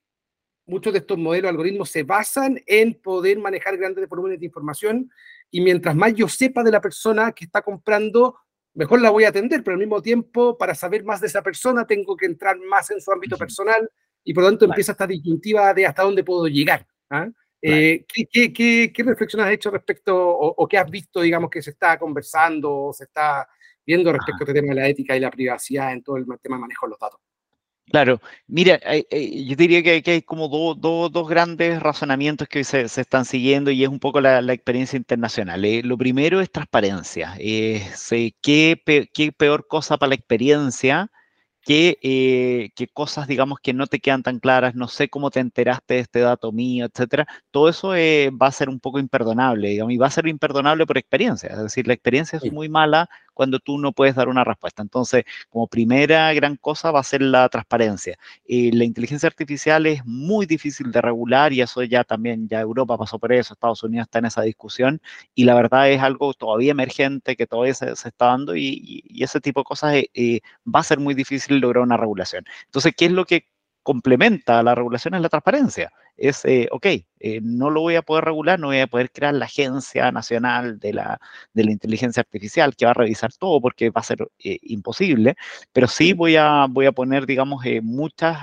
muchos 0.67 0.93
de 0.93 0.99
estos 0.99 1.17
modelos 1.17 1.49
algoritmos 1.49 1.89
se 1.89 2.03
basan 2.03 2.61
en 2.67 2.93
poder 2.93 3.39
manejar 3.39 3.77
grandes 3.77 4.07
volúmenes 4.07 4.39
de 4.39 4.45
información 4.45 5.09
y 5.49 5.61
mientras 5.61 5.95
más 5.95 6.13
yo 6.13 6.27
sepa 6.27 6.63
de 6.63 6.71
la 6.71 6.81
persona 6.81 7.31
que 7.31 7.45
está 7.45 7.61
comprando, 7.61 8.37
mejor 8.73 9.01
la 9.01 9.09
voy 9.09 9.23
a 9.23 9.29
atender, 9.29 9.63
pero 9.63 9.75
al 9.75 9.79
mismo 9.79 10.01
tiempo, 10.01 10.57
para 10.57 10.75
saber 10.75 11.03
más 11.03 11.21
de 11.21 11.27
esa 11.27 11.41
persona, 11.41 11.87
tengo 11.87 12.15
que 12.15 12.25
entrar 12.25 12.59
más 12.59 12.91
en 12.91 13.01
su 13.01 13.11
ámbito 13.11 13.37
personal 13.37 13.89
y 14.23 14.33
por 14.33 14.43
lo 14.43 14.49
tanto 14.49 14.65
empieza 14.65 14.91
esta 14.91 15.07
disyuntiva 15.07 15.73
de 15.73 15.85
hasta 15.85 16.03
dónde 16.03 16.23
puedo 16.23 16.47
llegar. 16.47 16.85
¿ah? 17.09 17.29
Eh, 17.61 18.05
¿qué, 18.07 18.51
qué, 18.53 18.91
qué, 18.93 19.03
reflexiones 19.03 19.47
has 19.47 19.53
hecho 19.53 19.71
respecto 19.71 20.15
o, 20.15 20.67
qué 20.67 20.77
has 20.77 20.89
visto, 20.89 21.21
digamos, 21.21 21.49
que 21.49 21.61
se 21.61 21.71
está 21.71 21.97
conversando 21.97 22.73
o 22.73 22.93
se 22.93 23.05
está 23.05 23.47
viendo 23.85 24.11
respecto 24.11 24.43
a 24.43 24.45
este 24.45 24.53
tema 24.53 24.73
de 24.73 24.81
la 24.81 24.87
ética 24.87 25.15
y 25.15 25.19
la 25.21 25.31
privacidad 25.31 25.93
en 25.93 26.03
todo 26.03 26.17
el 26.17 26.25
tema 26.41 26.57
de 26.57 26.61
manejo 26.61 26.85
de 26.85 26.89
los 26.91 26.99
datos? 26.99 27.21
Claro, 27.89 28.21
mira, 28.47 28.79
yo 28.91 29.55
diría 29.55 29.81
que, 29.81 30.11
hay 30.11 30.21
como 30.21 30.49
dos 30.49 31.29
grandes 31.29 31.81
razonamientos 31.81 32.47
que 32.49 32.63
se, 32.65 32.89
se, 32.89 33.01
están 33.01 33.23
siguiendo 33.23 33.71
y 33.71 33.83
es 33.83 33.89
un 33.89 33.99
poco 33.99 34.19
la, 34.19 34.39
experiencia 34.53 34.97
internacional. 34.97 35.63
Eh. 35.63 35.81
Lo 35.83 35.97
primero 35.97 36.41
es 36.41 36.51
transparencia. 36.51 37.35
Eh, 37.39 37.81
¿qué, 38.41 38.81
¿Qué 39.13 39.31
peor 39.31 39.67
cosa 39.67 39.97
para 39.97 40.09
la 40.09 40.15
experiencia 40.15 41.09
eh, 41.69 42.69
qué, 42.75 42.87
cosas, 42.87 43.27
digamos, 43.27 43.59
que 43.59 43.73
no 43.73 43.87
te 43.87 43.99
quedan 43.99 44.23
tan 44.23 44.39
claras, 44.39 44.75
no 44.75 44.87
sé 44.87 45.09
cómo 45.09 45.31
te 45.31 45.39
enteraste 45.41 45.95
de 45.95 45.99
este 46.01 46.19
dato 46.21 46.51
mío, 46.51 46.85
etcétera, 46.85 47.27
todo 47.51 47.67
eso 47.69 47.95
eh, 47.95 48.31
va 48.31 48.47
a 48.47 48.51
ser 48.51 48.69
un 48.69 48.79
poco 48.79 48.99
imperdonable, 48.99 49.69
digamos, 49.69 49.93
y 49.93 49.97
va 49.97 50.07
a 50.07 50.11
ser 50.11 50.27
imperdonable 50.27 50.85
por 50.85 50.97
experiencia. 50.97 51.49
Es 51.49 51.61
decir, 51.61 51.87
la 51.87 51.93
experiencia 51.93 52.39
es 52.41 52.51
muy 52.53 52.69
mala 52.69 53.09
cuando 53.37 53.59
tú 53.59 53.77
no 53.77 53.91
puedes 53.91 54.15
dar 54.15 54.29
una 54.29 54.43
respuesta. 54.43 54.81
Entonces, 54.81 55.23
como 55.49 55.67
primera 55.67 56.33
gran 56.33 56.55
cosa 56.55 56.89
va 56.89 57.01
a 57.01 57.03
ser 57.03 57.21
la 57.21 57.47
transparencia. 57.49 58.17
Eh, 58.47 58.71
la 58.73 58.83
inteligencia 58.83 59.27
artificial 59.27 59.85
es 59.85 60.03
muy 60.05 60.47
difícil 60.47 60.91
de 60.91 61.01
regular 61.01 61.53
y 61.53 61.61
eso 61.61 61.83
ya 61.83 62.03
también, 62.03 62.47
ya 62.47 62.61
Europa 62.61 62.97
pasó 62.97 63.19
por 63.19 63.31
eso, 63.31 63.53
Estados 63.53 63.83
Unidos 63.83 64.07
está 64.07 64.17
en 64.17 64.25
esa 64.25 64.41
discusión 64.41 64.99
y 65.35 65.43
la 65.43 65.53
verdad 65.53 65.91
es 65.91 66.01
algo 66.01 66.33
todavía 66.33 66.71
emergente 66.71 67.35
que 67.35 67.45
todavía 67.45 67.75
se, 67.75 67.91
está 67.91 68.25
dando 68.25 68.55
y, 68.55 69.03
ese 69.19 69.39
tipo 69.39 69.59
de 69.61 69.65
cosas 69.65 69.93
va 70.65 70.79
a 70.79 70.83
ser 70.83 70.99
muy 70.99 71.13
difícil 71.13 71.59
lograr 71.59 71.83
una 71.83 71.97
regulación. 71.97 72.43
Entonces, 72.65 72.93
¿qué 72.97 73.05
es 73.05 73.11
lo 73.11 73.25
que 73.25 73.45
complementa 73.83 74.59
a 74.59 74.63
la 74.63 74.73
regulación? 74.73 75.13
Es 75.13 75.21
la 75.21 75.29
transparencia. 75.29 75.91
Es, 76.17 76.43
eh, 76.45 76.67
ok, 76.71 76.85
eh, 77.19 77.39
no 77.43 77.69
lo 77.69 77.81
voy 77.81 77.95
a 77.95 78.01
poder 78.01 78.25
regular, 78.25 78.59
no 78.59 78.67
voy 78.67 78.79
a 78.79 78.87
poder 78.87 79.11
crear 79.11 79.33
la 79.35 79.45
Agencia 79.45 80.11
Nacional 80.11 80.79
de 80.79 80.93
la, 80.93 81.19
de 81.53 81.63
la 81.63 81.71
Inteligencia 81.71 82.21
Artificial 82.21 82.75
que 82.75 82.85
va 82.85 82.91
a 82.91 82.93
revisar 82.95 83.31
todo 83.33 83.61
porque 83.61 83.89
va 83.91 84.01
a 84.01 84.03
ser 84.03 84.27
eh, 84.39 84.57
imposible, 84.63 85.35
pero 85.73 85.87
sí 85.87 86.13
voy 86.13 86.35
a, 86.35 86.65
voy 86.69 86.87
a 86.87 86.91
poner, 86.91 87.25
digamos, 87.25 87.63
muchos 87.83 88.35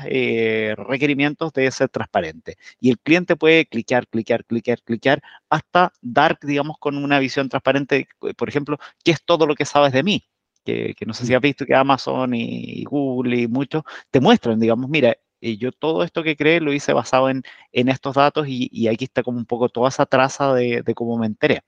requerimientos 0.89 1.53
de 1.53 1.71
ser 1.71 1.89
transparente. 1.89 2.57
Y 2.81 2.91
el 2.91 2.99
cliente 2.99 3.37
puede 3.37 3.67
clicar, 3.67 4.07
clicar, 4.09 4.45
clicar, 4.45 4.83
clicar, 4.83 5.21
hasta 5.51 5.93
dar, 6.01 6.39
digamos, 6.43 6.79
con 6.79 6.97
una 6.97 7.19
visión 7.19 7.49
transparente, 7.49 8.09
por 8.37 8.49
ejemplo, 8.49 8.79
qué 9.05 9.13
es 9.13 9.25
todo 9.25 9.47
lo 9.47 9.55
que 9.55 9.65
sabes 9.65 9.93
de 9.93 10.03
mí 10.03 10.25
que, 10.65 10.95
no 11.07 11.15
sé 11.15 11.27
si 11.27 11.35
has 11.35 11.41
visto 11.41 11.67
que 11.67 11.75
Amazon 11.75 12.35
y, 12.35 12.85
Google 12.85 13.37
y 13.37 13.49
muchos 13.49 13.83
te 14.11 14.21
muestran, 14.21 14.59
digamos, 14.59 14.89
mira, 14.89 15.17
eh, 15.45 15.59
yo 15.59 15.73
todo 15.73 16.05
esto 16.05 16.23
que 16.23 16.37
creé 16.37 16.61
lo 16.61 16.73
hice 16.73 16.95
basado 16.95 17.29
en, 17.29 17.43
en 17.73 17.91
estos 17.91 18.15
datos 18.15 18.47
y, 18.49 18.89
aquí 18.89 19.05
está 19.05 19.23
como 19.23 19.37
un 19.37 19.45
poco 19.45 19.69
toda 19.69 19.91
esa 19.91 20.07
traza 20.07 20.55
de, 20.55 20.83
de 20.83 20.95
cómo 20.95 21.19
me 21.19 21.27
enteré. 21.27 21.61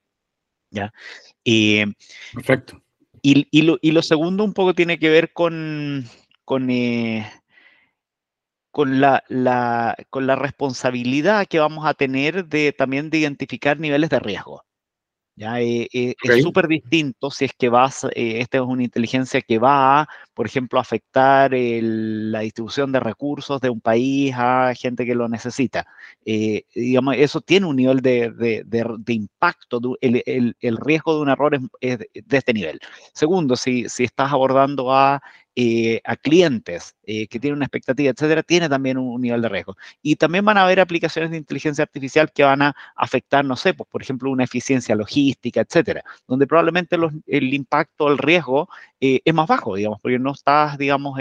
¿ya? 0.70 0.92
Perfecto. 2.34 2.82
Y, 3.20 3.46
y, 3.50 3.62
lo, 3.62 3.78
y, 3.82 3.92
lo, 3.92 4.00
segundo 4.00 4.44
un 4.44 4.54
poco 4.54 4.72
tiene 4.74 4.98
que 4.98 5.10
ver 5.10 5.32
con, 5.34 6.06
con, 6.44 6.70
eh, 6.70 7.30
con, 8.70 8.98
la, 9.00 9.22
la, 9.28 9.94
con 10.08 10.26
la 10.26 10.36
responsabilidad 10.36 11.46
que 11.46 11.58
vamos 11.58 11.86
a 11.86 11.92
tener 11.92 12.46
de 12.46 12.72
también 12.72 13.10
de 13.10 13.18
identificar 13.18 13.78
niveles 13.78 14.08
de 14.08 14.20
riesgo. 14.20 14.64
¿Ya? 15.36 15.60
Eh, 15.60 15.88
eh, 15.92 16.14
es 16.22 16.42
súper 16.42 16.66
distinto 16.66 17.30
si 17.30 17.44
es 17.44 17.52
que 17.56 17.68
vas, 17.68 18.04
eh, 18.04 18.40
esta 18.40 18.58
es 18.58 18.64
una 18.64 18.82
inteligencia 18.82 19.40
que 19.42 19.58
va 19.58 20.00
a, 20.00 20.08
por 20.34 20.46
ejemplo, 20.46 20.80
afectar 20.80 21.52
la 21.52 22.40
distribución 22.40 22.92
de 22.92 23.00
recursos 23.00 23.60
de 23.60 23.70
un 23.70 23.80
país 23.80 24.34
a 24.36 24.74
gente 24.74 25.04
que 25.06 25.14
lo 25.14 25.28
necesita. 25.28 25.86
digamos, 26.74 27.16
eso 27.16 27.40
tiene 27.40 27.66
un 27.66 27.76
nivel 27.76 28.00
de, 28.00 28.30
de, 28.30 28.64
de, 28.64 29.12
impacto, 29.12 29.80
el, 30.00 30.22
el, 30.26 30.56
el, 30.60 30.76
riesgo 30.78 31.14
de 31.14 31.22
un 31.22 31.28
error 31.28 31.54
es, 31.54 31.60
es, 31.80 31.98
de 31.98 32.36
este 32.36 32.52
nivel. 32.52 32.80
Segundo, 33.14 33.56
si, 33.56 33.88
si 33.88 34.04
estás 34.04 34.32
abordando 34.32 34.92
a 34.92 35.22
eh, 35.58 36.02
a 36.04 36.16
clientes 36.16 36.96
eh, 37.04 37.26
que 37.28 37.40
tienen 37.40 37.56
una 37.56 37.64
expectativa, 37.64 38.10
etcétera, 38.10 38.42
tiene 38.42 38.68
también 38.68 38.98
un, 38.98 39.18
nivel 39.22 39.40
de 39.40 39.48
riesgo. 39.48 39.74
Y 40.02 40.16
también 40.16 40.44
van 40.44 40.58
a 40.58 40.64
haber 40.64 40.80
aplicaciones 40.80 41.30
de 41.30 41.38
inteligencia 41.38 41.82
artificial 41.82 42.30
que 42.30 42.44
van 42.44 42.60
a 42.60 42.76
afectar, 42.94 43.42
no 43.42 43.56
sé, 43.56 43.72
pues, 43.72 43.88
por 43.88 44.02
ejemplo, 44.02 44.30
una 44.30 44.44
eficiencia 44.44 44.94
logística, 44.94 45.62
etcétera, 45.62 46.04
donde 46.28 46.46
probablemente 46.46 46.96
el 47.26 47.54
impacto, 47.54 48.08
el 48.08 48.18
riesgo 48.18 48.68
eh, 49.00 49.22
es 49.24 49.32
más 49.32 49.48
bajo, 49.48 49.76
digamos, 49.76 49.98
porque 50.02 50.18
no 50.18 50.32
estás, 50.32 50.76
digamos, 50.76 51.18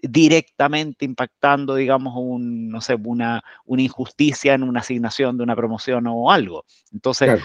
directamente 0.00 1.04
impactando, 1.04 1.76
digamos, 1.76 2.14
un, 2.16 2.68
no 2.68 2.80
sé, 2.80 2.96
una, 2.96 3.44
una 3.64 3.82
injusticia 3.82 4.54
en 4.54 4.64
una 4.64 4.80
asignación 4.80 5.36
de 5.36 5.44
una 5.44 5.54
promoción 5.54 6.08
o 6.08 6.32
algo. 6.32 6.64
Entonces, 6.92 7.40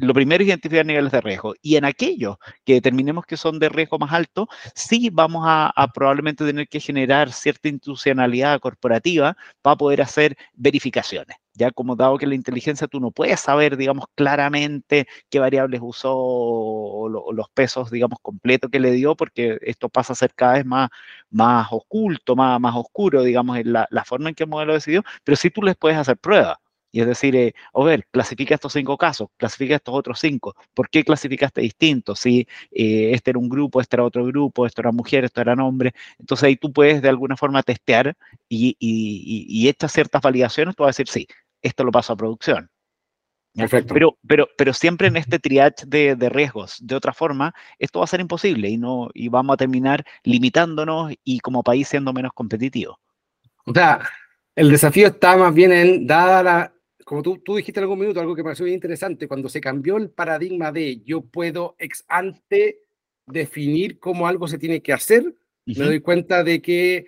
lo 0.00 0.14
primero 0.14 0.42
es 0.42 0.48
identificar 0.48 0.86
niveles 0.86 1.12
de 1.12 1.20
riesgo. 1.20 1.54
Y 1.62 1.76
en 1.76 1.84
aquellos 1.84 2.36
que 2.64 2.74
determinemos 2.74 3.26
que 3.26 3.36
son 3.36 3.58
de 3.58 3.68
riesgo 3.68 3.98
más 3.98 4.12
alto, 4.12 4.48
sí 4.74 5.10
vamos 5.12 5.44
a, 5.46 5.72
probablemente 5.94 6.44
tener 6.44 6.68
que 6.68 6.80
generar 6.80 7.32
cierta 7.32 7.68
institucionalidad 7.68 8.60
corporativa 8.60 9.36
para 9.62 9.76
poder 9.76 10.02
hacer 10.02 10.36
verificaciones. 10.54 11.36
Ya 11.54 11.70
como 11.72 11.96
dado 11.96 12.18
que 12.18 12.26
la 12.26 12.36
inteligencia 12.36 12.86
tú 12.86 13.00
no 13.00 13.10
puedes 13.10 13.40
saber, 13.40 13.76
digamos, 13.76 14.06
claramente 14.14 15.08
qué 15.28 15.40
variables 15.40 15.80
usó 15.82 16.14
o, 16.16 17.32
los 17.32 17.48
pesos, 17.50 17.90
digamos, 17.90 18.18
completos 18.22 18.70
que 18.70 18.78
le 18.80 18.92
dio, 18.92 19.16
porque 19.16 19.58
esto 19.62 19.88
pasa 19.88 20.12
a 20.12 20.16
ser 20.16 20.34
cada 20.34 20.54
vez 20.54 20.66
más, 20.66 20.88
más 21.30 21.68
oculto, 21.70 22.36
más, 22.36 22.60
más 22.60 22.74
oscuro, 22.76 23.22
digamos, 23.22 23.58
en 23.58 23.72
la, 23.72 23.86
la 23.90 24.04
forma 24.04 24.28
en 24.28 24.34
que 24.34 24.44
el 24.44 24.50
modelo 24.50 24.74
decidió, 24.74 25.02
pero 25.24 25.36
sí 25.36 25.50
tú 25.50 25.62
les 25.62 25.76
puedes 25.76 25.98
hacer 25.98 26.16
pruebas. 26.16 26.58
Y 26.90 27.00
es 27.00 27.06
decir, 27.06 27.36
eh, 27.36 27.54
a 27.74 27.84
ver, 27.84 28.06
clasifica 28.10 28.54
estos 28.54 28.72
cinco 28.72 28.96
casos, 28.96 29.28
clasifica 29.36 29.76
estos 29.76 29.94
otros 29.94 30.18
cinco. 30.20 30.56
¿Por 30.72 30.88
qué 30.88 31.04
clasificaste 31.04 31.60
distinto? 31.60 32.16
Si 32.16 32.46
eh, 32.70 33.10
este 33.12 33.30
era 33.30 33.38
un 33.38 33.48
grupo, 33.48 33.80
este 33.80 33.96
era 33.96 34.04
otro 34.04 34.24
grupo, 34.24 34.64
esto 34.66 34.80
era 34.80 34.92
mujer, 34.92 35.24
esto 35.24 35.40
era 35.40 35.52
hombre. 35.54 35.92
Entonces 36.18 36.44
ahí 36.44 36.56
tú 36.56 36.72
puedes 36.72 37.02
de 37.02 37.08
alguna 37.08 37.36
forma 37.36 37.62
testear 37.62 38.16
y, 38.48 38.76
y, 38.78 39.46
y, 39.48 39.68
estas 39.68 39.92
ciertas 39.92 40.22
validaciones, 40.22 40.74
tú 40.74 40.84
vas 40.84 40.88
a 40.88 40.94
decir, 41.02 41.08
sí, 41.08 41.26
esto 41.60 41.84
lo 41.84 41.92
paso 41.92 42.12
a 42.12 42.16
producción. 42.16 42.70
Perfecto. 43.54 43.92
Pero, 43.92 44.18
pero, 44.26 44.48
pero 44.56 44.72
siempre 44.72 45.08
en 45.08 45.16
este 45.16 45.38
triage 45.38 45.84
de, 45.86 46.14
de, 46.16 46.28
riesgos. 46.28 46.76
De 46.80 46.94
otra 46.94 47.12
forma, 47.12 47.54
esto 47.78 47.98
va 47.98 48.04
a 48.04 48.08
ser 48.08 48.20
imposible 48.20 48.68
y, 48.68 48.76
no, 48.76 49.08
y 49.14 49.28
vamos 49.28 49.54
a 49.54 49.56
terminar 49.56 50.04
limitándonos 50.22 51.12
y 51.24 51.40
como 51.40 51.62
país 51.62 51.88
siendo 51.88 52.12
menos 52.12 52.32
competitivos. 52.34 52.96
O 53.64 53.74
sea, 53.74 54.00
el 54.54 54.70
desafío 54.70 55.08
está 55.08 55.36
más 55.36 55.52
bien 55.54 55.72
en, 55.72 56.06
dada 56.06 56.42
la, 56.42 56.72
como 57.08 57.22
tú, 57.22 57.38
tú 57.38 57.56
dijiste 57.56 57.80
en 57.80 57.84
algún 57.84 58.00
minuto, 58.00 58.20
algo 58.20 58.34
que 58.34 58.42
me 58.42 58.48
pareció 58.48 58.66
bien 58.66 58.74
interesante, 58.74 59.26
cuando 59.26 59.48
se 59.48 59.62
cambió 59.62 59.96
el 59.96 60.10
paradigma 60.10 60.70
de 60.70 61.00
yo 61.06 61.22
puedo 61.22 61.74
ex 61.78 62.04
ante 62.06 62.80
definir 63.24 63.98
cómo 63.98 64.28
algo 64.28 64.46
se 64.46 64.58
tiene 64.58 64.82
que 64.82 64.92
hacer, 64.92 65.34
me 65.64 65.86
doy 65.86 66.00
cuenta 66.00 66.44
de 66.44 66.60
que 66.60 67.06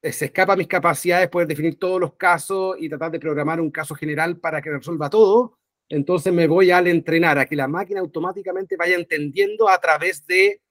eh, 0.00 0.12
se 0.12 0.24
escapa 0.26 0.54
a 0.54 0.56
mis 0.56 0.66
capacidades 0.66 1.28
poder 1.28 1.46
definir 1.46 1.78
todos 1.78 2.00
los 2.00 2.14
casos 2.14 2.76
y 2.78 2.88
tratar 2.88 3.10
de 3.10 3.20
programar 3.20 3.60
un 3.60 3.70
caso 3.70 3.94
general 3.94 4.38
para 4.38 4.62
que 4.62 4.70
resuelva 4.70 5.10
todo. 5.10 5.58
Entonces 5.90 6.32
me 6.32 6.46
voy 6.46 6.70
al 6.70 6.86
entrenar, 6.86 7.38
a 7.38 7.44
que 7.44 7.54
la 7.54 7.68
máquina 7.68 8.00
automáticamente 8.00 8.76
vaya 8.78 8.96
entendiendo 8.96 9.68
a 9.68 9.78
través 9.78 10.26
de 10.26 10.62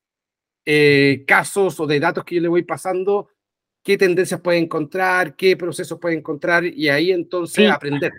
eh, 0.65 1.23
casos 1.27 1.79
o 1.79 1.85
de 1.85 1.99
datos 1.99 2.23
que 2.23 2.35
yo 2.35 2.41
le 2.41 2.47
voy 2.47 2.63
pasando 2.63 3.29
qué 3.83 3.99
tendencias 3.99 4.41
puede 4.41 4.57
encontrar, 4.57 5.35
qué 5.35 5.55
procesos 5.57 5.99
puede 5.99 6.15
encontrar 6.15 6.65
y 6.65 6.89
ahí 6.89 7.11
entonces 7.11 7.69
aprender. 7.69 8.11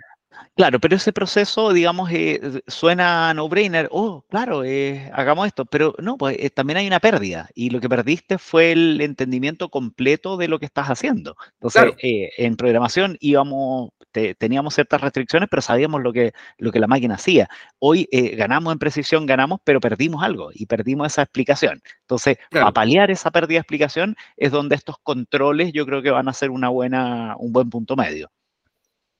Claro, 0.55 0.79
pero 0.79 0.95
ese 0.95 1.11
proceso, 1.11 1.73
digamos, 1.73 2.09
eh, 2.13 2.61
suena 2.67 3.33
no-brainer. 3.33 3.89
Oh, 3.91 4.23
claro, 4.29 4.63
eh, 4.63 5.11
hagamos 5.13 5.47
esto. 5.47 5.65
Pero 5.65 5.93
no, 5.99 6.17
pues 6.17 6.37
eh, 6.39 6.49
también 6.49 6.77
hay 6.77 6.87
una 6.87 7.01
pérdida. 7.01 7.49
Y 7.53 7.69
lo 7.71 7.81
que 7.81 7.89
perdiste 7.89 8.37
fue 8.37 8.71
el 8.71 9.01
entendimiento 9.01 9.69
completo 9.69 10.37
de 10.37 10.47
lo 10.47 10.57
que 10.57 10.65
estás 10.65 10.87
haciendo. 10.87 11.35
Entonces, 11.59 11.93
en 12.01 12.55
programación 12.55 13.17
íbamos, 13.19 13.89
teníamos 14.37 14.75
ciertas 14.75 15.01
restricciones, 15.01 15.49
pero 15.49 15.61
sabíamos 15.61 16.01
lo 16.01 16.13
que, 16.13 16.31
lo 16.57 16.71
que 16.71 16.79
la 16.79 16.87
máquina 16.87 17.15
hacía. 17.15 17.49
Hoy 17.79 18.07
ganamos 18.37 18.71
en 18.71 18.79
precisión, 18.79 19.25
ganamos, 19.25 19.59
pero 19.63 19.81
perdimos 19.81 20.23
algo 20.23 20.51
y 20.53 20.67
perdimos 20.67 21.07
esa 21.07 21.23
explicación. 21.23 21.81
Entonces, 22.01 22.37
para 22.49 22.71
paliar 22.71 23.11
esa 23.11 23.29
pérdida 23.29 23.57
de 23.57 23.61
explicación 23.61 24.15
es 24.37 24.51
donde 24.51 24.75
estos 24.75 24.95
controles 25.03 25.73
yo 25.73 25.85
creo 25.85 26.01
que 26.01 26.11
van 26.11 26.29
a 26.29 26.33
ser 26.33 26.49
una 26.49 26.69
buena, 26.69 27.35
un 27.37 27.51
buen 27.51 27.69
punto 27.69 27.97
medio. 27.97 28.31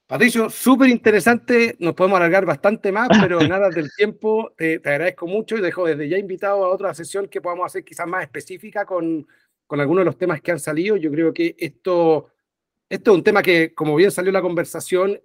Patricio, 0.07 0.51
súper 0.51 0.89
interesante, 0.89 1.75
nos 1.79 1.95
podemos 1.95 2.17
alargar 2.17 2.45
bastante 2.45 2.91
más, 2.91 3.09
pero 3.21 3.39
nada 3.41 3.69
del 3.69 3.89
tiempo, 3.95 4.53
te, 4.55 4.75
agradezco 4.75 5.25
mucho 5.25 5.57
y 5.57 5.61
dejo 5.61 5.87
desde 5.87 6.07
ya 6.07 6.17
invitado 6.17 6.63
a 6.63 6.69
otra 6.69 6.93
sesión 6.93 7.27
que 7.27 7.41
podamos 7.41 7.65
hacer 7.65 7.83
quizás 7.83 8.07
más 8.07 8.23
específica 8.23 8.85
con, 8.85 9.27
con 9.65 9.79
algunos 9.79 10.01
de 10.01 10.05
los 10.05 10.17
temas 10.17 10.41
que 10.41 10.51
han 10.51 10.59
salido. 10.59 10.95
Yo 10.95 11.09
creo 11.09 11.33
que 11.33 11.55
esto, 11.57 12.29
esto 12.87 13.11
es 13.11 13.17
un 13.17 13.23
tema 13.23 13.41
que, 13.41 13.73
como 13.73 13.95
bien 13.95 14.11
salió 14.11 14.31
la 14.31 14.43
conversación, 14.43 15.19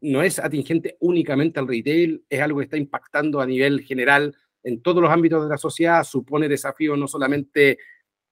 no 0.00 0.22
es 0.22 0.40
atingente 0.40 0.96
únicamente 1.00 1.60
al 1.60 1.68
retail, 1.68 2.24
es 2.28 2.40
algo 2.40 2.58
que 2.58 2.64
está 2.64 2.76
impactando 2.76 3.40
a 3.40 3.46
nivel 3.46 3.82
general 3.82 4.34
en 4.64 4.82
todos 4.82 5.00
los 5.00 5.10
ámbitos 5.10 5.44
de 5.44 5.48
la 5.48 5.56
sociedad, 5.56 6.02
supone 6.02 6.48
desafíos 6.48 6.98
no 6.98 7.06
solamente 7.06 7.78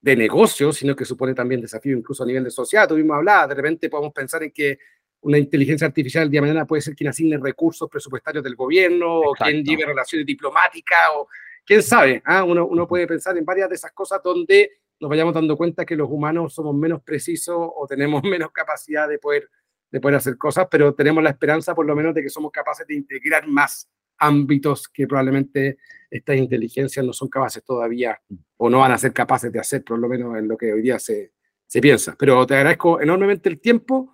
de 0.01 0.17
negocio, 0.17 0.73
sino 0.73 0.97
que 0.97 1.05
supone 1.05 1.35
también 1.35 1.61
desafíos 1.61 1.99
incluso 1.99 2.25
a 2.25 2.27
nivel 2.27 2.43
de 2.43 2.51
sociedad. 2.51 2.89
Tuvimos 2.89 3.17
hablado, 3.17 3.49
de 3.49 3.55
repente 3.55 3.89
podemos 3.89 4.13
pensar 4.13 4.43
en 4.43 4.51
que 4.51 4.79
una 5.25 5.39
inteligencia 5.39 5.87
artificial 5.87 6.25
el 6.25 6.31
día 6.31 6.41
de 6.41 6.47
mañana 6.49 6.67
puede 6.67 6.83
ser 6.83 6.95
quien 6.95 7.09
asigne 7.09 7.39
recursos 7.39 7.89
presupuestarios 7.89 8.45
del 8.45 8.55
gobierno, 8.55 9.21
o 9.21 9.33
quien 9.33 9.65
lleve 9.65 9.87
relaciones 9.87 10.27
diplomáticas, 10.27 10.99
o 11.17 11.29
quién 11.65 11.83
sabe. 11.83 12.23
¿ah? 12.25 12.45
Uno, 12.45 12.67
uno 12.67 12.87
puede 12.87 13.07
pensar 13.07 13.37
en 13.37 13.45
varias 13.45 13.69
de 13.69 13.75
esas 13.75 13.93
cosas 13.93 14.21
donde 14.23 14.71
nos 15.01 15.09
vayamos 15.09 15.35
dando 15.35 15.57
cuenta 15.57 15.85
que 15.85 15.97
los 15.97 16.09
humanos 16.11 16.55
somos 16.55 16.75
menos 16.75 17.03
precisos 17.03 17.57
o 17.59 17.87
tenemos 17.89 18.23
menos 18.25 18.51
capacidad 18.53 19.09
de 19.09 19.19
poder, 19.19 19.49
de 19.91 20.01
poder 20.01 20.17
hacer 20.17 20.37
cosas, 20.37 20.69
pero 20.71 20.95
tenemos 20.95 21.23
la 21.23 21.31
esperanza 21.31 21.75
por 21.75 21.87
lo 21.87 21.97
menos 21.97 22.15
de 22.15 22.23
que 22.23 22.29
somos 22.29 22.53
capaces 22.53 22.87
de 22.87 22.95
integrar 22.95 23.47
más 23.47 23.89
ámbitos 24.19 24.89
que 24.89 25.07
probablemente 25.07 25.79
estas 26.11 26.37
inteligencias 26.37 27.05
no 27.05 27.13
son 27.13 27.29
capaces 27.29 27.65
todavía 27.65 28.21
o 28.57 28.71
no 28.71 28.79
van 28.79 28.93
a 28.93 28.99
ser 28.99 29.13
capaces 29.13 29.51
de 29.51 29.59
hacer, 29.59 29.83
por 29.83 29.99
lo 29.99 30.09
menos 30.09 30.37
en 30.39 30.47
lo 30.47 30.57
que 30.57 30.73
hoy 30.73 30.83
día 30.83 30.99
se, 30.99 31.33
se 31.67 31.81
piensa. 31.81 32.15
Pero 32.19 32.47
te 32.47 32.55
agradezco 32.55 33.01
enormemente 33.01 33.49
el 33.49 33.61
tiempo. 33.61 34.14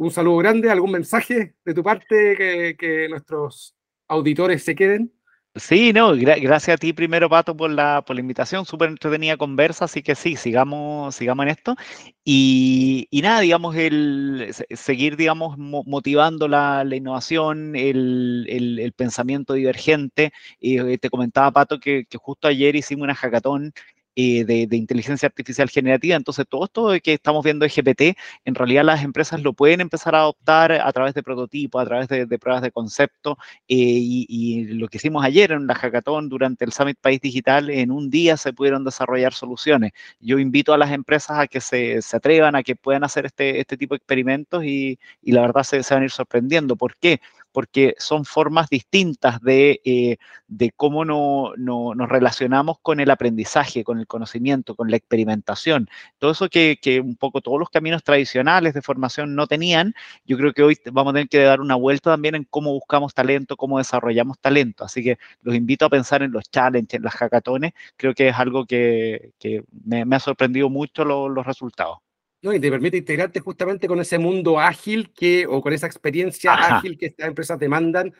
Un 0.00 0.10
saludo 0.10 0.38
grande, 0.38 0.70
algún 0.70 0.92
mensaje 0.92 1.56
de 1.62 1.74
tu 1.74 1.82
parte 1.82 2.34
que, 2.34 2.74
que 2.78 3.06
nuestros 3.10 3.76
auditores 4.08 4.64
se 4.64 4.74
queden. 4.74 5.12
Sí, 5.56 5.92
no, 5.92 6.14
gracias 6.16 6.68
a 6.76 6.78
ti 6.78 6.94
primero, 6.94 7.28
Pato, 7.28 7.54
por 7.54 7.70
la, 7.70 8.02
por 8.06 8.16
la 8.16 8.20
invitación, 8.22 8.64
súper 8.64 8.88
entretenida 8.88 9.36
conversa, 9.36 9.84
así 9.84 10.00
que 10.00 10.14
sí, 10.14 10.36
sigamos, 10.36 11.14
sigamos 11.14 11.42
en 11.42 11.50
esto. 11.50 11.76
Y, 12.24 13.08
nada, 13.22 13.40
digamos, 13.40 13.76
el 13.76 14.54
seguir, 14.70 15.18
digamos, 15.18 15.58
motivando 15.58 16.48
la, 16.48 16.82
innovación, 16.90 17.76
el, 17.76 18.94
pensamiento 18.96 19.52
divergente. 19.52 20.32
Eh, 20.60 20.96
te 20.96 21.10
comentaba, 21.10 21.50
Pato, 21.50 21.78
que, 21.78 22.06
que, 22.08 22.16
justo 22.16 22.48
ayer 22.48 22.74
hicimos 22.74 23.04
una 23.04 23.14
hackathon 23.14 23.74
eh, 24.20 24.44
de, 24.44 24.76
inteligencia 24.76 25.26
artificial 25.26 25.70
generativa. 25.70 26.16
Entonces, 26.16 26.46
todo 26.48 26.64
esto 26.64 26.90
que 27.02 27.14
estamos 27.14 27.44
viendo 27.44 27.64
de 27.64 27.70
GPT, 27.70 28.18
en 28.44 28.54
realidad 28.54 28.84
las 28.84 29.02
empresas 29.02 29.40
lo 29.42 29.52
pueden 29.52 29.80
empezar 29.80 30.14
a 30.14 30.20
adoptar 30.20 30.72
a 30.72 30.92
través 30.92 31.14
de 31.14 31.22
prototipos, 31.22 31.82
a 31.82 31.86
través 31.86 32.08
de, 32.08 32.38
pruebas 32.38 32.62
de 32.62 32.70
concepto. 32.70 33.38
Eh, 33.68 33.76
y, 33.76 34.64
lo 34.74 34.88
que 34.88 34.98
hicimos 34.98 35.24
ayer 35.24 35.52
en 35.52 35.66
la 35.66 35.74
hackathon 35.74 36.28
durante 36.28 36.64
el 36.64 36.72
Summit 36.72 36.98
País 37.00 37.20
Digital, 37.20 37.70
en 37.70 37.90
un 37.90 38.10
día 38.10 38.36
se 38.36 38.52
pudieron 38.52 38.84
desarrollar 38.84 39.32
soluciones. 39.32 39.92
Yo 40.20 40.38
invito 40.38 40.72
a 40.72 40.78
las 40.78 40.90
empresas 40.92 41.38
a 41.38 41.46
que 41.46 41.60
se, 41.60 42.00
atrevan, 42.12 42.56
a 42.56 42.62
que 42.62 42.76
puedan 42.76 43.04
hacer 43.04 43.26
este, 43.26 43.60
este 43.60 43.76
tipo 43.76 43.94
de 43.94 43.98
experimentos 43.98 44.64
y, 44.64 44.98
la 45.22 45.42
verdad 45.42 45.62
se, 45.62 45.82
se 45.82 45.94
van 45.94 46.02
a 46.02 46.06
ir 46.06 46.10
sorprendiendo. 46.10 46.76
¿Por 46.76 46.96
qué? 46.96 47.20
Porque 47.52 47.94
son 47.98 48.24
formas 48.24 48.68
distintas 48.68 49.40
de, 49.40 49.80
eh, 49.84 50.16
de 50.48 50.70
cómo 50.72 51.04
no, 51.04 51.52
nos 51.56 52.08
relacionamos 52.08 52.78
con 52.82 53.00
el 53.00 53.10
aprendizaje, 53.10 53.84
con 53.84 53.98
el 53.98 54.06
conocimiento, 54.06 54.74
con 54.74 54.90
la 54.90 54.96
experimentación. 54.96 55.88
Todo 56.18 56.32
eso 56.32 56.48
que, 56.48 56.78
que, 56.80 57.00
un 57.00 57.16
poco 57.16 57.40
todos 57.40 57.58
los 57.58 57.70
caminos 57.70 58.02
tradicionales 58.02 58.74
de 58.74 58.82
formación 58.82 59.34
no 59.34 59.46
tenían, 59.46 59.94
yo 60.24 60.36
creo 60.36 60.52
que 60.52 60.62
hoy 60.62 60.78
vamos 60.92 61.12
a 61.12 61.14
tener 61.14 61.28
que 61.28 61.42
dar 61.42 61.60
una 61.60 61.74
vuelta 61.76 62.10
también 62.10 62.34
en 62.34 62.44
cómo 62.44 62.72
buscamos 62.72 63.14
talento, 63.14 63.56
cómo 63.56 63.78
desarrollamos 63.78 64.38
talento. 64.38 64.84
Así 64.84 65.02
que 65.02 65.18
los 65.42 65.54
invito 65.54 65.84
a 65.84 65.90
pensar 65.90 66.22
en 66.22 66.32
los 66.32 66.50
challenges, 66.50 66.94
en 66.94 67.02
las 67.02 67.14
hackatones. 67.14 67.72
Creo 67.96 68.14
que 68.14 68.28
es 68.28 68.36
algo 68.36 68.66
que, 68.66 69.32
que 69.38 69.64
me, 69.84 70.04
ha 70.14 70.20
sorprendido 70.20 70.68
mucho 70.70 71.04
los 71.04 71.46
resultados. 71.46 71.98
¿No? 72.42 72.52
Y 72.52 72.60
te 72.60 72.70
permite 72.70 72.96
integrarte 72.96 73.40
justamente 73.40 73.86
con 73.86 74.00
ese 74.00 74.18
mundo 74.18 74.58
ágil 74.58 75.12
que, 75.12 75.46
o 75.46 75.60
con 75.60 75.72
esa 75.72 75.86
experiencia 75.86 76.54
ágil 76.54 76.96
que 76.96 77.06
estas 77.06 77.28
empresas 77.28 77.58
demandan, 77.58 78.12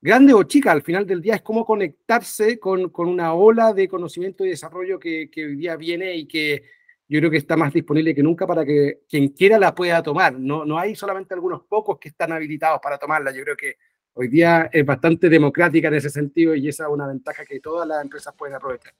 grande 0.00 0.34
o 0.34 0.42
chica, 0.44 0.72
al 0.72 0.82
final 0.82 1.06
del 1.06 1.20
día 1.20 1.36
es 1.36 1.42
como 1.42 1.64
conectarse 1.64 2.58
con, 2.58 2.90
con 2.90 3.08
una 3.08 3.34
ola 3.34 3.72
de 3.72 3.88
conocimiento 3.88 4.44
y 4.44 4.50
desarrollo 4.50 4.98
que, 4.98 5.30
que, 5.30 5.46
hoy 5.46 5.56
día 5.56 5.76
viene 5.76 6.14
y 6.16 6.26
que 6.26 6.62
yo 7.08 7.20
creo 7.20 7.30
que 7.30 7.38
está 7.38 7.56
más 7.56 7.72
disponible 7.72 8.14
que 8.14 8.22
nunca 8.22 8.46
para 8.46 8.64
que 8.64 9.00
quien 9.08 9.28
quiera 9.28 9.58
la 9.58 9.74
pueda 9.74 10.02
tomar. 10.02 10.38
No, 10.38 10.64
no 10.64 10.78
hay 10.78 10.94
solamente 10.94 11.34
algunos 11.34 11.62
pocos 11.62 11.98
que 11.98 12.08
están 12.08 12.32
habilitados 12.32 12.80
para 12.82 12.98
tomarla. 12.98 13.32
Yo 13.32 13.42
creo 13.42 13.56
que 13.56 13.76
hoy 14.12 14.28
día 14.28 14.68
es 14.70 14.84
bastante 14.84 15.28
democrática 15.28 15.88
en 15.88 15.94
ese 15.94 16.10
sentido 16.10 16.54
y 16.54 16.68
esa 16.68 16.84
es 16.84 16.90
una 16.90 17.06
ventaja 17.06 17.44
que 17.46 17.60
todas 17.60 17.88
las 17.88 18.02
empresas 18.02 18.34
pueden 18.36 18.56
aprovechar. 18.56 18.92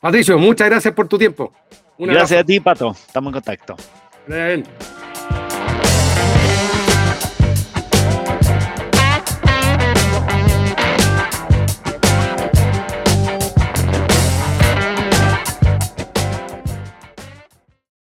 Patricio, 0.00 0.36
muchas 0.38 0.68
gracias 0.68 0.92
por 0.92 1.06
tu 1.06 1.16
tiempo. 1.16 1.52
gracias 1.96 2.40
a 2.40 2.44
ti, 2.44 2.58
Pato. 2.60 2.90
Estamos 2.90 3.30
en 3.30 3.34
contacto. 3.34 3.76
Good. 4.26 4.66